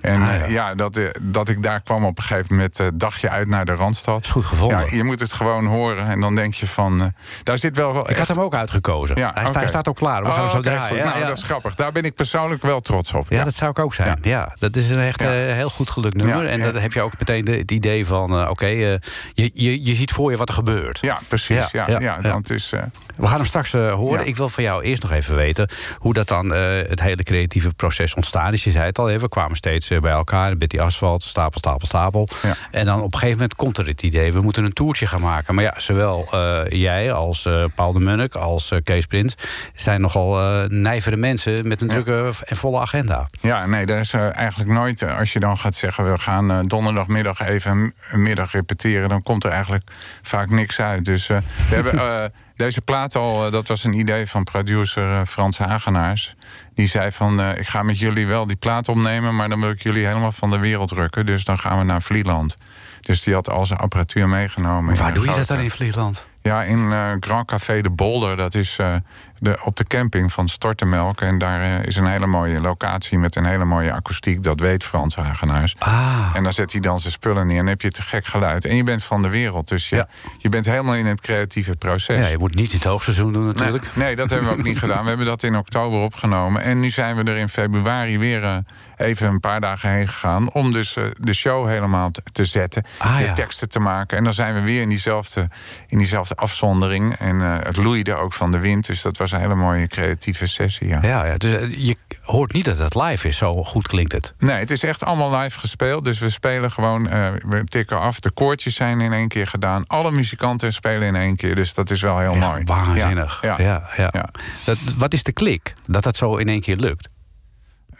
En 0.00 0.22
Ah, 0.22 0.26
ja. 0.26 0.32
eh, 0.42 0.50
ja, 0.50 0.74
dat, 0.74 0.96
eh, 0.96 1.04
dat 1.20 1.48
ik 1.48 1.62
daar 1.62 1.80
kwam 1.82 2.04
op 2.04 2.18
een 2.18 2.24
gegeven 2.24 2.54
moment... 2.54 2.80
eh, 2.80 2.86
dagje 2.94 3.28
uit 3.30 3.48
naar 3.48 3.64
de 3.64 3.74
Randstad. 3.74 4.24
Is 4.24 4.30
goed 4.30 4.44
gevonden. 4.44 4.78
Ja, 4.78 4.96
je 4.96 5.04
moet 5.04 5.20
het 5.20 5.32
gewoon 5.32 5.66
horen. 5.66 6.06
En 6.06 6.20
dan 6.20 6.34
denk 6.34 6.54
je 6.54 6.66
van... 6.66 7.12
daar 7.42 7.58
zit 7.58 7.76
wel 7.76 7.92
wel 7.92 8.10
Ik 8.10 8.16
had 8.16 8.28
hem 8.28 8.40
ook 8.40 8.54
uitgekozen. 8.54 9.16
Ja, 9.16 9.30
hij, 9.34 9.66
staat 9.68 9.88
ook 9.88 9.96
klaar. 9.96 10.22
We 10.22 10.30
gaan 10.30 10.44
Oh, 10.44 10.50
zo 10.50 10.60
draaien. 10.60 10.96
Ja, 10.96 11.04
nou, 11.04 11.24
dat 11.26 11.36
is 11.36 11.42
grappig. 11.42 11.74
Daar 11.74 11.92
ben 11.92 12.02
ik 12.02 12.14
persoonlijk 12.14 12.62
wel 12.62 12.80
trots 12.80 13.12
op. 13.12 13.26
Ja, 13.28 13.44
dat 13.44 13.54
zou 13.54 13.70
ik 13.70 13.78
ook 13.78 13.94
zijn. 13.94 14.18
Ja. 14.22 14.54
dat 14.58 14.76
is 14.76 14.88
een 14.88 15.00
echt 15.00 15.20
heel 15.20 15.70
goed 15.70 15.90
gelukt 15.90 16.16
nummer. 16.16 16.46
En 16.46 16.60
dan 16.60 16.76
heb 16.76 16.92
je 16.92 17.00
ook 17.02 17.12
meteen 17.18 17.44
de- 17.44 17.56
het 17.56 17.70
idee 17.70 18.06
van... 18.06 18.48
oké, 18.48 18.66
je, 18.66 19.00
je, 19.34 19.84
je 19.84 19.94
ziet 19.94 20.10
voor 20.12 20.30
je 20.30 20.36
wat 20.36 20.48
er 20.48 20.54
gebeurt. 20.54 20.98
Ja, 21.00 21.18
precies. 21.28 21.70
Ja, 21.70 21.98
Ja, 22.00 22.20
want 22.20 22.50
is... 22.50 22.70
We 23.16 23.26
gaan 23.26 23.36
hem 23.36 23.46
straks 23.46 23.72
horen. 23.72 24.26
Ik 24.26 24.36
wil 24.36 24.48
van 24.48 24.64
jou 24.64 24.82
eerst 24.82 25.02
nog 25.02 25.10
even 25.12 25.34
weten... 25.36 25.68
hoe 25.98 26.14
dat 26.14 26.28
dan 26.28 26.50
het 26.50 27.00
hele 27.00 27.22
creatieve 27.22 27.74
proces 27.74 28.14
ontstaan 28.14 28.52
is. 28.52 28.64
Je 28.64 28.70
zei 28.70 28.84
het 28.86 28.98
al 28.98 29.08
even, 29.08 29.20
we 29.20 29.28
kwamen 29.28 29.56
steeds 29.56 29.87
bij 30.00 30.12
elkaar. 30.12 30.56
Met 30.56 30.70
die 30.70 30.82
asfalt, 30.82 31.22
stapel, 31.22 31.58
stapel, 31.58 31.86
stapel. 31.86 32.28
Ja. 32.42 32.54
En 32.70 32.84
dan 32.86 32.98
op 32.98 33.04
een 33.12 33.18
gegeven 33.18 33.32
moment 33.38 33.54
komt 33.54 33.78
er 33.78 33.86
het 33.86 34.02
idee... 34.02 34.32
we 34.32 34.40
moeten 34.40 34.64
een 34.64 34.72
toertje 34.72 35.06
gaan 35.06 35.20
maken. 35.20 35.54
Maar 35.54 35.64
ja, 35.64 35.74
zowel 35.76 36.26
eh, 36.30 36.60
jij 36.68 37.12
als 37.12 37.46
eh, 37.46 37.64
Paul 37.74 37.92
de 37.92 38.00
Munnik... 38.00 38.34
als 38.34 38.70
eh, 38.70 38.78
Kees 38.84 39.06
Prins... 39.06 39.34
zijn 39.74 40.00
nogal 40.00 40.36
nijvere 40.68 41.16
mensen... 41.16 41.68
met 41.68 41.80
een 41.80 41.88
drukke 41.88 42.32
en 42.44 42.56
volle 42.56 42.80
agenda. 42.80 43.26
Ja, 43.40 43.66
nee, 43.66 43.86
er 43.86 44.00
is 44.00 44.12
eigenlijk 44.12 44.70
nooit. 44.70 45.02
als 45.18 45.32
je 45.32 45.40
dan 45.40 45.58
gaat 45.58 45.74
zeggen, 45.74 46.12
we 46.12 46.18
gaan 46.18 46.66
donderdagmiddag 46.66 47.40
even 47.40 47.70
een- 47.70 47.94
een 48.10 48.22
middag 48.22 48.52
repeteren, 48.52 49.08
dan 49.08 49.22
komt 49.22 49.44
er 49.44 49.50
eigenlijk 49.50 49.90
vaak 50.22 50.50
niks 50.50 50.80
uit. 50.80 51.04
Dus 51.04 51.26
we 51.26 51.40
hebben 51.68 52.00
deze 52.58 52.80
plaat 52.80 53.16
al, 53.16 53.46
eh, 53.46 53.52
dat 53.52 53.68
was 53.68 53.84
een 53.84 53.92
idee 53.92 54.26
van 54.26 54.44
producer 54.44 55.12
eh, 55.12 55.26
Frans 55.26 55.58
Hagenaars. 55.58 56.34
Die 56.74 56.86
zei 56.86 57.12
van, 57.12 57.40
eh, 57.40 57.58
ik 57.58 57.68
ga 57.68 57.82
met 57.82 57.98
jullie 57.98 58.26
wel 58.26 58.46
die 58.46 58.56
plaat 58.56 58.88
opnemen, 58.88 59.36
maar 59.36 59.48
dan 59.48 59.60
wil 59.60 59.70
ik 59.70 59.82
jullie 59.82 60.06
helemaal 60.06 60.32
van 60.32 60.50
de 60.50 60.58
wereld 60.58 60.88
drukken. 60.88 61.26
Dus 61.26 61.44
dan 61.44 61.58
gaan 61.58 61.78
we 61.78 61.84
naar 61.84 62.02
Vlieland. 62.02 62.56
Dus 63.00 63.22
die 63.22 63.34
had 63.34 63.50
al 63.50 63.66
zijn 63.66 63.78
apparatuur 63.78 64.28
meegenomen. 64.28 64.96
Waar 64.96 65.14
doe 65.14 65.26
je 65.26 65.34
dat 65.34 65.46
dan 65.46 65.58
in 65.58 65.70
Vliegland? 65.70 66.26
Ja, 66.48 66.62
in 66.62 66.92
eh, 66.92 67.12
Grand 67.20 67.46
Café 67.46 67.80
de 67.80 67.90
Bolder. 67.90 68.36
Dat 68.36 68.54
is 68.54 68.78
eh, 68.78 68.94
de, 69.38 69.58
op 69.64 69.76
de 69.76 69.84
camping 69.84 70.32
van 70.32 70.48
Stortemelk. 70.48 71.20
En 71.20 71.38
daar 71.38 71.60
eh, 71.62 71.86
is 71.86 71.96
een 71.96 72.06
hele 72.06 72.26
mooie 72.26 72.60
locatie 72.60 73.18
met 73.18 73.36
een 73.36 73.44
hele 73.46 73.64
mooie 73.64 73.92
akoestiek. 73.92 74.42
Dat 74.42 74.60
weet 74.60 74.84
Frans 74.84 75.16
Hagenaars. 75.16 75.74
Ah, 75.78 76.30
En 76.34 76.42
dan 76.42 76.52
zet 76.52 76.72
hij 76.72 76.80
dan 76.80 77.00
zijn 77.00 77.12
spullen 77.12 77.46
neer 77.46 77.56
en 77.58 77.62
dan 77.62 77.72
heb 77.72 77.80
je 77.82 77.90
te 77.90 78.02
gek 78.02 78.24
geluid. 78.26 78.64
En 78.64 78.76
je 78.76 78.84
bent 78.84 79.04
van 79.04 79.22
de 79.22 79.28
wereld. 79.28 79.68
Dus 79.68 79.88
je, 79.88 79.96
Ja. 79.96 80.08
je 80.38 80.48
bent 80.48 80.66
helemaal 80.66 80.94
in 80.94 81.06
het 81.06 81.20
creatieve 81.20 81.76
proces. 81.76 82.18
ja, 82.18 82.26
je 82.32 82.38
moet 82.38 82.54
niet 82.54 82.70
in 82.70 82.76
het 82.78 82.86
hoogseizoen 82.86 83.32
doen 83.32 83.46
natuurlijk. 83.46 83.84
Nee, 83.94 84.04
nee, 84.06 84.16
dat 84.16 84.30
hebben 84.30 84.48
we 84.48 84.54
ook 84.58 84.62
niet 84.64 84.78
gedaan. 84.84 85.02
We 85.02 85.08
hebben 85.08 85.26
dat 85.26 85.42
in 85.42 85.56
oktober 85.56 85.98
opgenomen. 86.00 86.62
En 86.62 86.80
nu 86.80 86.90
zijn 86.90 87.16
we 87.16 87.30
er 87.30 87.36
in 87.36 87.48
februari 87.48 88.18
weer 88.18 88.62
even 88.98 89.28
een 89.28 89.40
paar 89.40 89.60
dagen 89.60 89.90
heen 89.90 90.08
gegaan. 90.08 90.52
Om 90.52 90.72
dus 90.72 90.96
eh, 90.96 91.04
de 91.18 91.34
show 91.34 91.68
helemaal 91.68 92.10
te, 92.10 92.22
te 92.32 92.44
zetten. 92.44 92.84
Ah, 92.98 93.16
de 93.16 93.24
ja. 93.24 93.32
teksten 93.32 93.68
te 93.68 93.78
maken. 93.78 94.18
En 94.18 94.24
dan 94.24 94.32
zijn 94.32 94.54
we 94.54 94.60
weer 94.60 94.80
in 94.80 94.88
diezelfde, 94.88 95.48
in 95.86 95.98
diezelfde 95.98 96.34
afzondering. 96.34 97.14
En 97.14 97.40
eh, 97.42 97.56
het 97.62 97.76
loeide 97.76 98.14
ook 98.14 98.32
van 98.32 98.50
de 98.50 98.58
wind. 98.58 98.86
Dus 98.86 99.02
dat 99.02 99.16
was 99.16 99.32
een 99.32 99.40
hele 99.40 99.54
mooie 99.54 99.86
creatieve 99.86 100.46
sessie. 100.46 100.88
Ja. 100.88 100.98
Ja, 101.02 101.24
ja, 101.24 101.36
dus 101.36 101.54
eh, 101.54 101.74
je 101.74 101.96
hoort 102.22 102.52
niet 102.52 102.64
dat 102.64 102.78
het 102.78 102.94
live 102.94 103.28
is, 103.28 103.36
zo 103.36 103.64
goed 103.64 103.88
klinkt 103.88 104.12
het. 104.12 104.34
Nee, 104.38 104.56
het 104.56 104.70
is 104.70 104.82
echt 104.82 105.04
allemaal 105.04 105.38
live 105.40 105.58
gespeeld. 105.58 106.04
Dus 106.04 106.18
we 106.18 106.30
spelen 106.30 106.70
gewoon, 106.70 107.02
we 107.48 107.62
tikken 107.64 108.00
af. 108.00 108.20
De 108.20 108.30
koortjes 108.30 108.74
zijn 108.74 109.00
in 109.00 109.12
één 109.12 109.28
keer 109.28 109.46
gedaan. 109.46 109.86
Alle 109.86 110.10
muzikanten 110.10 110.72
spelen 110.72 111.08
in 111.08 111.16
één 111.16 111.36
keer. 111.36 111.54
Dus 111.54 111.74
dat 111.74 111.90
is 111.90 112.02
wel 112.02 112.18
heel 112.18 112.34
Ja, 112.34 112.48
mooi. 112.48 112.62
Waanzinnig. 112.64 113.38
Ja, 113.42 113.54
Ja, 113.58 113.64
ja. 113.64 113.88
ja, 113.96 114.08
Ja. 114.12 114.28
Dat, 114.64 114.78
wat 114.96 115.12
is 115.12 115.22
de 115.22 115.32
klik 115.32 115.72
dat 115.86 116.02
dat 116.02 116.16
zo 116.16 116.36
in 116.36 116.48
één 116.48 116.60
keer 116.60 116.76
lukt? 116.76 117.08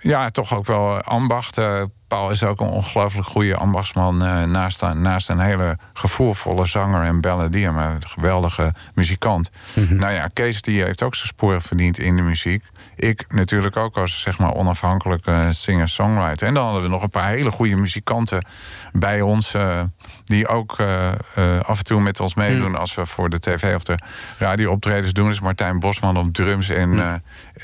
Ja, 0.01 0.31
toch 0.31 0.55
ook 0.55 0.67
wel 0.67 1.01
ambacht. 1.01 1.59
Eh, 1.59 1.83
Paul 2.09 2.31
is 2.31 2.43
ook 2.45 2.61
een 2.61 2.67
ongelooflijk 2.69 3.27
goede 3.27 3.57
ambachtsman. 3.57 4.25
eh, 4.25 4.43
naast, 4.45 4.83
een- 4.83 5.01
naast 5.01 5.29
een 5.29 5.41
hele 5.41 5.79
gevoelvolle 5.93 6.67
zanger 6.67 7.05
en 7.05 7.21
balladier. 7.21 7.73
Maar 7.73 7.91
een 7.95 8.09
geweldige 8.09 8.75
muzikant. 8.95 9.51
Nou 9.99 10.13
ja, 10.13 10.29
Kees 10.33 10.63
die 10.63 10.83
heeft 10.83 11.03
ook 11.03 11.15
zijn 11.15 11.29
sporen 11.29 11.63
verdiend 11.63 11.99
in 11.99 12.17
de 12.17 12.23
muziek. 12.23 12.65
Ik 12.97 13.25
natuurlijk 13.29 13.77
ook 13.77 13.97
als 13.97 14.21
zeg 14.21 14.39
maar 14.39 14.53
onafhankelijke 14.55 15.47
singer-songwriter. 15.51 16.47
En 16.49 16.55
dan 16.55 16.65
hadden 16.65 16.83
we 16.83 16.89
nog 16.89 17.03
een 17.03 17.11
paar 17.11 17.29
hele 17.29 17.51
goede 17.51 17.77
muzikanten 17.77 18.45
bij 18.93 19.21
ons. 19.21 19.55
eh, 19.55 19.81
die 20.25 20.49
ook 20.49 20.79
eh, 20.79 21.09
eh, 21.09 21.15
af 21.63 21.79
en 21.79 21.85
toe 21.85 22.01
met 22.01 22.21
ons 22.21 22.35
meedoen 22.35 22.77
als 22.77 22.95
we 22.95 23.07
voor 23.07 23.31
de 23.31 23.41
tv 23.41 23.75
of 23.75 23.83
de 23.83 23.95
radio 24.39 24.71
optredens 24.71 25.13
doen. 25.13 25.29
Dus 25.29 25.41
Martijn 25.41 25.79
Bosman 25.79 26.17
op 26.17 26.33
drums 26.33 26.69
en, 26.69 26.99
eh 26.99 27.13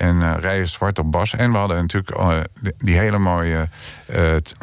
en 0.06 0.40
Rijen 0.40 0.68
Zwart 0.68 0.98
op 0.98 1.10
bas. 1.12 1.34
En 1.34 1.52
we 1.52 1.58
hadden 1.58 1.76
natuurlijk 1.80 2.46
die- 2.78 2.98
hele 2.98 3.18
mooie 3.18 3.68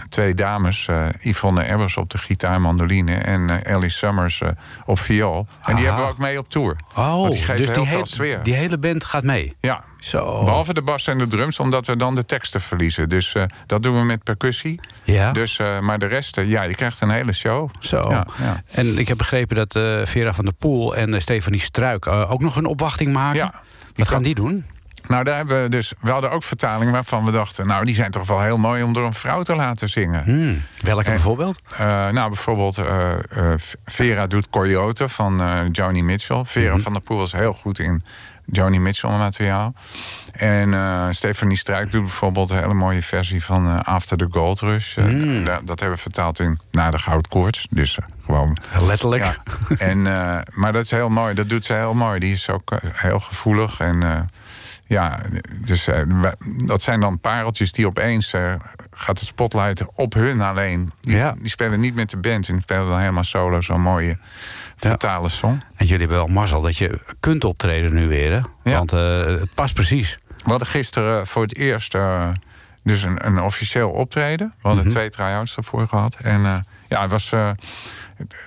twee 0.09 0.33
dames. 0.33 0.87
Yvonne 1.19 1.63
Ebbers 1.63 1.97
op 1.97 2.09
de 2.09 2.17
gitaar, 2.17 2.61
mandoline. 2.61 3.13
En 3.15 3.63
Ellie 3.65 3.89
Summers 3.89 4.41
op 4.85 4.99
viool. 4.99 5.47
En 5.63 5.75
die 5.75 5.85
hebben 5.85 6.03
we 6.05 6.11
ook 6.11 6.17
mee 6.17 6.37
op 6.37 6.49
tour. 6.49 6.75
Oh, 6.95 7.21
die 7.29 7.39
dus 7.55 7.67
die, 7.75 7.85
hele- 7.87 7.99
die 8.43 8.53
hele 8.53 8.77
band 8.77 9.03
gaat 9.05 9.23
mee. 9.23 9.55
Ja, 9.59 9.83
Zo. 10.01 10.43
Behalve 10.43 10.73
de 10.73 10.81
bas 10.81 11.07
en 11.07 11.17
de 11.17 11.27
drums, 11.27 11.59
omdat 11.59 11.87
we 11.87 11.95
dan 11.95 12.15
de 12.15 12.25
teksten 12.25 12.61
verliezen. 12.61 13.09
Dus 13.09 13.33
eh, 13.33 13.43
dat 13.65 13.83
doen 13.83 13.97
we 13.99 14.03
met 14.05 14.23
percussie. 14.23 14.79
Ja. 15.03 15.31
Dus, 15.31 15.59
eh, 15.59 15.79
maar 15.79 15.99
de 15.99 16.05
rest, 16.05 16.37
eh, 16.37 16.49
ja, 16.49 16.63
je 16.63 16.75
krijgt 16.75 17.01
een 17.01 17.09
hele 17.09 17.33
show. 17.33 17.69
Zo. 17.79 18.01
Ja, 18.09 18.25
ja. 18.41 18.63
En 18.71 18.97
ik 18.97 19.07
heb 19.07 19.17
begrepen 19.17 19.55
dat 19.55 19.71
Vera 20.09 20.33
van 20.33 20.45
der 20.45 20.53
Poel 20.53 20.95
en 20.95 21.21
Stefanie 21.21 21.59
Struik 21.59 22.07
ook 22.07 22.41
nog 22.41 22.55
een 22.55 22.65
opwachting 22.65 23.13
maken. 23.13 23.39
Ja, 23.39 23.53
Wat 23.95 24.07
gaan 24.09 24.21
die 24.23 24.35
doen? 24.35 24.65
Nou, 25.07 25.23
daar 25.23 25.35
hebben 25.37 25.61
we 25.63 25.69
dus. 25.69 25.93
We 25.99 26.11
hadden 26.11 26.31
ook 26.31 26.43
vertalingen 26.43 26.93
waarvan 26.93 27.25
we 27.25 27.31
dachten. 27.31 27.67
Nou, 27.67 27.85
die 27.85 27.95
zijn 27.95 28.11
toch 28.11 28.27
wel 28.27 28.41
heel 28.41 28.57
mooi 28.57 28.83
om 28.83 28.93
door 28.93 29.05
een 29.05 29.13
vrouw 29.13 29.41
te 29.43 29.55
laten 29.55 29.89
zingen. 29.89 30.23
Hmm. 30.23 30.61
Welke 30.81 31.03
En- 31.03 31.11
bijvoorbeeld? 31.11 31.61
Nou, 32.11 32.27
bijvoorbeeld 32.29 32.77
uh, 32.79 32.85
uh, 33.37 33.53
Vera 33.85 34.27
doet 34.27 34.49
Coyote 34.49 35.09
van 35.09 35.41
Joni 35.71 36.03
Mitchell. 36.03 36.43
Vera 36.43 36.73
Mhm. 36.73 36.81
van 36.81 36.93
der 36.93 37.01
Poel 37.01 37.17
was 37.17 37.31
heel 37.31 37.53
goed 37.53 37.79
in 37.79 38.03
Joni 38.51 38.79
Mitchell 38.79 39.09
materiaal. 39.09 39.73
En 40.31 40.69
uh, 40.69 41.07
Stephanie 41.09 41.57
Struik 41.57 41.91
doet 41.91 42.01
bijvoorbeeld 42.01 42.49
een 42.49 42.57
hele 42.57 42.73
mooie 42.73 43.01
versie 43.01 43.43
van 43.43 43.67
uh, 43.67 43.79
After 43.79 44.17
the 44.17 44.27
Gold 44.29 44.59
Rush. 44.59 44.97
Uh, 44.97 45.05
mm. 45.05 45.45
dat, 45.45 45.67
dat 45.67 45.79
hebben 45.79 45.97
we 45.97 46.03
vertaald 46.03 46.39
in 46.39 46.59
Na 46.71 46.91
de 46.91 46.97
Goudkoorts. 46.99 47.67
Dus 47.69 47.97
gewoon... 48.25 48.57
Letterlijk. 48.81 49.23
Ja. 49.23 49.35
en, 49.77 50.01
maar 50.53 50.71
dat 50.71 50.83
is 50.83 50.91
heel 50.91 51.09
mooi. 51.09 51.33
Dat 51.33 51.49
doet 51.49 51.65
ze 51.65 51.73
heel 51.73 51.93
mooi. 51.93 52.19
Die 52.19 52.33
is 52.33 52.49
ook 52.49 52.71
heel 52.93 53.19
gevoelig 53.19 53.79
en... 53.79 54.27
ja, 54.91 55.19
dus 55.65 55.87
uh, 55.87 56.01
dat 56.65 56.81
zijn 56.81 56.99
dan 56.99 57.19
pareltjes 57.19 57.71
die 57.71 57.87
opeens 57.87 58.33
uh, 58.33 58.53
gaat 58.91 59.19
het 59.19 59.27
spotlight 59.27 59.85
op 59.95 60.13
hun 60.13 60.41
alleen. 60.41 60.91
Die, 61.01 61.15
ja. 61.15 61.35
die 61.39 61.49
spelen 61.49 61.79
niet 61.79 61.95
met 61.95 62.09
de 62.09 62.17
band 62.17 62.47
en 62.47 62.53
die 62.53 62.61
spelen 62.61 62.87
dan 62.87 62.99
helemaal 62.99 63.23
solo 63.23 63.61
zo'n 63.61 63.81
mooie 63.81 64.17
vertalen 64.75 65.31
song. 65.31 65.61
En 65.75 65.85
jullie 65.85 65.99
hebben 65.99 66.17
wel 66.17 66.27
mazzel 66.27 66.61
dat 66.61 66.77
je 66.77 66.99
kunt 67.19 67.43
optreden 67.43 67.93
nu 67.93 68.07
weer, 68.07 68.31
hè? 68.31 68.41
Ja. 68.71 68.77
Want 68.77 68.93
uh, 68.93 69.25
het 69.25 69.53
past 69.53 69.73
precies. 69.73 70.17
We 70.27 70.49
hadden 70.49 70.67
gisteren 70.67 71.27
voor 71.27 71.41
het 71.41 71.55
eerst 71.55 71.97
dus 72.83 73.03
een, 73.03 73.25
een, 73.25 73.41
officieel 73.41 73.89
optreden. 73.89 74.47
We 74.47 74.53
hadden 74.61 74.85
mm-hmm. 74.85 74.97
twee 74.97 75.09
try-outs 75.09 75.55
ervoor 75.55 75.87
gehad. 75.87 76.15
En 76.15 76.41
ja, 76.87 77.01
het 77.01 77.11
was... 77.11 77.33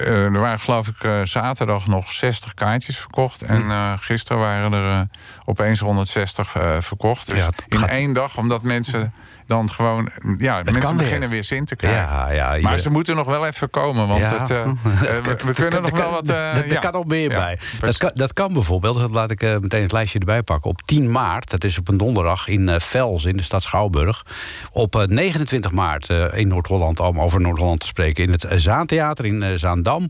Uh, 0.01 0.09
er 0.09 0.41
waren 0.41 0.61
geloof 0.61 0.89
ik 0.89 1.03
uh, 1.03 1.21
zaterdag 1.23 1.87
nog 1.87 2.13
60 2.13 2.55
kaartjes 2.55 2.99
verkocht. 2.99 3.43
En 3.43 3.63
uh, 3.63 3.93
gisteren 3.99 4.39
waren 4.39 4.73
er 4.73 4.91
uh, 4.91 5.01
opeens 5.45 5.81
160 5.81 6.57
uh, 6.57 6.77
verkocht. 6.81 7.27
Dus 7.31 7.39
ja, 7.39 7.49
in 7.69 7.79
gaat... 7.79 7.89
één 7.89 8.13
dag, 8.13 8.39
omdat 8.39 8.63
mensen 8.63 9.13
dan 9.47 9.71
gewoon... 9.71 10.11
Ja, 10.39 10.57
het 10.57 10.73
mensen 10.73 10.97
beginnen 10.97 11.21
weer. 11.21 11.29
weer 11.29 11.45
zin 11.45 11.65
te 11.65 11.77
krijgen. 11.77 12.35
Ja, 12.35 12.55
ja, 12.55 12.61
maar 12.61 12.79
ze 12.79 12.91
moeten 12.91 13.17
nog 13.17 13.27
wel 13.27 13.47
even 13.47 13.71
komen, 13.71 14.09
want 14.09 14.21
ja. 14.21 14.39
het, 14.39 14.51
uh, 14.57 14.65
we, 15.23 15.37
we, 15.45 15.53
kunnen 15.53 15.83
nog 15.83 15.91
wel 15.91 16.11
wat... 16.11 16.31
Uh, 16.31 16.73
er 16.73 16.79
kan 16.79 16.93
nog 16.93 17.07
meer 17.07 17.29
bij. 17.29 17.59
Dat 17.81 17.97
kan, 17.97 18.11
dat 18.15 18.33
kan, 18.33 18.53
bijvoorbeeld, 18.53 18.99
dat 18.99 19.11
laat 19.11 19.31
ik 19.31 19.43
uh, 19.43 19.57
meteen 19.59 19.83
het 19.83 19.93
lijstje 19.93 20.19
erbij 20.19 20.43
pakken... 20.43 20.71
op 20.71 20.83
10 20.83 21.11
maart, 21.11 21.51
dat 21.51 21.65
is 21.65 21.79
op 21.79 21.89
een 21.89 21.97
donderdag 21.97 22.49
in 22.49 22.81
Vels, 22.81 23.25
in 23.25 23.37
de 23.37 23.43
stad 23.43 23.63
Schouwburg. 23.63 24.27
Op 24.73 24.97
uh, 24.97 25.03
29 25.03 25.73
maart 25.73 26.09
in 26.33 26.49
Noord-Holland, 26.49 27.01
om 27.01 27.21
over 27.21 27.41
Noord-Holland 27.41 27.81
te 27.81 27.87
spreken... 27.87 28.25
in 28.25 28.31
het 28.31 28.47
Zaantheater 28.51 29.27
in 29.27 29.59
Zaandam. 29.59 30.07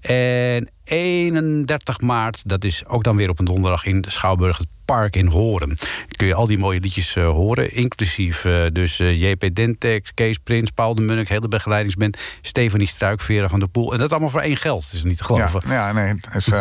En 0.00 0.70
31 0.84 2.00
maart, 2.00 2.48
dat 2.48 2.64
is 2.64 2.86
ook 2.86 3.04
dan 3.04 3.16
weer 3.16 3.28
op 3.28 3.38
een 3.38 3.44
donderdag 3.44 3.84
in 3.84 4.04
Schouwburg... 4.08 4.58
het 4.58 4.66
Park 4.84 5.16
in 5.16 5.26
Horen. 5.26 5.78
Kun 6.16 6.26
je 6.26 6.34
al 6.34 6.46
die 6.46 6.58
mooie 6.58 6.80
liedjes 6.80 7.16
uh, 7.16 7.28
horen. 7.28 7.72
Inclusief 7.72 8.44
uh, 8.44 8.66
dus 8.72 9.00
uh, 9.00 9.20
JP 9.20 9.54
Dentex, 9.54 10.14
Kees 10.14 10.38
Prins, 10.38 10.70
Paul 10.70 10.94
de 10.94 11.04
Munnik... 11.04 11.28
hele 11.28 11.48
begeleidingsband, 11.48 12.18
Stefanie 12.40 12.86
Struik, 12.86 13.20
Vera 13.20 13.48
van 13.48 13.58
der 13.58 13.68
Poel. 13.68 13.92
En 13.92 13.98
dat 13.98 14.10
allemaal 14.10 14.30
voor 14.30 14.40
één 14.40 14.56
geld. 14.56 14.82
Dat 14.84 14.92
is 14.92 15.04
niet 15.04 15.16
te 15.16 15.24
geloven. 15.24 15.62
Ja, 15.66 15.72
ja 15.72 15.92
nee. 15.92 16.14
Is, 16.34 16.46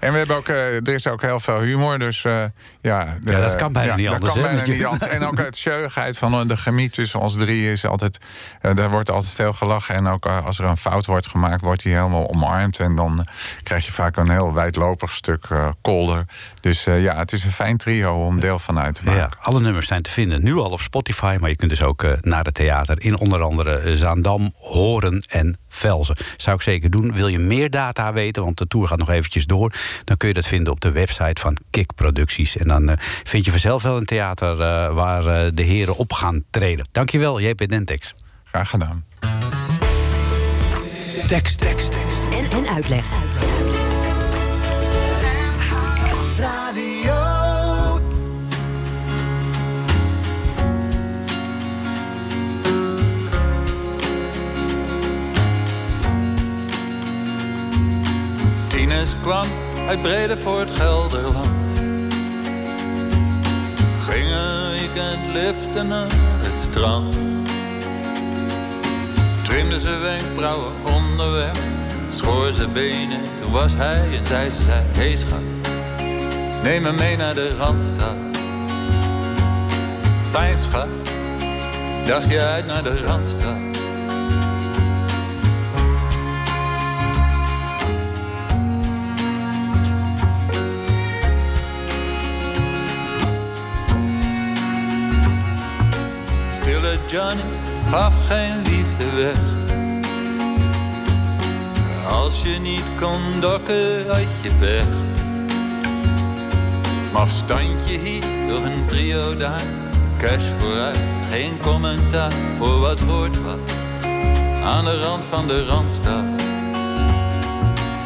en 0.00 0.12
we 0.12 0.18
hebben 0.18 0.36
ook, 0.36 0.48
er 0.48 0.88
is 0.88 1.06
ook 1.06 1.22
heel 1.22 1.40
veel 1.40 1.60
humor. 1.60 1.98
Dus 1.98 2.22
ja, 2.22 2.52
de, 2.80 3.32
ja, 3.32 3.40
dat 3.40 3.54
kan 3.54 3.72
bijna 3.72 3.90
ja, 3.90 3.96
niet 3.96 4.08
anders. 4.08 4.34
Dat 4.34 4.42
kan 4.42 4.50
hè, 4.50 4.56
bijna 4.56 4.72
niet 4.72 4.84
anders. 4.84 5.10
En 5.10 5.24
ook 5.24 5.38
het 5.38 5.56
scheugheid 5.56 6.18
van 6.18 6.48
de 6.48 6.56
chemie 6.56 6.90
tussen 6.90 7.20
ons 7.20 7.36
drie 7.36 7.72
is 7.72 7.86
altijd... 7.86 8.18
daar 8.60 8.90
wordt 8.90 9.10
altijd 9.10 9.34
veel 9.34 9.52
gelachen. 9.52 9.94
En 9.94 10.06
ook 10.06 10.26
als 10.26 10.58
er 10.58 10.64
een 10.64 10.76
fout 10.76 11.06
wordt 11.06 11.26
gemaakt, 11.26 11.60
wordt 11.60 11.82
hij 11.82 11.92
helemaal 11.92 12.28
omarmd. 12.28 12.80
En 12.80 12.94
dan 12.96 13.26
krijg 13.62 13.86
je 13.86 13.92
vaak 13.92 14.16
een 14.16 14.30
heel 14.30 14.52
wijdlopig 14.52 15.12
stuk 15.12 15.48
kolder. 15.80 16.24
Dus 16.62 16.84
ja, 16.84 17.16
het 17.16 17.32
is 17.32 17.44
een 17.44 17.52
fijn 17.52 17.76
trio 17.76 18.26
om 18.26 18.40
deel 18.40 18.58
van 18.58 18.78
uit 18.78 18.94
te 18.94 19.04
maken. 19.04 19.20
Ja, 19.20 19.30
alle 19.40 19.60
nummers 19.60 19.86
zijn 19.86 20.02
te 20.02 20.10
vinden 20.10 20.42
nu 20.42 20.54
al 20.54 20.70
op 20.70 20.80
Spotify, 20.80 21.36
maar 21.40 21.48
je 21.48 21.56
kunt 21.56 21.70
dus 21.70 21.82
ook 21.82 22.02
uh, 22.02 22.12
naar 22.20 22.44
het 22.44 22.54
theater 22.54 23.02
in 23.02 23.18
onder 23.18 23.42
andere 23.42 23.96
Zaandam, 23.96 24.52
Horen 24.54 25.24
en 25.28 25.56
Velzen. 25.68 26.16
Zou 26.36 26.56
ik 26.56 26.62
zeker 26.62 26.90
doen. 26.90 27.12
Wil 27.12 27.28
je 27.28 27.38
meer 27.38 27.70
data 27.70 28.12
weten, 28.12 28.42
want 28.42 28.58
de 28.58 28.66
tour 28.66 28.88
gaat 28.88 28.98
nog 28.98 29.10
eventjes 29.10 29.46
door, 29.46 29.72
dan 30.04 30.16
kun 30.16 30.28
je 30.28 30.34
dat 30.34 30.46
vinden 30.46 30.72
op 30.72 30.80
de 30.80 30.90
website 30.90 31.40
van 31.40 31.56
Kik 31.70 31.94
Producties. 31.94 32.56
En 32.56 32.68
dan 32.68 32.90
uh, 32.90 32.96
vind 33.22 33.44
je 33.44 33.50
vanzelf 33.50 33.82
wel 33.82 33.96
een 33.96 34.06
theater 34.06 34.52
uh, 34.52 34.94
waar 34.94 35.54
de 35.54 35.62
heren 35.62 35.96
op 35.96 36.12
gaan 36.12 36.44
treden. 36.50 36.88
Dankjewel, 36.92 37.40
JP 37.40 37.68
Dentex. 37.68 38.14
Graag 38.44 38.70
gedaan. 38.70 39.04
Tekst, 41.26 41.58
tekst, 41.58 41.92
tekst. 41.92 42.20
En, 42.30 42.58
en 42.58 42.68
uitleg. 42.68 43.04
Tines 58.92 59.14
kwam 59.22 59.46
uit 59.88 60.02
Bredevoort, 60.02 60.70
Gelderland. 60.70 61.78
Ging 64.08 64.30
een 64.30 64.70
weekend 64.70 65.26
liften 65.32 65.88
naar 65.88 66.06
het 66.38 66.60
strand. 66.60 67.16
Trimde 69.42 69.80
ze 69.80 69.98
wenkbrauwen 69.98 70.72
onderweg, 70.84 71.52
schoor 72.10 72.52
ze 72.52 72.68
benen. 72.68 73.20
Toen 73.40 73.50
was 73.50 73.74
hij 73.74 74.16
en 74.18 74.26
zei 74.26 74.50
ze, 74.50 74.62
zei, 74.62 74.84
hey 74.92 75.16
schat, 75.16 75.40
neem 76.62 76.82
me 76.82 76.92
mee 76.92 77.16
naar 77.16 77.34
de 77.34 77.54
Randstad. 77.56 78.16
Fijn 80.30 80.58
schat, 80.58 80.88
dacht 82.06 82.30
je 82.30 82.40
uit 82.40 82.66
naar 82.66 82.82
de 82.82 83.04
Randstad. 83.06 83.71
Johnny 97.12 97.42
gaf 97.90 98.26
geen 98.26 98.56
liefde 98.62 99.16
weg. 99.16 99.38
Als 102.08 102.42
je 102.42 102.58
niet 102.58 102.84
kon 103.00 103.40
dokken, 103.40 104.06
had 104.08 104.26
je 104.42 104.50
pech. 104.58 104.86
Maar 107.12 107.28
standje 107.28 107.98
hier 107.98 108.24
of 108.56 108.64
een 108.64 108.86
trio 108.86 109.36
daar. 109.36 109.62
Cash 110.18 110.44
vooruit, 110.58 110.98
geen 111.30 111.58
commentaar 111.60 112.32
voor 112.58 112.80
wat 112.80 113.00
hoort 113.00 113.42
wat. 113.42 113.72
Aan 114.64 114.84
de 114.84 115.00
rand 115.00 115.24
van 115.24 115.48
de 115.48 115.64
Randstad. 115.64 116.24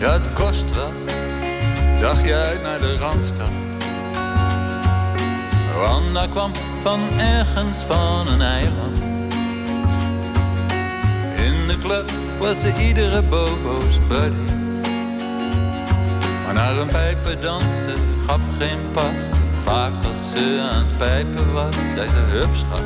Ja, 0.01 0.13
het 0.13 0.33
kost 0.33 0.75
wat. 0.75 0.93
Dacht 2.01 2.25
je 2.25 2.35
uit 2.35 2.63
naar 2.63 2.79
de 2.79 2.97
Randstad. 2.97 3.51
Wanda 5.77 6.27
kwam 6.27 6.51
van 6.83 7.01
ergens 7.19 7.79
van 7.79 8.29
een 8.29 8.41
eiland. 8.41 8.96
In 11.47 11.67
de 11.67 11.79
club 11.79 12.11
was 12.39 12.61
ze 12.61 12.73
iedere 12.87 13.23
bobo's 13.23 13.99
buddy. 14.09 14.53
Maar 16.45 16.55
naar 16.55 16.77
een 16.77 16.87
pijpen 16.87 17.41
dansen 17.41 17.99
gaf 18.27 18.41
geen 18.59 18.79
pas. 18.93 19.15
Vaak 19.65 19.93
als 20.05 20.31
ze 20.31 20.69
aan 20.71 20.85
het 20.85 20.99
pijpen 20.99 21.53
was, 21.53 21.75
zei 21.95 22.09
ze 22.09 22.17
hup 22.17 22.55
schat. 22.55 22.83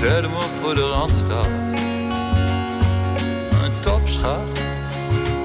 Zet 0.00 0.22
hem 0.22 0.34
op 0.34 0.50
voor 0.62 0.74
de 0.74 0.88
Randstad. 0.88 1.46
Een 3.64 3.80
topschat, 3.80 4.60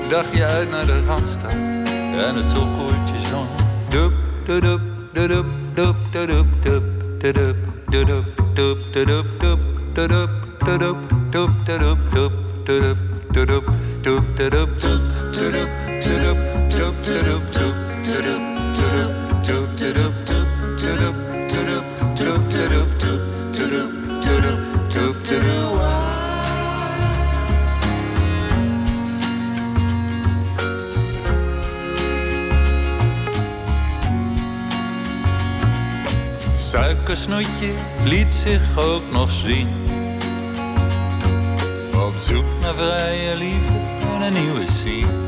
dacht 0.10 0.36
je 0.36 0.46
uit 0.46 0.70
naar 0.70 0.86
de 0.86 1.04
Randstad. 1.06 1.52
En 2.18 2.36
het 2.36 2.54
koertje 2.54 3.28
zong. 3.30 3.48
Doep, 3.90 4.14
doep, 4.46 4.62
doep, 4.62 4.82
doep, 5.14 5.46
doep, 5.74 5.96
doep, 6.12 6.46
doep, 6.62 6.62
doep, 6.62 6.84
doep, 7.22 7.56
doep, 7.90 8.26
doep, 8.56 8.56
doep, 8.56 8.78
doep, 8.94 8.94
doep, 8.94 9.40
doep, 9.40 9.60
doep, 9.94 10.30
doep, 10.66 10.80
doep, 10.80 11.25
doep, 11.36 11.66
doep, 11.66 11.98
doep, 12.14 12.32
doep, 12.64 13.68
Suikersnoetje 36.56 37.74
liet 38.04 38.34
zich 38.34 38.78
ook 38.78 39.12
nog 39.12 39.32
zien. 39.32 39.85
Zoek 42.30 42.46
naar 42.62 42.74
vrije 42.74 43.36
liefde 43.36 43.80
en 44.14 44.22
een 44.22 44.34
nieuwe 44.34 44.66
scene. 44.72 45.24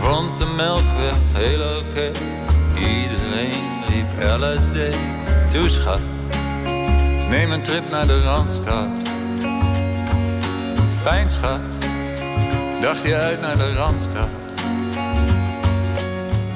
Vond 0.00 0.38
de 0.38 0.46
melkweg 0.56 1.14
heel 1.32 1.78
oké. 1.78 2.10
Iedereen 2.74 3.62
riep 3.88 4.40
LSD. 4.40 4.96
Toe 5.50 5.68
schat, 5.68 6.00
neem 7.28 7.52
een 7.52 7.62
trip 7.62 7.90
naar 7.90 8.06
de 8.06 8.22
Randstad. 8.22 8.86
Fijn 11.02 11.30
schat, 11.30 11.60
dacht 12.80 13.06
je 13.06 13.16
uit 13.16 13.40
naar 13.40 13.56
de 13.56 13.74
Randstad. 13.74 14.28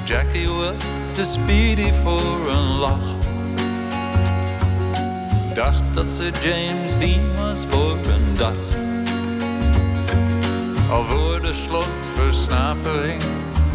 Jackie 0.03 0.49
was 0.49 0.75
te 1.13 1.23
speedy 1.23 1.91
voor 2.03 2.49
een 2.49 2.77
lach. 2.77 3.14
Dacht 5.55 5.81
dat 5.93 6.11
ze 6.11 6.31
James 6.41 6.97
Dean 6.99 7.35
was 7.35 7.59
voor 7.69 7.91
een 7.91 8.37
dag. 8.37 8.55
Al 10.89 11.03
voor 11.03 11.41
de 11.41 11.53
slotversnapering 11.53 13.23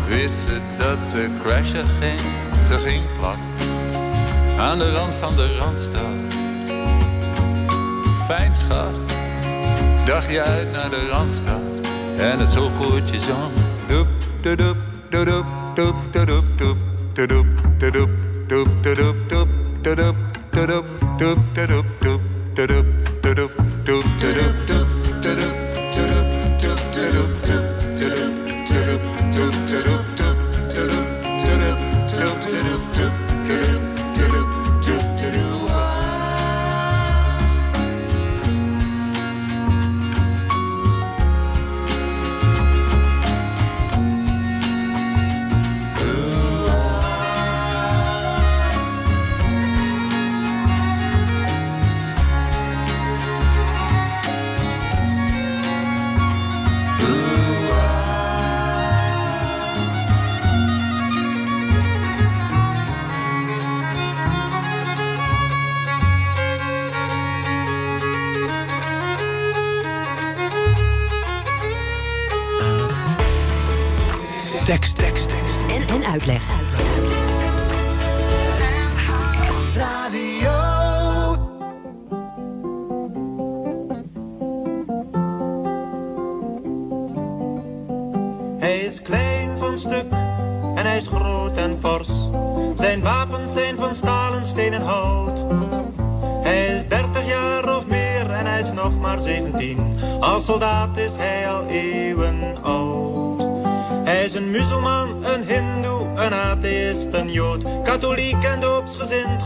wist 0.08 0.34
ze 0.34 0.60
dat 0.78 1.02
ze 1.02 1.28
crashen 1.42 1.86
ging. 2.00 2.20
Ze 2.66 2.78
ging 2.78 3.04
plat 3.18 3.36
aan 4.58 4.78
de 4.78 4.92
rand 4.92 5.14
van 5.14 5.36
de 5.36 5.56
Randstad. 5.56 6.34
Fijn 8.26 8.54
schat, 8.54 8.94
dacht 10.06 10.30
je 10.30 10.42
uit 10.42 10.72
naar 10.72 10.90
de 10.90 11.08
Randstad. 11.10 11.60
En 12.18 12.38
het 12.38 12.48
zokoertje 12.48 13.20
zong. 13.20 13.52
Doep, 13.88 14.08
doep, 14.40 14.56
doep, 14.56 14.76
doep, 15.74 15.96
doep, 16.14 16.36
doep, 16.56 16.56
doep, 16.56 16.76
doep 17.16 18.08
doop 20.66 21.09
doop 21.20 21.38
doop 21.54 21.86
doop 22.00 22.22
doop 22.56 22.86
doop 23.22 23.36
doop 23.36 23.69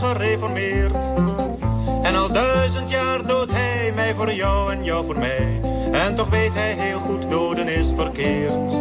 gereformeerd. 0.05 0.95
En 2.03 2.15
al 2.15 2.31
duizend 2.31 2.89
jaar 2.89 3.25
doodt 3.25 3.51
hij 3.51 3.91
mij 3.95 4.13
voor 4.13 4.31
jou 4.31 4.71
en 4.71 4.83
jou 4.83 5.05
voor 5.05 5.17
mij. 5.17 5.61
En 5.91 6.15
toch 6.15 6.29
weet 6.29 6.53
hij 6.53 6.71
heel 6.71 6.99
goed, 6.99 7.29
doden 7.29 7.67
is 7.67 7.91
verkeerd. 7.95 8.71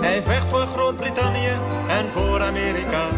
Hij 0.00 0.22
vecht 0.22 0.50
voor 0.50 0.66
Groot-Brittannië 0.66 1.58
en 1.88 2.06
voor 2.12 2.40
Amerika. 2.42 3.08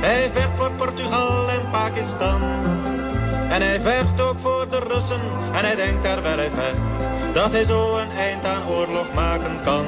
Hij 0.00 0.30
vecht 0.32 0.56
voor 0.56 0.70
Portugal 0.70 1.48
en 1.48 1.70
Pakistan. 1.70 2.40
En 3.50 3.62
hij 3.62 3.80
vecht 3.80 4.20
ook 4.20 4.38
voor 4.38 4.66
de 4.70 4.78
Russen 4.78 5.20
en 5.52 5.64
hij 5.64 5.76
denkt 5.76 6.02
terwijl 6.02 6.36
hij 6.36 6.50
vecht 6.50 7.13
dat 7.34 7.52
hij 7.52 7.64
zo 7.64 7.96
een 7.96 8.10
eind 8.10 8.44
aan 8.44 8.68
oorlog 8.68 9.12
maken 9.14 9.60
kan. 9.64 9.84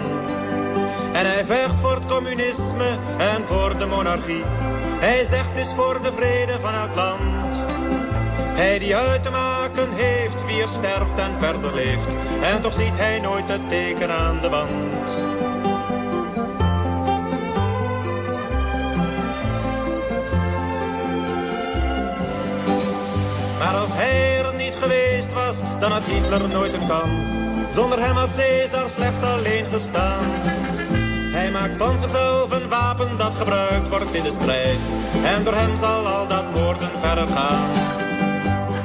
En 1.13 1.27
hij 1.27 1.45
vecht 1.45 1.81
voor 1.81 1.95
het 1.95 2.07
communisme 2.07 2.99
en 3.19 3.47
voor 3.47 3.79
de 3.79 3.87
monarchie. 3.87 4.43
Hij 4.99 5.25
zegt 5.25 5.57
is 5.57 5.73
voor 5.75 6.03
de 6.03 6.13
vrede 6.13 6.59
van 6.61 6.75
het 6.75 6.95
land. 6.95 7.57
Hij 8.57 8.79
die 8.79 8.97
uit 8.97 9.23
te 9.23 9.31
maken 9.31 9.93
heeft 9.93 10.45
wie 10.47 10.63
er 10.63 10.69
sterft 10.69 11.19
en 11.19 11.39
verder 11.39 11.75
leeft. 11.75 12.17
En 12.43 12.61
toch 12.61 12.73
ziet 12.73 12.97
hij 12.97 13.21
nooit 13.21 13.49
het 13.49 13.69
teken 13.69 14.11
aan 14.11 14.41
de 14.41 14.49
wand. 14.49 15.17
Maar 23.59 23.75
als 23.75 23.91
hij 23.93 24.26
geweest 24.81 25.33
was, 25.33 25.57
dan 25.81 25.93
had 25.93 26.05
Hitler 26.05 26.49
nooit 26.49 26.73
een 26.73 26.89
kans. 26.89 27.27
Zonder 27.75 28.01
hem 28.01 28.17
had 28.17 28.37
Caesar 28.37 28.89
slechts 28.89 29.23
alleen 29.23 29.67
gestaan. 29.73 30.25
Hij 31.37 31.51
maakt 31.51 31.77
van 31.77 32.01
zichzelf 32.01 32.51
een 32.51 32.69
wapen 32.69 33.19
dat 33.19 33.35
gebruikt 33.35 33.89
wordt 33.89 34.15
in 34.15 34.23
de 34.23 34.31
strijd. 34.31 34.79
En 35.25 35.45
door 35.45 35.55
hem 35.55 35.77
zal 35.77 36.07
al 36.07 36.27
dat 36.29 36.51
moorden 36.55 36.91
verder 37.01 37.27
gaan. 37.27 37.69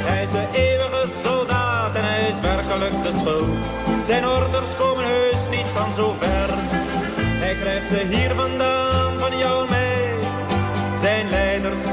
Hij 0.09 0.23
is 0.23 0.31
de 0.31 0.45
eeuwige 0.51 1.07
soldaat 1.23 1.95
en 1.95 2.03
hij 2.03 2.29
is 2.29 2.39
werkelijk 2.39 3.03
de 3.03 3.13
schuld. 3.19 3.57
Zijn 4.05 4.27
orders 4.27 4.75
komen 4.77 5.05
heus 5.05 5.57
niet 5.57 5.67
van 5.67 5.93
zo 5.93 6.15
ver. 6.19 6.49
Hij 7.43 7.55
krijgt 7.61 7.89
ze 7.89 8.05
hier 8.09 8.35
vandaan, 8.35 9.19
van 9.19 9.37
jou 9.37 9.63
en 9.63 9.69
mij. 9.69 10.13
Zijn 10.99 11.29
leiders, 11.29 11.83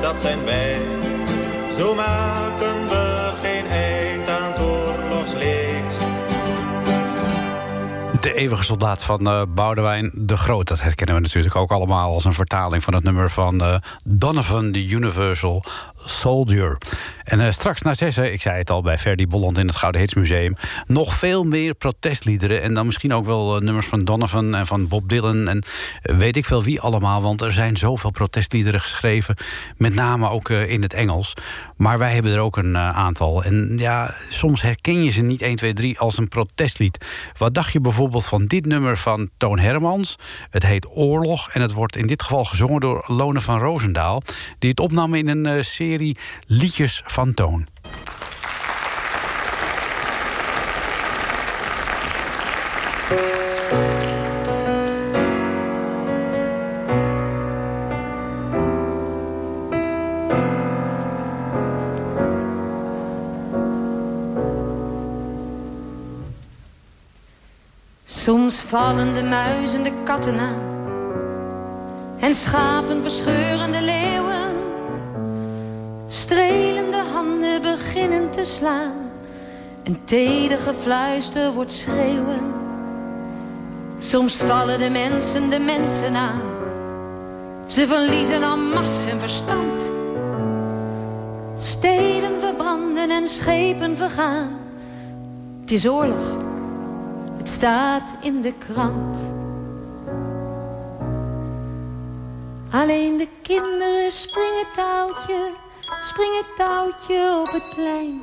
dat 0.00 0.20
zijn 0.20 0.44
wij. 0.44 0.78
Zo 1.78 1.94
maken 1.94 2.79
De 8.20 8.34
eeuwige 8.34 8.64
soldaat 8.64 9.04
van 9.04 9.28
uh, 9.28 9.42
Boudewijn 9.48 10.10
de 10.14 10.36
Groot. 10.36 10.68
Dat 10.68 10.82
herkennen 10.82 11.14
we 11.14 11.20
natuurlijk 11.20 11.56
ook 11.56 11.70
allemaal 11.70 12.12
als 12.12 12.24
een 12.24 12.32
vertaling 12.32 12.84
van 12.84 12.94
het 12.94 13.04
nummer 13.04 13.30
van 13.30 13.62
uh, 13.62 13.74
Donovan, 14.04 14.72
the 14.72 14.86
Universal 14.86 15.64
Soldier. 15.96 16.78
En 17.24 17.40
uh, 17.40 17.50
straks 17.50 17.82
na 17.82 17.94
zessen, 17.94 18.32
ik 18.32 18.42
zei 18.42 18.58
het 18.58 18.70
al 18.70 18.82
bij 18.82 18.98
Ferdy 18.98 19.26
Bolland 19.26 19.58
in 19.58 19.66
het 19.66 19.76
Gouden 19.76 20.00
Hitsmuseum... 20.00 20.56
nog 20.86 21.14
veel 21.14 21.44
meer 21.44 21.74
protestliederen. 21.74 22.62
En 22.62 22.74
dan 22.74 22.86
misschien 22.86 23.12
ook 23.12 23.24
wel 23.24 23.58
nummers 23.60 23.86
van 23.86 24.04
Donovan 24.04 24.54
en 24.54 24.66
van 24.66 24.88
Bob 24.88 25.08
Dylan... 25.08 25.48
en 25.48 25.64
weet 26.02 26.36
ik 26.36 26.44
veel 26.44 26.62
wie 26.62 26.80
allemaal, 26.80 27.22
want 27.22 27.40
er 27.40 27.52
zijn 27.52 27.76
zoveel 27.76 28.10
protestliederen 28.10 28.80
geschreven. 28.80 29.36
Met 29.76 29.94
name 29.94 30.28
ook 30.28 30.48
in 30.48 30.82
het 30.82 30.92
Engels. 30.92 31.34
Maar 31.76 31.98
wij 31.98 32.14
hebben 32.14 32.32
er 32.32 32.40
ook 32.40 32.56
een 32.56 32.76
aantal. 32.78 33.44
En 33.44 33.72
ja, 33.76 34.14
soms 34.28 34.62
herken 34.62 35.04
je 35.04 35.10
ze 35.10 35.22
niet 35.22 35.42
1, 35.42 35.56
2, 35.56 35.72
3 35.72 35.98
als 35.98 36.18
een 36.18 36.28
protestlied. 36.28 37.06
Wat 37.38 37.54
dacht 37.54 37.72
je 37.72 37.80
bijvoorbeeld 37.80 38.09
van 38.18 38.46
dit 38.46 38.66
nummer 38.66 38.96
van 38.96 39.30
Toon 39.36 39.58
Hermans? 39.58 40.16
Het 40.50 40.62
heet 40.62 40.86
Oorlog 40.88 41.50
en 41.50 41.62
het 41.62 41.72
wordt 41.72 41.96
in 41.96 42.06
dit 42.06 42.22
geval 42.22 42.44
gezongen 42.44 42.80
door 42.80 43.04
Lone 43.06 43.40
van 43.40 43.58
Roosendaal... 43.58 44.22
die 44.58 44.70
het 44.70 44.80
opnam 44.80 45.14
in 45.14 45.28
een 45.28 45.46
uh, 45.46 45.62
serie 45.62 46.16
Liedjes 46.46 47.02
van 47.06 47.34
Toon. 47.34 47.66
Vallen 68.70 69.14
de 69.14 69.22
muizen 69.22 69.82
de 69.82 69.92
katten 70.04 70.38
aan. 70.38 70.60
En 72.18 72.34
schapen 72.34 73.02
verscheuren 73.02 73.72
de 73.72 73.82
leeuwen. 73.82 74.52
Strelende 76.08 77.02
handen 77.12 77.62
beginnen 77.62 78.30
te 78.30 78.44
slaan. 78.44 78.92
En 79.82 80.04
teder 80.04 80.58
gefluister 80.58 81.52
wordt 81.52 81.72
schreeuwen. 81.72 82.52
Soms 83.98 84.36
vallen 84.36 84.78
de 84.78 84.90
mensen 84.90 85.50
de 85.50 85.58
mensen 85.58 86.14
aan. 86.14 86.40
Ze 87.66 87.86
verliezen 87.86 88.42
al 88.42 88.56
macht 88.56 89.04
hun 89.04 89.20
verstand. 89.20 89.90
Steden 91.58 92.40
verbranden 92.40 93.10
en 93.10 93.26
schepen 93.26 93.96
vergaan. 93.96 94.48
Het 95.60 95.70
is 95.70 95.88
oorlog 95.88 96.48
staat 97.50 98.12
in 98.20 98.40
de 98.40 98.52
krant. 98.52 99.16
Alleen 102.70 103.16
de 103.16 103.28
kinderen 103.42 104.12
springen 104.12 104.66
touwtje, 104.74 105.52
springen 106.00 106.44
touwtje 106.56 107.38
op 107.40 107.52
het 107.52 107.72
plein. 107.74 108.22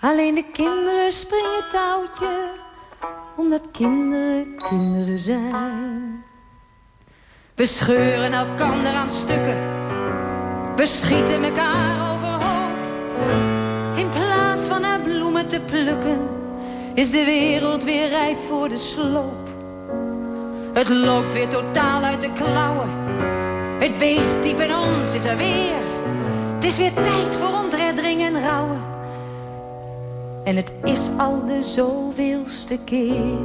Alleen 0.00 0.34
de 0.34 0.44
kinderen 0.52 1.12
springen 1.12 1.64
touwtje, 1.70 2.50
omdat 3.36 3.70
kinderen 3.72 4.56
kinderen 4.56 5.18
zijn. 5.18 6.24
We 7.54 7.66
scheuren 7.66 8.32
elkander 8.32 8.92
aan 8.92 9.10
stukken, 9.10 9.58
we 10.76 10.86
schieten 10.86 11.44
elkaar 11.44 12.14
overhoop. 12.14 12.86
In 13.96 14.08
plaats 14.08 14.66
van 14.66 14.80
naar 14.80 15.00
bloemen 15.00 15.48
te 15.48 15.60
plukken 15.60 16.35
is 16.96 17.10
de 17.10 17.24
wereld 17.24 17.84
weer 17.84 18.08
rijp 18.08 18.38
voor 18.38 18.68
de 18.68 18.76
sloop. 18.76 19.48
Het 20.72 20.88
loopt 20.88 21.32
weer 21.32 21.48
totaal 21.48 22.02
uit 22.02 22.22
de 22.22 22.32
klauwen. 22.32 22.90
Het 23.78 23.98
beest 23.98 24.42
diep 24.42 24.60
in 24.60 24.74
ons 24.74 25.14
is 25.14 25.24
er 25.24 25.36
weer. 25.36 25.74
Het 26.54 26.64
is 26.64 26.76
weer 26.76 26.92
tijd 26.92 27.36
voor 27.36 27.58
ontreddering 27.62 28.20
en 28.20 28.40
rouwen. 28.40 28.82
En 30.44 30.56
het 30.56 30.74
is 30.84 31.08
al 31.18 31.46
de 31.46 31.62
zoveelste 31.62 32.78
keer. 32.84 33.38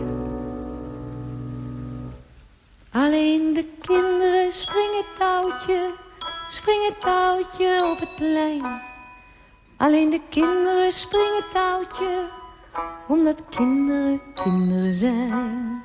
Alleen 2.91 3.53
de 3.53 3.65
kinderen 3.81 4.53
springen 4.53 5.05
touwtje, 5.17 5.89
springen 6.51 6.99
touwtje 6.99 7.91
op 7.91 7.99
het 7.99 8.15
plein. 8.15 8.81
Alleen 9.77 10.09
de 10.09 10.21
kinderen 10.29 10.91
springen 10.91 11.43
touwtje 11.53 12.39
omdat 13.07 13.41
kinderen 13.49 14.21
kinderen 14.33 14.93
zijn. 14.93 15.83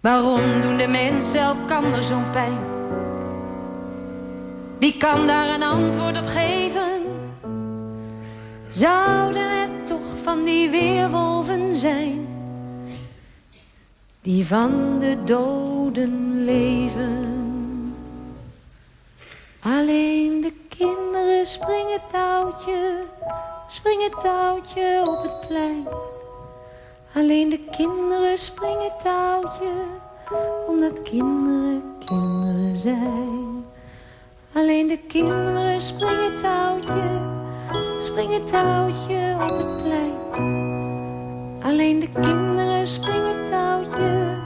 Waarom 0.00 0.62
doen 0.62 0.76
de 0.76 0.88
mensen 0.88 1.40
elkander 1.40 2.02
zo'n 2.02 2.30
pijn? 2.30 2.58
Wie 4.78 4.96
kan 4.96 5.26
daar 5.26 5.48
een 5.48 5.62
antwoord 5.62 6.18
op 6.18 6.26
geven? 6.26 7.02
Zouden 8.68 9.60
het 9.60 9.86
toch 9.86 10.22
van 10.22 10.44
die 10.44 10.70
weerwolven 10.70 11.76
zijn? 11.76 12.28
Die 14.22 14.46
van 14.46 14.98
de 14.98 15.18
doden 15.24 16.44
leven. 16.44 17.38
Alleen 19.60 20.40
de 20.40 20.52
kinderen 20.68 21.46
springen 21.46 22.00
touwtje 22.12 23.06
springen 23.80 24.10
touwtje 24.10 25.00
op 25.04 25.22
het 25.22 25.48
plein. 25.48 25.88
Alleen 27.14 27.48
de 27.48 27.60
kinderen 27.70 28.38
springen 28.38 28.92
touwtje, 29.02 29.72
omdat 30.68 31.02
kinderen 31.02 31.82
kinderen 32.06 32.76
zijn. 32.76 33.64
Alleen 34.54 34.86
de 34.86 34.98
kinderen 34.98 35.80
springen 35.80 36.38
touwtje, 36.38 37.20
springen 38.00 38.44
touwtje 38.44 39.36
op 39.40 39.48
het 39.48 39.82
plein. 39.82 40.14
Alleen 41.62 42.00
de 42.00 42.08
kinderen 42.20 42.86
springen 42.86 43.50
touwtje, 43.50 44.38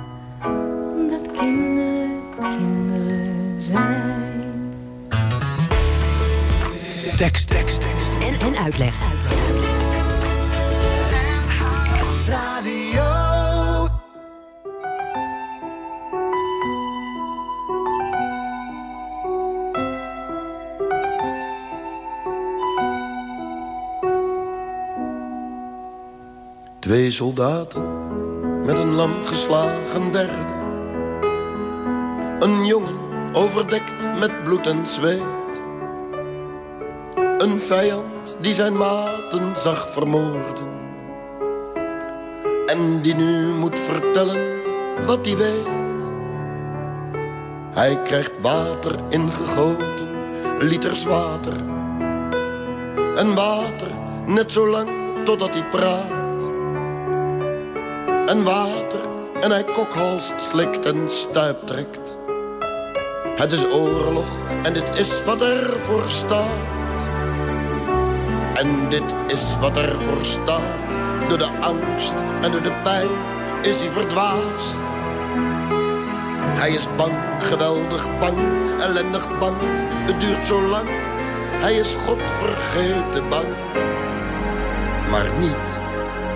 omdat 0.97 1.31
kinderen 1.39 2.23
kinderen 2.39 3.63
zijn. 3.63 4.75
Tekst, 7.17 7.49
tekst, 7.49 7.81
tekst. 7.81 8.04
En, 8.25 8.57
uitleg. 8.57 8.95
Twee 26.79 27.11
soldaten 27.11 27.83
met 28.65 28.79
een 28.79 28.95
lam 28.95 29.13
geslagen 29.25 30.13
derde. 30.13 30.53
Een 32.39 32.67
jongen 32.67 32.95
overdekt 33.33 34.19
met 34.19 34.45
bloed 34.45 34.67
en 34.67 34.87
zweet. 34.87 35.23
Een 37.39 37.61
vijand 37.61 38.14
die 38.41 38.55
zijn 38.55 38.77
maten 38.77 39.57
zag 39.57 39.89
vermoorden 39.93 40.75
en 42.67 43.01
die 43.01 43.15
nu 43.15 43.53
moet 43.53 43.79
vertellen 43.79 44.63
wat 45.07 45.27
hij 45.27 45.37
weet. 45.37 46.13
Hij 47.73 48.03
krijgt 48.03 48.41
water 48.41 48.99
ingegoten, 49.09 50.09
liters 50.59 51.05
water. 51.05 51.53
En 53.17 53.35
water 53.35 53.89
net 54.27 54.53
zo 54.53 54.69
lang 54.69 54.89
totdat 55.25 55.55
hij 55.55 55.69
praat. 55.69 56.51
En 58.27 58.45
water 58.45 59.01
en 59.41 59.51
hij 59.51 59.65
kokhalst, 59.65 60.35
slikt 60.39 60.87
en 60.87 61.11
stuiptrekt. 61.11 62.19
Het 63.37 63.53
is 63.53 63.65
oorlog 63.65 64.43
en 64.63 64.73
dit 64.73 64.99
is 64.99 65.25
wat 65.25 65.41
er 65.41 65.77
voor 65.81 66.09
staat. 66.09 66.74
En 68.55 68.89
dit 68.89 69.15
is 69.27 69.57
wat 69.61 69.77
er 69.77 70.01
voor 70.01 70.25
staat 70.25 70.99
door 71.29 71.39
de 71.39 71.51
angst 71.61 72.15
en 72.41 72.53
door 72.53 72.63
de 72.63 72.81
pijn 72.83 73.09
is 73.63 73.81
hij 73.81 73.91
verdwaasd. 73.91 74.75
Hij 76.61 76.71
is 76.71 76.89
bang, 76.97 77.13
geweldig 77.39 78.19
bang, 78.19 78.39
ellendig 78.81 79.39
bang. 79.39 79.57
Het 80.07 80.21
duurt 80.21 80.47
zo 80.47 80.63
lang. 80.63 80.89
Hij 81.61 81.75
is 81.75 81.95
God 81.95 82.19
vergeten 82.25 83.29
bang. 83.29 83.49
Maar 85.11 85.31
niet 85.39 85.81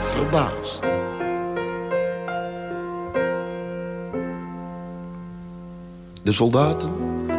verbaasd. 0.01 0.83
De 6.23 6.33
soldaten 6.33 6.93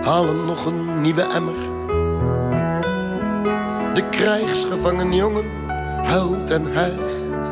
halen 0.03 0.45
nog 0.45 0.65
een 0.65 1.01
nieuwe 1.01 1.21
emmer. 1.21 1.68
Krijgsgevangen 4.19 5.13
jongen 5.13 5.45
huilt 6.03 6.51
en 6.51 6.65
hijgt. 6.65 7.47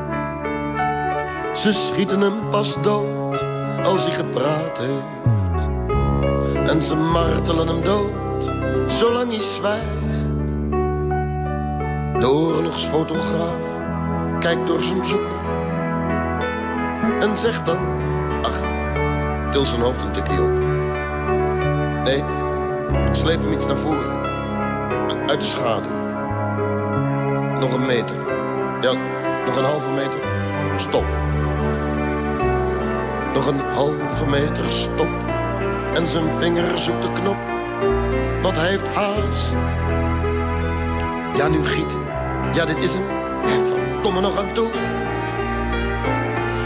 Ze 1.57 1.72
schieten 1.72 2.22
hem 2.22 2.49
pas 2.49 2.82
dood 2.82 3.43
als 3.84 4.05
hij 4.05 4.13
gepraat 4.13 4.80
heeft. 4.80 5.70
En 6.70 6.84
ze 6.84 6.95
martelen 6.95 7.68
hem 7.68 7.84
dood 7.84 8.51
zolang 8.88 9.32
hij 9.32 9.41
zwijgt. 9.41 10.47
De 12.20 12.30
oorlogsfotograaf 12.30 13.63
kijkt 14.39 14.68
door 14.68 14.84
zijn 14.84 15.05
zoeker. 15.05 15.39
En 17.20 17.38
zegt 17.38 17.65
dan, 17.65 17.80
ach, 18.41 18.61
til 19.49 19.65
zijn 19.65 19.82
hoofd 19.82 20.03
een 20.03 20.11
tikje 20.11 20.41
op. 20.41 20.59
Nee, 22.03 22.24
sleep 23.11 23.41
hem 23.41 23.51
iets 23.51 23.68
naar 23.68 23.78
voren. 23.78 24.26
Uit 25.28 25.41
de 25.41 25.47
schaduw. 25.47 26.07
Nog 27.60 27.74
een 27.74 27.86
meter. 27.86 28.16
Ja, 28.82 28.93
nog 29.45 29.55
een 29.58 29.64
halve 29.64 29.91
meter. 29.91 30.20
Stop. 30.76 31.05
Nog 33.34 33.47
een 33.47 33.60
halve 33.60 34.26
meter, 34.26 34.72
stop. 34.72 35.10
En 35.93 36.10
zijn 36.10 36.30
vinger 36.39 36.78
zoekt 36.78 37.01
de 37.01 37.12
knop, 37.12 37.38
want 38.41 38.55
hij 38.55 38.68
heeft 38.68 38.88
haast. 38.88 39.51
Ja, 41.36 41.47
nu 41.47 41.64
giet. 41.64 41.97
Ja, 42.53 42.66
dit 42.66 42.84
is 42.84 42.93
hem. 42.93 43.03
Hij 43.45 43.60
verdomme 43.66 44.22
nog 44.22 44.39
aan 44.39 44.53
toe. 44.53 44.70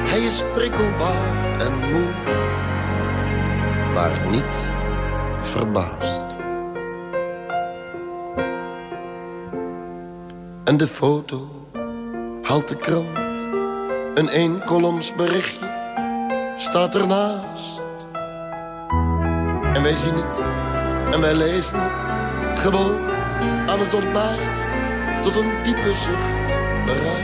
Hij 0.07 0.19
is 0.19 0.43
prikkelbaar 0.53 1.59
en 1.59 1.73
moe, 1.91 2.09
maar 3.93 4.29
niet 4.29 4.69
verbaasd. 5.39 6.20
En 10.71 10.77
de 10.77 10.87
foto 10.87 11.67
haalt 12.41 12.67
de 12.67 12.75
krant. 12.75 13.37
Een 14.19 14.29
eenkoloms 14.29 15.15
berichtje 15.15 15.65
staat 16.57 16.95
ernaast. 16.95 17.79
En 19.73 19.83
wij 19.83 19.95
zien 19.95 20.15
het 20.15 20.39
en 21.13 21.21
wij 21.21 21.33
lezen 21.33 21.79
het. 21.81 22.59
Gewoon 22.59 23.09
aan 23.69 23.79
het 23.79 23.93
ontbijt 23.93 24.73
tot 25.21 25.35
een 25.35 25.63
diepe 25.63 25.95
zucht 25.95 26.55
bereid. 26.85 27.20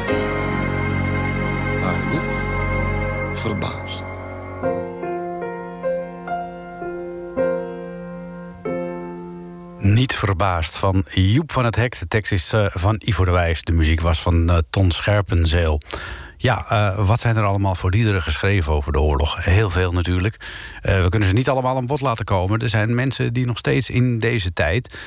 Verbaasd 10.37 10.77
van 10.77 11.05
Joep 11.13 11.51
van 11.51 11.65
het 11.65 11.75
Hek. 11.75 11.99
De 11.99 12.07
tekst 12.07 12.31
is 12.31 12.53
uh, 12.53 12.65
van 12.69 13.01
Ivo 13.05 13.25
de 13.25 13.31
Wijs. 13.31 13.61
De 13.61 13.71
muziek 13.71 14.01
was 14.01 14.21
van 14.21 14.49
uh, 14.49 14.57
Ton 14.69 14.91
Scherpenzeel. 14.91 15.81
Ja, 16.37 16.65
uh, 16.71 17.07
wat 17.07 17.19
zijn 17.19 17.35
er 17.35 17.43
allemaal 17.43 17.75
voor 17.75 17.89
liederen 17.89 18.21
geschreven 18.21 18.73
over 18.73 18.91
de 18.91 18.99
oorlog? 18.99 19.45
Heel 19.45 19.69
veel 19.69 19.91
natuurlijk. 19.91 20.37
we 20.81 21.05
kunnen 21.09 21.27
ze 21.27 21.33
niet 21.33 21.49
allemaal 21.49 21.75
aan 21.75 21.85
bod 21.85 22.01
laten 22.01 22.25
komen. 22.25 22.59
Er 22.59 22.69
zijn 22.69 22.95
mensen 22.95 23.33
die 23.33 23.45
nog 23.45 23.57
steeds 23.57 23.89
in 23.89 24.19
deze 24.19 24.53
tijd 24.53 24.97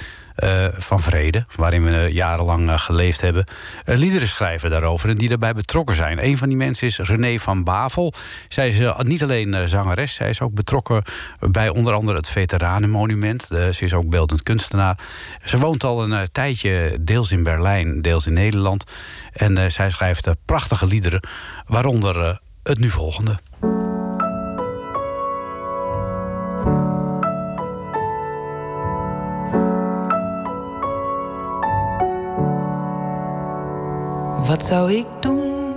uh, 0.45 0.64
van 0.72 1.01
vrede, 1.01 1.45
waarin 1.57 1.85
we 1.85 2.09
jarenlang 2.12 2.68
uh, 2.68 2.78
geleefd 2.78 3.20
hebben, 3.20 3.45
liederen 3.85 4.28
schrijven 4.28 4.70
daarover 4.70 5.09
en 5.09 5.16
die 5.16 5.28
daarbij 5.28 5.53
betrokken 5.53 5.97
zijn. 5.97 6.24
Een 6.24 6.39
van 6.39 6.49
die 6.49 6.57
mensen 6.57 6.87
is 6.87 6.99
René 6.99 7.39
van 7.39 7.64
Bavel. 7.64 8.12
Zij 8.49 8.68
is 8.68 8.81
niet 8.99 9.22
alleen 9.22 9.68
zangeres, 9.68 10.14
zij 10.14 10.28
is 10.28 10.41
ook 10.41 10.55
betrokken 10.55 11.03
bij 11.39 11.68
onder 11.68 11.95
andere 11.95 12.16
het 12.16 12.28
Veteranenmonument. 12.28 13.43
ze 13.43 13.85
is 13.85 13.95
ook 13.95 14.09
beeldend 14.09 14.43
kunstenaar. 14.43 14.99
Ze 15.45 15.59
woont 15.59 15.85
al 15.85 16.03
een 16.03 16.28
tijdje 16.33 16.99
deels 17.01 17.33
in 17.33 17.43
Berlijn, 17.43 18.03
deels 18.03 18.26
in 18.26 18.33
Nederland. 18.33 18.85
En 19.33 19.72
zij 19.72 19.91
schrijft 19.91 20.28
prachtige 20.45 20.87
liederen, 20.87 21.28
waaronder 21.66 22.41
het 22.62 22.78
nu 22.78 22.91
volgende. 22.91 23.39
Wat 34.51 34.65
zou 34.65 34.93
ik 34.93 35.07
doen? 35.21 35.75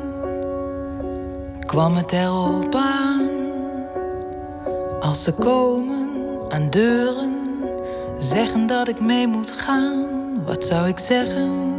Kwam 1.60 1.96
het 1.96 2.12
erop 2.12 2.76
aan? 2.76 3.30
Als 5.00 5.24
ze 5.24 5.34
komen 5.34 6.10
aan 6.50 6.70
deuren, 6.70 7.34
zeggen 8.18 8.68
dat 8.68 8.88
ik 8.88 9.00
mee 9.00 9.28
moet 9.28 9.52
gaan. 9.52 10.08
Wat 10.46 10.64
zou 10.64 10.88
ik 10.88 11.00
zeggen? 11.00 11.74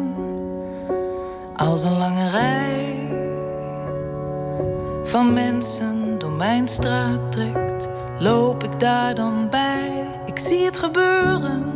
Als 1.56 1.82
een 1.82 1.98
lange 1.98 2.30
rij 2.30 3.08
van 5.04 5.32
mensen 5.32 6.18
door 6.18 6.32
mijn 6.32 6.68
straat 6.68 7.32
trekt, 7.32 7.88
loop 8.18 8.64
ik 8.64 8.80
daar 8.80 9.14
dan 9.14 9.48
bij. 9.50 10.06
Ik 10.26 10.38
zie 10.38 10.64
het 10.64 10.76
gebeuren, 10.76 11.72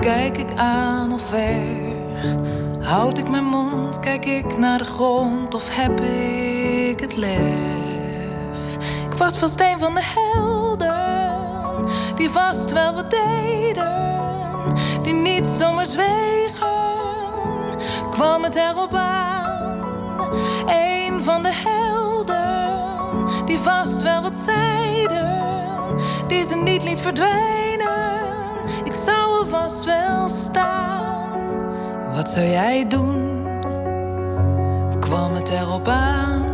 kijk 0.00 0.38
ik 0.38 0.54
aan 0.54 1.12
of 1.12 1.30
weg 1.30 1.86
Houd 2.86 3.18
ik 3.18 3.28
mijn 3.28 3.44
mond, 3.44 4.00
kijk 4.00 4.24
ik 4.24 4.58
naar 4.58 4.78
de 4.78 4.84
grond 4.84 5.54
of 5.54 5.68
heb 5.76 6.00
ik 6.00 7.00
het 7.00 7.16
lef? 7.16 8.76
Ik 9.10 9.12
was 9.16 9.38
vast 9.38 9.60
een 9.60 9.78
van 9.78 9.94
de 9.94 10.00
helden, 10.02 11.92
die 12.14 12.30
vast 12.30 12.72
wel 12.72 12.94
wat 12.94 13.10
deden, 13.10 14.74
die 15.02 15.14
niet 15.14 15.46
zomaar 15.46 15.86
zwegen, 15.86 16.66
kwam 18.10 18.42
het 18.42 18.54
erop 18.54 18.94
aan. 18.94 19.80
Een 20.66 21.22
van 21.22 21.42
de 21.42 21.52
helden, 21.52 23.44
die 23.44 23.58
vast 23.58 24.02
wel 24.02 24.22
wat 24.22 24.36
zeiden, 24.36 25.96
die 26.26 26.44
ze 26.44 26.56
niet 26.56 26.84
liet 26.84 27.00
verdwijnen. 27.00 28.20
Ik 28.84 28.94
zou 28.94 29.40
er 29.40 29.46
vast 29.46 29.84
wel. 29.84 30.05
Wat 32.26 32.34
zou 32.34 32.46
jij 32.46 32.86
doen? 32.88 33.46
Kwam 35.00 35.34
het 35.34 35.48
erop 35.48 35.88
aan? 35.88 36.44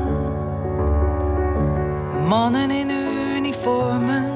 Mannen 2.29 2.71
in 2.71 2.91
uniformen 3.37 4.33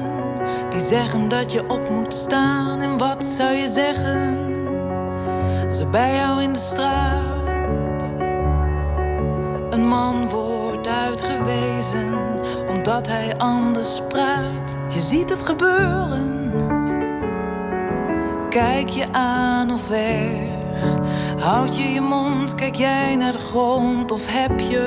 die 0.69 0.79
zeggen 0.79 1.27
dat 1.27 1.51
je 1.51 1.69
op 1.69 1.89
moet 1.89 2.13
staan. 2.13 2.81
En 2.81 2.97
wat 2.97 3.23
zou 3.23 3.53
je 3.53 3.67
zeggen 3.67 4.39
als 5.67 5.79
er 5.79 5.89
bij 5.89 6.15
jou 6.15 6.41
in 6.41 6.53
de 6.53 6.59
straat 6.59 8.03
een 9.69 9.87
man 9.87 10.29
wordt 10.29 10.87
uitgewezen 10.87 12.13
omdat 12.69 13.07
hij 13.07 13.35
anders 13.35 14.01
praat? 14.07 14.77
Je 14.89 14.99
ziet 14.99 15.29
het 15.29 15.41
gebeuren. 15.41 16.51
Kijk 18.49 18.89
je 18.89 19.05
aan 19.11 19.71
of 19.71 19.87
weg 19.87 20.46
Houd 21.39 21.77
je 21.77 21.83
je 21.83 22.01
mond, 22.01 22.55
kijk 22.55 22.75
jij 22.75 23.15
naar 23.15 23.31
de 23.31 23.37
grond 23.37 24.11
of 24.11 24.25
heb 24.29 24.59
je 24.59 24.77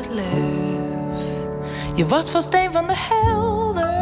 het 0.00 0.08
lef? 0.08 1.22
Je 1.94 2.06
was 2.06 2.30
vast 2.30 2.54
een 2.54 2.72
van 2.72 2.86
de 2.86 2.94
helden, 2.96 3.92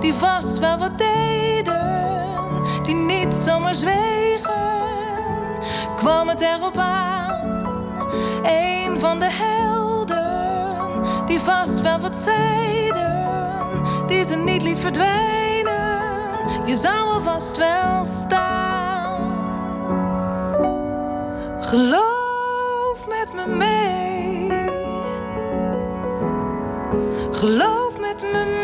die 0.00 0.14
vast 0.14 0.58
wel 0.58 0.78
wat 0.78 0.98
deden, 0.98 2.62
die 2.82 2.94
niet 2.94 3.34
zomaar 3.34 3.74
zwegen. 3.74 4.52
Kwam 5.96 6.28
het 6.28 6.40
erop 6.40 6.76
aan, 6.78 7.66
een 8.42 8.98
van 8.98 9.18
de 9.18 9.28
helden, 9.30 11.26
die 11.26 11.40
vast 11.40 11.80
wel 11.80 11.98
wat 11.98 12.16
zeiden, 12.16 13.82
die 14.06 14.24
ze 14.24 14.36
niet 14.36 14.62
liet 14.62 14.80
verdwijnen. 14.80 16.38
Je 16.66 16.76
zou 16.76 17.14
er 17.14 17.22
vast 17.22 17.56
wel 17.56 18.04
staan. 18.04 18.51
Geloof 21.72 23.06
met 23.08 23.32
me 23.34 23.46
mee. 23.46 24.48
Geloof 27.30 27.98
met 28.00 28.22
me 28.22 28.44
mee. 28.44 28.61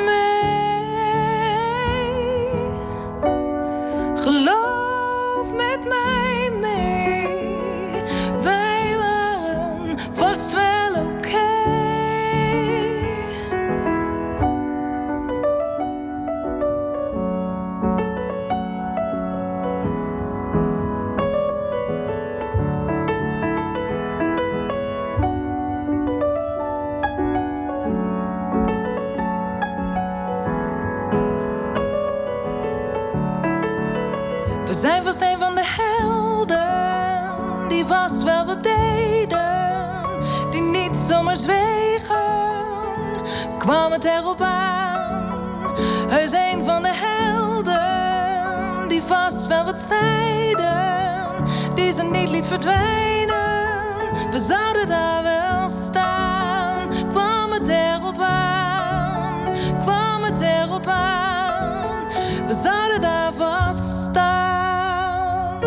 Niet 52.39 52.47
verdwijnen. 52.47 54.31
We 54.31 54.39
zouden 54.39 54.87
daar 54.87 55.23
wel 55.23 55.69
staan, 55.69 56.89
kwam 57.09 57.53
het 57.53 57.69
erop 57.69 58.19
aan, 58.19 59.53
kwam 59.79 60.23
het 60.23 60.41
erop 60.41 60.87
aan. 60.87 62.07
We 62.47 62.55
zouden 62.63 63.01
daar 63.01 63.33
vast 63.33 64.03
staan. 64.03 65.61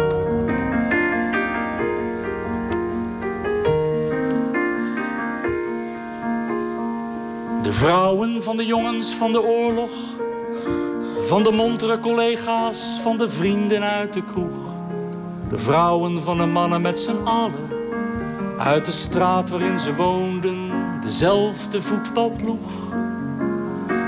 De 7.64 7.74
vrouwen 7.74 8.44
van 8.44 8.58
de 8.58 8.66
jongens 8.66 9.14
van 9.14 9.32
de 9.32 9.44
oorlog. 9.44 9.92
Van 11.26 11.44
de 11.44 11.52
montere 11.52 12.00
collega's, 12.00 13.00
van 13.02 13.18
de 13.18 13.30
vrienden 13.30 13.84
uit 13.84 14.14
de 14.14 14.24
kroeg. 14.24 14.71
De 15.52 15.58
vrouwen 15.58 16.24
van 16.24 16.38
de 16.38 16.46
mannen 16.46 16.82
met 16.82 17.00
z'n 17.00 17.24
allen. 17.24 17.70
Uit 18.58 18.86
de 18.86 18.92
straat 18.92 19.50
waarin 19.50 19.80
ze 19.80 19.96
woonden, 19.96 20.72
dezelfde 21.02 21.82
voetbalploeg. 21.82 22.70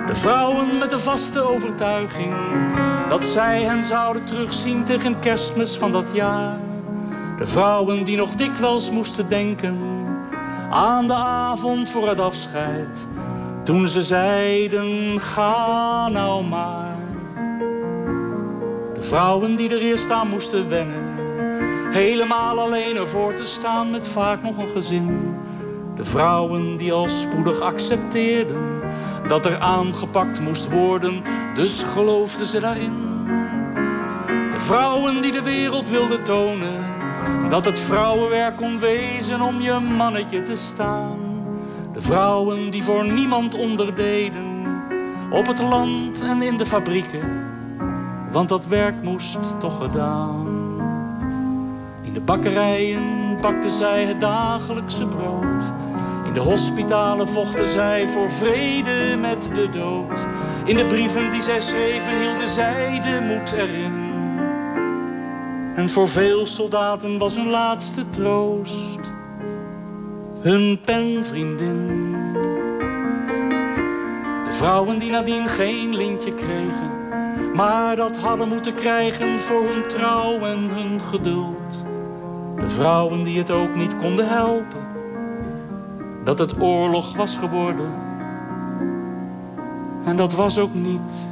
De 0.07 0.15
vrouwen 0.15 0.77
met 0.79 0.89
de 0.89 0.99
vaste 0.99 1.41
overtuiging 1.41 2.33
dat 3.07 3.25
zij 3.25 3.61
hen 3.61 3.83
zouden 3.83 4.25
terugzien 4.25 4.83
tegen 4.83 5.19
kerstmis 5.19 5.75
van 5.75 5.91
dat 5.91 6.07
jaar. 6.13 6.59
De 7.37 7.47
vrouwen 7.47 8.03
die 8.03 8.17
nog 8.17 8.35
dikwijls 8.35 8.91
moesten 8.91 9.29
denken 9.29 9.77
aan 10.69 11.07
de 11.07 11.15
avond 11.15 11.89
voor 11.89 12.07
het 12.07 12.19
afscheid. 12.19 13.05
Toen 13.63 13.87
ze 13.87 14.01
zeiden, 14.01 15.19
ga 15.19 16.07
nou 16.07 16.45
maar. 16.45 16.95
De 18.93 19.03
vrouwen 19.03 19.55
die 19.55 19.69
er 19.69 19.81
eerst 19.81 20.11
aan 20.11 20.27
moesten 20.27 20.69
wennen. 20.69 21.12
Helemaal 21.93 22.59
alleen 22.59 22.95
ervoor 22.95 23.33
te 23.33 23.45
staan 23.45 23.91
met 23.91 24.07
vaak 24.07 24.43
nog 24.43 24.57
een 24.57 24.69
gezin. 24.69 25.35
De 25.95 26.05
vrouwen 26.05 26.77
die 26.77 26.93
al 26.93 27.09
spoedig 27.09 27.59
accepteerden 27.59 28.81
dat 29.27 29.45
er 29.45 29.59
aangepakt 29.59 30.39
moest 30.39 30.71
worden, 30.71 31.23
dus 31.53 31.83
geloofden 31.83 32.47
ze 32.47 32.59
daarin. 32.59 32.93
De 34.51 34.59
vrouwen 34.59 35.21
die 35.21 35.31
de 35.31 35.41
wereld 35.41 35.89
wilden 35.89 36.23
tonen 36.23 36.85
dat 37.49 37.65
het 37.65 37.79
vrouwenwerk 37.79 38.57
kon 38.57 38.79
wezen 38.79 39.41
om 39.41 39.61
je 39.61 39.79
mannetje 39.97 40.41
te 40.41 40.55
staan. 40.55 41.17
De 41.93 42.01
vrouwen 42.01 42.71
die 42.71 42.83
voor 42.83 43.05
niemand 43.05 43.55
onderdeden, 43.55 44.65
op 45.31 45.47
het 45.47 45.61
land 45.61 46.21
en 46.21 46.41
in 46.41 46.57
de 46.57 46.65
fabrieken, 46.65 47.45
want 48.31 48.49
dat 48.49 48.67
werk 48.67 49.03
moest 49.03 49.59
toch 49.59 49.77
gedaan. 49.77 50.42
In 52.13 52.19
de 52.19 52.25
bakkerijen 52.25 53.37
bakten 53.41 53.71
zij 53.71 54.05
het 54.05 54.21
dagelijkse 54.21 55.07
brood. 55.07 55.63
In 56.25 56.33
de 56.33 56.39
hospitalen 56.39 57.27
vochten 57.27 57.67
zij 57.67 58.09
voor 58.09 58.31
vrede 58.31 59.17
met 59.19 59.49
de 59.53 59.69
dood. 59.69 60.25
In 60.65 60.75
de 60.75 60.85
brieven 60.85 61.31
die 61.31 61.41
zij 61.41 61.61
schreven 61.61 62.19
hielden 62.19 62.49
zij 62.49 62.99
de 62.99 63.19
moed 63.21 63.51
erin. 63.51 64.11
En 65.75 65.89
voor 65.89 66.07
veel 66.07 66.47
soldaten 66.47 67.17
was 67.17 67.35
hun 67.35 67.49
laatste 67.49 68.09
troost 68.09 68.99
hun 70.41 70.79
penvriendin. 70.85 72.11
De 74.45 74.53
vrouwen 74.53 74.99
die 74.99 75.11
nadien 75.11 75.47
geen 75.47 75.95
lintje 75.95 76.33
kregen, 76.33 76.91
maar 77.53 77.95
dat 77.95 78.17
hadden 78.17 78.47
moeten 78.47 78.75
krijgen 78.75 79.39
voor 79.39 79.63
hun 79.63 79.87
trouw 79.87 80.39
en 80.39 80.59
hun 80.59 81.01
geduld. 81.01 81.92
De 82.55 82.69
vrouwen 82.69 83.23
die 83.23 83.37
het 83.37 83.51
ook 83.51 83.75
niet 83.75 83.97
konden 83.97 84.27
helpen, 84.27 84.87
dat 86.23 86.39
het 86.39 86.61
oorlog 86.61 87.15
was 87.15 87.37
geworden. 87.37 87.91
En 90.05 90.17
dat 90.17 90.33
was 90.33 90.59
ook 90.59 90.73
niet 90.73 91.27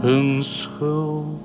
hun 0.00 0.42
schuld. 0.42 1.40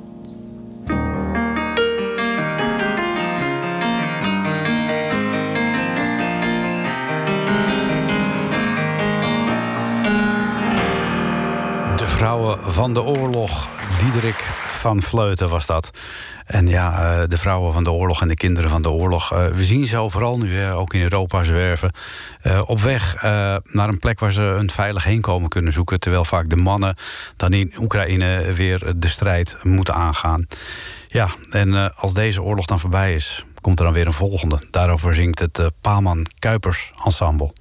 De 11.95 12.05
vrouwen 12.05 12.57
van 12.61 12.93
de 12.93 13.01
oorlog, 13.03 13.67
Diederik 13.99 14.69
van 14.81 15.01
Vleuten 15.01 15.49
was 15.49 15.65
dat. 15.65 15.91
En 16.45 16.67
ja, 16.67 16.93
eh, 16.93 17.27
de 17.27 17.37
vrouwen 17.37 17.73
van 17.73 17.83
de 17.83 17.91
oorlog 17.91 18.21
en 18.21 18.27
de 18.27 18.35
kinderen 18.35 18.69
van 18.69 18.81
de 18.81 18.89
oorlog. 18.89 19.31
eh, 19.31 19.45
we 19.45 19.65
zien 19.65 19.87
ze 19.87 19.97
overal 19.97 20.37
nu, 20.37 20.65
ook 20.65 20.93
in 20.93 21.01
Europa 21.01 21.43
zwerven. 21.43 21.91
eh, 22.41 22.61
op 22.65 22.79
weg 22.79 23.21
naar 23.63 23.89
een 23.89 23.99
plek 23.99 24.19
waar 24.19 24.31
ze 24.31 24.41
een 24.41 24.69
veilig 24.69 25.03
heenkomen 25.03 25.49
kunnen 25.49 25.73
zoeken. 25.73 25.99
Terwijl 25.99 26.25
vaak 26.25 26.49
de 26.49 26.55
mannen 26.55 26.95
dan 27.37 27.53
in 27.53 27.73
Oekraïne 27.79 28.53
weer 28.53 28.93
de 28.95 29.07
strijd 29.07 29.57
moeten 29.63 29.93
aangaan. 29.93 30.45
Ja, 31.07 31.29
en 31.49 31.95
als 31.95 32.13
deze 32.13 32.41
oorlog 32.43 32.65
dan 32.65 32.79
voorbij 32.79 33.13
is, 33.13 33.45
komt 33.61 33.79
er 33.79 33.85
dan 33.85 33.93
weer 33.93 34.05
een 34.05 34.13
volgende. 34.13 34.59
Daarover 34.71 35.15
zingt 35.15 35.39
het 35.39 35.71
Paalman 35.81 36.25
Kuipers 36.39 36.91
Ensemble. 37.05 37.60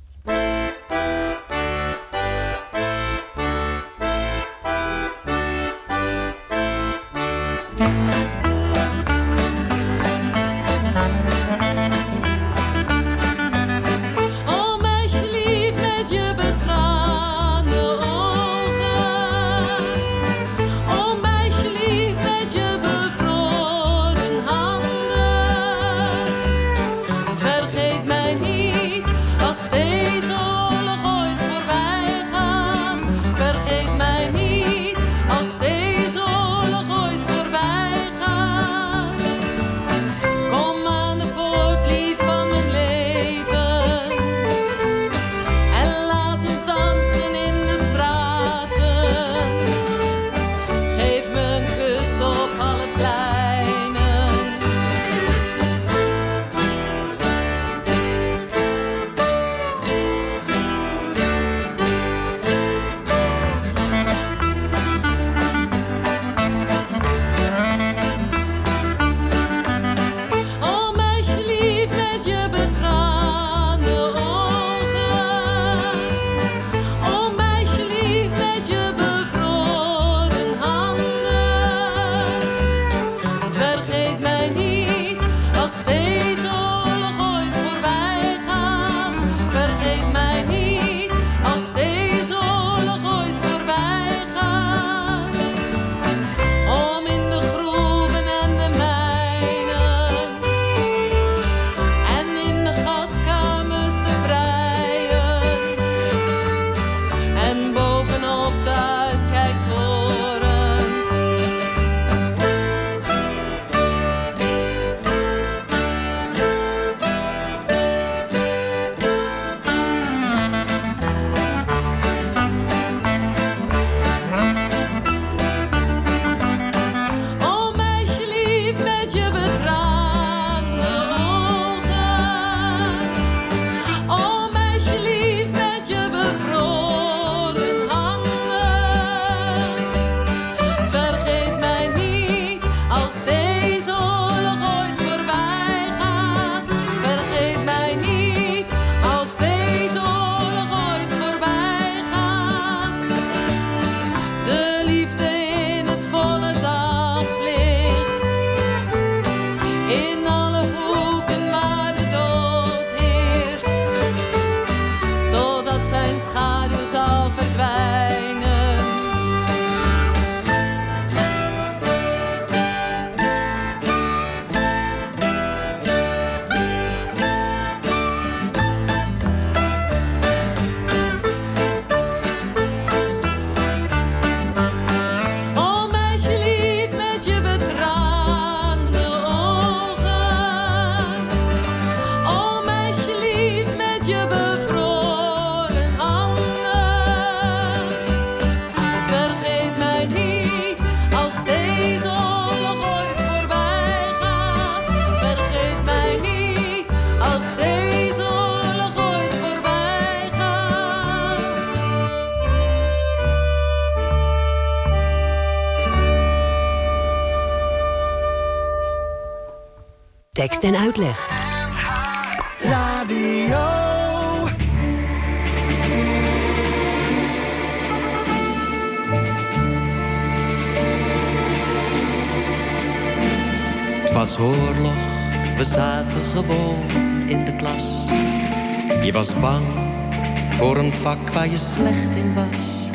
Vak 241.01 241.31
waar 241.33 241.49
je 241.49 241.57
slecht 241.57 242.17
in 242.17 242.35
was. 242.35 242.91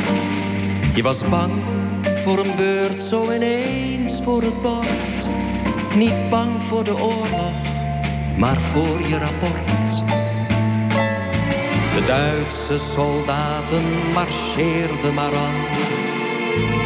Je 0.95 1.01
was 1.01 1.29
bang 1.29 1.51
voor 2.23 2.39
een 2.39 2.55
beurt 2.55 3.03
zo 3.03 3.31
ineens 3.31 4.21
voor 4.23 4.41
het 4.41 4.61
bord. 4.61 5.27
Niet 5.95 6.29
bang 6.29 6.63
voor 6.63 6.83
de 6.83 6.93
oorlog, 6.93 7.57
maar 8.37 8.57
voor 8.57 8.99
je 9.07 9.17
rapport. 9.17 10.03
De 11.93 12.03
Duitse 12.05 12.77
soldaten 12.77 13.83
marcheerden 14.13 15.13
maar 15.13 15.35
aan. 15.35 15.61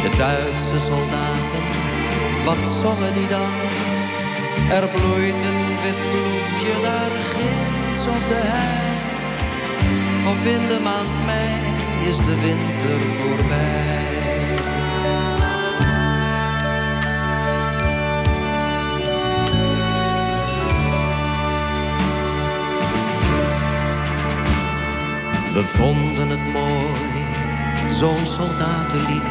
De 0.02 0.14
Duitse 0.18 0.80
soldaten, 0.80 1.64
wat 2.44 2.68
zongen 2.80 3.14
die 3.14 3.28
dan? 3.28 3.54
Er 4.70 4.88
bloeit 4.88 5.42
een 5.42 5.66
wit 5.82 6.00
bloempje 6.10 6.80
daar 6.82 7.10
ginds 7.10 8.06
op 8.06 8.28
de 8.28 8.40
hei. 8.42 8.89
Of 10.30 10.44
in 10.44 10.68
de 10.68 10.80
maand 10.82 11.26
mei 11.26 12.08
is 12.08 12.16
de 12.16 12.40
winter 12.40 13.00
voorbij. 13.00 13.98
We 25.52 25.62
vonden 25.62 26.28
het 26.28 26.52
mooi, 26.52 27.24
zo'n 27.88 28.26
soldatenlied. 28.26 29.22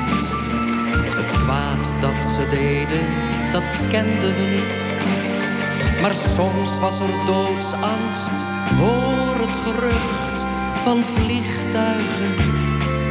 Het 1.15 1.31
kwaad 1.31 1.93
dat 2.01 2.25
ze 2.25 2.47
deden, 2.49 3.07
dat 3.51 3.63
kenden 3.89 4.35
we 4.35 4.41
niet. 4.41 6.01
Maar 6.01 6.13
soms 6.13 6.79
was 6.79 6.99
er 6.99 7.25
doodsangst, 7.25 8.33
hoor 8.77 9.35
het 9.39 9.55
gerucht 9.63 10.48
van 10.83 11.03
vliegtuigen 11.03 12.35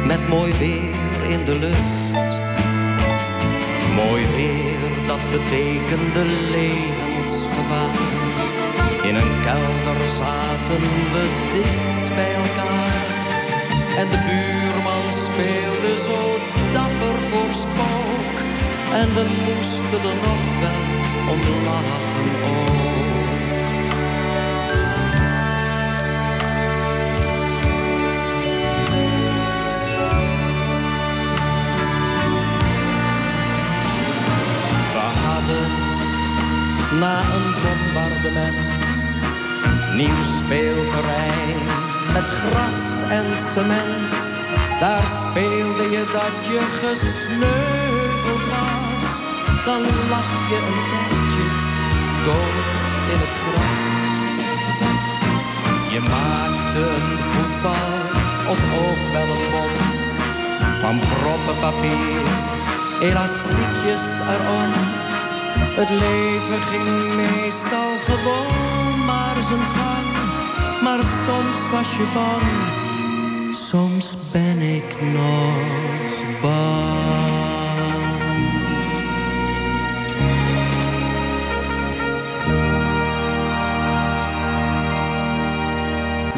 met 0.05 0.27
mooi 0.29 0.53
weer 0.53 1.29
in 1.29 1.45
de 1.45 1.59
lucht. 1.59 2.31
Mooi 3.95 4.25
weer, 4.35 5.07
dat 5.07 5.19
betekende 5.31 6.25
levensgevaar. 6.51 7.99
In 9.03 9.15
een 9.15 9.41
kelder 9.43 10.01
zaten 10.21 10.81
we 11.13 11.23
dicht 11.51 12.15
bij 12.15 12.33
elkaar. 12.33 13.07
En 13.97 14.07
de 14.09 14.21
buurman 14.29 15.13
speelde 15.25 15.93
zo 16.07 16.21
dapper 16.71 17.17
voor 17.29 17.53
spook. 17.65 18.35
En 18.93 19.07
we 19.13 19.25
moesten 19.47 20.09
er 20.09 20.17
nog 20.27 20.43
wel 20.59 20.87
om 21.33 21.39
lachen 21.65 22.29
ook. 22.57 22.68
Na 36.99 37.19
een 37.19 37.53
bombardement 37.63 38.69
nieuw 39.95 40.23
speelterrein 40.37 41.59
met 42.13 42.23
gras 42.23 43.01
en 43.09 43.25
cement. 43.53 44.15
Daar 44.79 45.07
speelde 45.21 45.89
je 45.89 46.03
dat 46.19 46.45
je 46.51 46.61
gesneuveld 46.81 48.45
was. 48.55 49.03
Dan 49.65 49.81
lag 50.09 50.29
je 50.49 50.57
een 50.67 50.81
tijdje 50.91 51.47
dood 52.25 52.89
in 53.13 53.19
het 53.25 53.35
gras. 53.43 53.87
Je 55.93 55.99
maakte 55.99 56.79
een 56.79 57.17
voetbal 57.31 57.97
of 58.51 58.59
ook 58.83 59.03
wel 59.13 59.27
een 59.35 59.45
bom. 59.51 59.73
Van 60.81 60.99
proppenpapier, 60.99 62.25
elastiekjes 62.99 64.19
erom. 64.33 64.98
Het 65.75 65.89
leven 65.89 66.59
ging 66.71 67.15
meestal 67.15 67.91
gewoon 68.07 69.05
maar 69.05 69.35
zijn 69.47 69.65
gang. 69.75 70.07
Maar 70.83 71.03
soms 71.25 71.69
was 71.71 71.95
je 71.95 72.07
bang, 72.13 73.55
soms 73.55 74.17
ben 74.31 74.59
ik 74.61 75.01
nog 75.01 76.41
bang. 76.41 76.98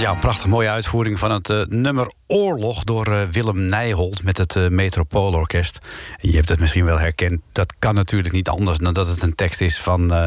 Ja, 0.01 0.11
een 0.11 0.19
prachtig 0.19 0.47
mooie 0.47 0.69
uitvoering 0.69 1.19
van 1.19 1.31
het 1.31 1.49
eh, 1.49 1.61
nummer 1.67 2.11
Oorlog 2.27 2.83
door 2.83 3.07
eh, 3.07 3.21
Willem 3.31 3.65
Nijholt 3.65 4.23
met 4.23 4.37
het 4.37 4.55
uh, 4.55 4.69
Metropoolorkest. 4.69 5.79
Je 6.17 6.35
hebt 6.35 6.49
het 6.49 6.59
misschien 6.59 6.85
wel 6.85 6.99
herkend. 6.99 7.41
Dat 7.51 7.73
kan 7.79 7.95
natuurlijk 7.95 8.33
niet 8.33 8.49
anders 8.49 8.77
dan 8.77 8.93
dat 8.93 9.07
het 9.07 9.21
een 9.21 9.35
tekst 9.35 9.61
is 9.61 9.79
van 9.79 10.13
eh, 10.13 10.25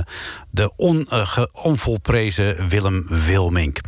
de 0.51 0.72
onvolprezen 1.53 2.68
Willem 2.68 3.07
Wilmink. 3.09 3.81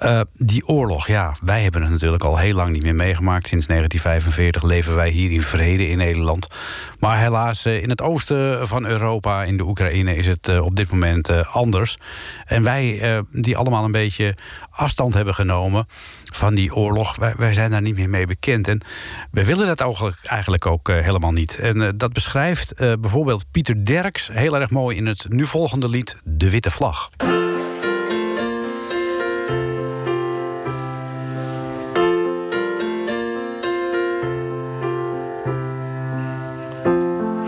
Eh, 0.00 0.20
die 0.32 0.68
oorlog, 0.68 1.06
ja, 1.06 1.34
wij 1.40 1.62
hebben 1.62 1.82
het 1.82 1.90
natuurlijk 1.90 2.24
al 2.24 2.38
heel 2.38 2.54
lang 2.54 2.72
niet 2.72 2.82
meer 2.82 2.94
meegemaakt. 2.94 3.48
Sinds 3.48 3.66
1945 3.66 4.62
leven 4.62 4.94
wij 4.94 5.10
hier 5.10 5.30
in 5.30 5.42
vrede 5.42 5.88
in 5.88 5.98
Nederland. 5.98 6.48
Maar 6.98 7.18
helaas, 7.18 7.64
eh, 7.64 7.82
in 7.82 7.90
het 7.90 8.02
oosten 8.02 8.68
van 8.68 8.86
Europa, 8.86 9.44
in 9.44 9.56
de 9.56 9.64
Oekraïne, 9.64 10.16
is 10.16 10.26
het 10.26 10.48
eh, 10.48 10.64
op 10.64 10.76
dit 10.76 10.90
moment 10.90 11.46
anders. 11.46 11.96
En 12.46 12.62
wij, 12.62 13.24
die 13.30 13.56
allemaal 13.56 13.84
een 13.84 13.92
beetje 13.92 14.36
afstand 14.70 15.14
hebben 15.14 15.34
genomen 15.34 15.86
van 16.32 16.54
die 16.54 16.74
oorlog, 16.74 17.16
wij, 17.16 17.34
wij 17.36 17.52
zijn 17.52 17.70
daar 17.70 17.82
niet 17.82 17.96
meer 17.96 18.10
mee 18.10 18.26
bekend. 18.26 18.68
En 18.68 18.80
we 19.30 19.44
willen 19.44 19.66
dat 19.66 20.14
eigenlijk, 20.22 20.66
ook 20.66 20.88
helemaal 20.88 21.32
niet. 21.32 21.58
En 21.58 21.96
dat 21.96 22.12
beschrijft 22.12 22.74
bijvoorbeeld 22.76 23.50
Pieter 23.50 23.84
Derks 23.84 24.30
heel 24.32 24.60
erg 24.60 24.70
mooi 24.70 24.96
in 24.96 25.06
het 25.06 25.26
nu 25.28 25.46
volgende 25.46 25.88
lied 25.88 26.16
De 26.24 26.50
Witte 26.50 26.70
Vlag. 26.70 27.10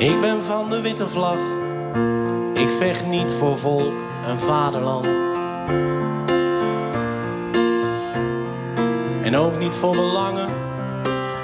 Ik 0.03 0.21
ben 0.21 0.43
van 0.43 0.71
de 0.71 0.81
witte 0.81 1.09
vlag. 1.09 1.37
Ik 2.55 2.71
vecht 2.71 3.07
niet 3.07 3.33
voor 3.33 3.59
volk 3.59 4.01
en 4.27 4.39
vaderland. 4.39 5.07
En 9.23 9.37
ook 9.37 9.59
niet 9.59 9.75
voor 9.75 9.97
belangen. 9.97 10.49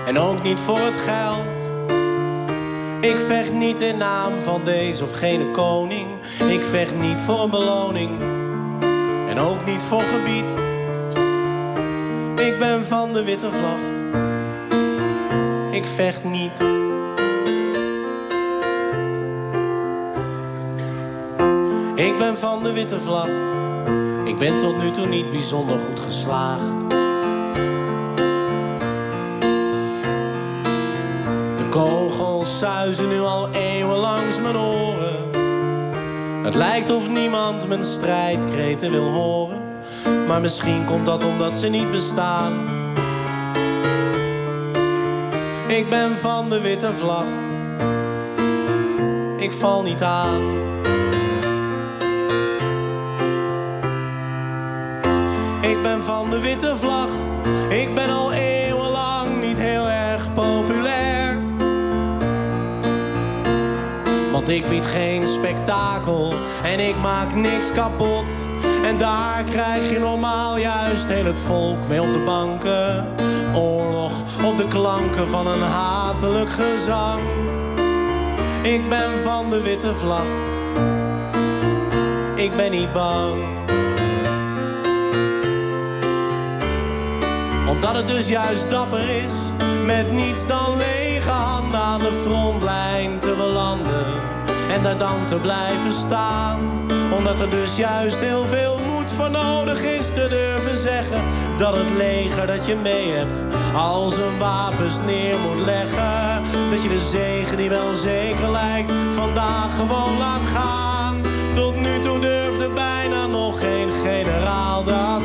En 0.07 0.19
ook 0.19 0.43
niet 0.43 0.61
voor 0.61 0.79
het 0.79 0.97
geld. 0.97 1.71
Ik 3.01 3.19
vecht 3.19 3.53
niet 3.53 3.81
in 3.81 3.97
naam 3.97 4.33
van 4.41 4.61
deze 4.65 5.05
of 5.05 5.19
gene 5.19 5.51
koning. 5.51 6.09
Ik 6.49 6.63
vecht 6.63 6.97
niet 6.97 7.21
voor 7.21 7.43
een 7.43 7.51
beloning. 7.51 8.21
En 9.29 9.39
ook 9.39 9.67
niet 9.67 9.83
voor 9.83 10.03
gebied. 10.03 10.59
Ik 12.47 12.59
ben 12.59 12.85
van 12.85 13.13
de 13.13 13.25
witte 13.25 13.53
vlag. 13.53 13.79
Ik 15.71 15.87
vecht 15.87 16.25
niet. 16.25 16.88
Ik 21.99 22.19
ben 22.19 22.39
van 22.39 22.63
de 22.63 22.73
witte 22.73 23.01
vlag. 23.01 23.29
Ik 24.25 24.39
ben 24.39 24.59
tot 24.59 24.79
nu 24.79 24.91
toe 24.91 25.07
niet 25.07 25.31
bijzonder 25.31 25.79
goed 25.79 26.01
geslaagd. 26.01 26.91
De 31.57 31.67
kogels 31.71 32.59
suizen 32.59 33.09
nu 33.09 33.21
al 33.21 33.49
eeuwen 33.51 33.97
langs 33.97 34.41
mijn 34.41 34.57
oren. 34.57 35.31
Het 36.45 36.55
lijkt 36.55 36.91
of 36.91 37.09
niemand 37.09 37.69
mijn 37.69 37.85
strijdkreten 37.85 38.91
wil 38.91 39.11
horen. 39.11 39.63
Maar 40.27 40.41
misschien 40.41 40.85
komt 40.85 41.07
dat 41.07 41.25
omdat 41.25 41.57
ze 41.57 41.69
niet 41.69 41.91
bestaan. 41.91 42.53
Ik 45.67 45.89
ben 45.89 46.19
van 46.19 46.51
de 46.51 46.61
witte 46.61 46.95
vlag. 46.95 47.27
Ik 49.37 49.53
val 49.53 49.83
niet 49.83 50.03
aan. 50.03 50.68
Van 56.09 56.31
de 56.31 56.41
witte 56.41 56.77
vlag. 56.77 57.09
Ik 57.69 57.95
ben 57.95 58.11
al 58.11 58.33
eeuwenlang 58.33 59.41
niet 59.41 59.59
heel 59.59 59.89
erg 59.89 60.33
populair. 60.35 61.39
Want 64.33 64.49
ik 64.49 64.69
bied 64.69 64.87
geen 64.87 65.27
spektakel 65.27 66.35
en 66.63 66.81
ik 66.89 66.97
maak 66.97 67.35
niks 67.35 67.73
kapot. 67.73 68.49
En 68.85 68.99
daar 68.99 69.43
krijg 69.45 69.91
je 69.91 69.99
normaal 69.99 70.59
juist 70.59 71.09
heel 71.09 71.25
het 71.25 71.39
volk 71.39 71.89
mee 71.89 72.03
op 72.03 72.13
de 72.13 72.23
banken. 72.25 73.07
Oorlog 73.55 74.13
op 74.45 74.57
de 74.57 74.69
klanken 74.69 75.29
van 75.29 75.47
een 75.47 75.63
hatelijk 75.63 76.51
gezang. 76.51 77.23
Ik 78.63 78.89
ben 78.89 79.21
van 79.23 79.51
de 79.51 79.63
witte 79.63 79.95
vlag. 79.95 80.27
Ik 82.35 82.57
ben 82.57 82.71
niet 82.71 82.93
bang. 82.93 83.48
Omdat 87.71 87.95
het 87.95 88.07
dus 88.07 88.29
juist 88.29 88.71
dapper 88.71 89.09
is, 89.25 89.35
met 89.85 90.13
niets 90.13 90.47
dan 90.47 90.77
lege 90.77 91.31
handen 91.31 91.81
aan 91.81 92.01
de 92.01 92.13
frontlijn 92.23 93.19
te 93.19 93.35
belanden. 93.37 94.07
En 94.73 94.83
daar 94.83 94.99
dan 94.99 95.27
te 95.27 95.37
blijven 95.37 95.93
staan. 95.93 96.61
Omdat 97.17 97.41
er 97.41 97.51
dus 97.51 97.77
juist 97.77 98.19
heel 98.19 98.47
veel 98.47 98.81
moed 98.87 99.11
voor 99.11 99.31
nodig 99.31 99.83
is 99.83 100.09
te 100.09 100.27
durven 100.29 100.77
zeggen. 100.77 101.23
Dat 101.57 101.77
het 101.77 101.91
leger 101.97 102.47
dat 102.47 102.67
je 102.67 102.77
mee 102.77 103.11
hebt, 103.11 103.45
al 103.75 104.09
zijn 104.09 104.39
wapens 104.39 105.01
neer 105.07 105.39
moet 105.39 105.65
leggen. 105.65 106.43
Dat 106.71 106.83
je 106.83 106.89
de 106.89 107.01
zegen 107.01 107.57
die 107.57 107.69
wel 107.69 107.95
zeker 107.95 108.51
lijkt, 108.51 108.93
vandaag 109.11 109.77
gewoon 109.77 110.19
laat 110.19 110.47
gaan. 110.55 111.23
Tot 111.53 111.77
nu 111.77 111.99
toe 111.99 112.19
durfde 112.19 112.69
bijna 112.69 113.27
nog 113.27 113.61
geen 113.61 113.93
generaal 113.93 114.85
dat 114.85 115.18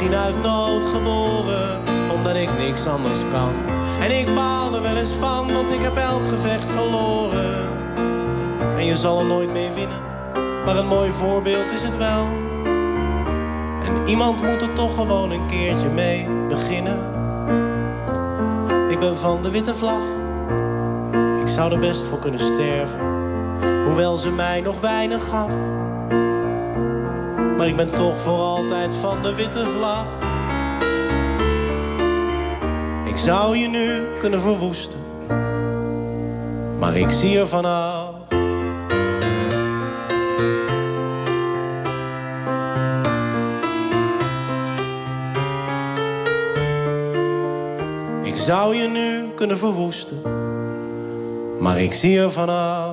misschien 0.00 0.20
uit 0.20 0.42
nood 0.42 0.86
geboren, 0.86 1.78
omdat 2.14 2.34
ik 2.34 2.58
niks 2.58 2.86
anders 2.86 3.20
kan. 3.30 3.52
En 4.00 4.18
ik 4.18 4.34
baal 4.34 4.74
er 4.74 4.82
wel 4.82 4.96
eens 4.96 5.12
van, 5.12 5.52
want 5.52 5.70
ik 5.70 5.82
heb 5.82 5.96
elk 5.96 6.26
gevecht 6.26 6.70
verloren. 6.70 7.68
En 8.76 8.84
je 8.84 8.96
zal 8.96 9.18
er 9.18 9.26
nooit 9.26 9.52
mee 9.52 9.70
winnen, 9.74 9.98
maar 10.64 10.76
een 10.76 10.86
mooi 10.86 11.10
voorbeeld 11.10 11.72
is 11.72 11.82
het 11.82 11.96
wel. 11.96 12.26
En 13.84 14.06
iemand 14.06 14.42
moet 14.42 14.62
er 14.62 14.72
toch 14.72 14.94
gewoon 14.94 15.30
een 15.30 15.46
keertje 15.46 15.88
mee 15.88 16.28
beginnen. 16.48 16.98
Ik 18.88 18.98
ben 18.98 19.16
van 19.16 19.42
de 19.42 19.50
witte 19.50 19.74
vlag, 19.74 20.02
ik 21.40 21.48
zou 21.48 21.72
er 21.72 21.78
best 21.78 22.06
voor 22.06 22.18
kunnen 22.18 22.40
sterven. 22.40 23.00
Hoewel 23.84 24.16
ze 24.16 24.30
mij 24.30 24.60
nog 24.60 24.80
weinig 24.80 25.28
gaf. 25.28 25.79
Maar 27.60 27.68
ik 27.68 27.76
ben 27.76 27.90
toch 27.90 28.16
voor 28.16 28.38
altijd 28.38 28.94
van 28.94 29.22
de 29.22 29.34
witte 29.34 29.66
vlag. 29.66 30.04
Ik 33.04 33.16
zou 33.16 33.56
je 33.56 33.68
nu 33.68 34.18
kunnen 34.18 34.40
verwoesten. 34.40 34.98
Maar 36.78 36.96
ik 36.96 37.10
zie 37.10 37.38
er 37.38 37.48
vanaf. 37.48 38.14
Ik 48.22 48.36
zou 48.36 48.74
je 48.74 48.88
nu 48.88 49.30
kunnen 49.34 49.58
verwoesten. 49.58 50.20
Maar 51.58 51.80
ik 51.80 51.92
zie 51.92 52.20
er 52.20 52.32
vanaf. 52.32 52.89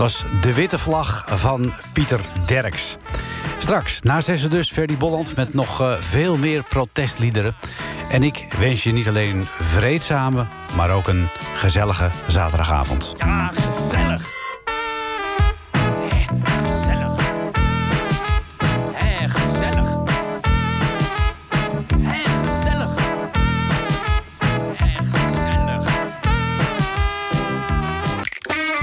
Was 0.00 0.24
de 0.40 0.54
witte 0.54 0.78
vlag 0.78 1.24
van 1.28 1.72
Pieter 1.92 2.20
Derks. 2.46 2.96
Straks, 3.58 4.00
na 4.02 4.20
zessen 4.20 4.50
dus, 4.50 4.70
Ferdy 4.70 4.96
Bolland 4.96 5.36
met 5.36 5.54
nog 5.54 5.80
eh, 5.80 5.92
veel 6.00 6.36
meer 6.36 6.62
protestliederen. 6.62 7.56
En 8.08 8.22
ik 8.22 8.46
wens 8.58 8.84
je 8.84 8.92
niet 8.92 9.08
alleen 9.08 9.44
vreedzame, 9.46 10.46
maar 10.76 10.90
ook 10.90 11.08
een 11.08 11.28
gezellige 11.54 12.10
zaterdagavond. 12.26 13.14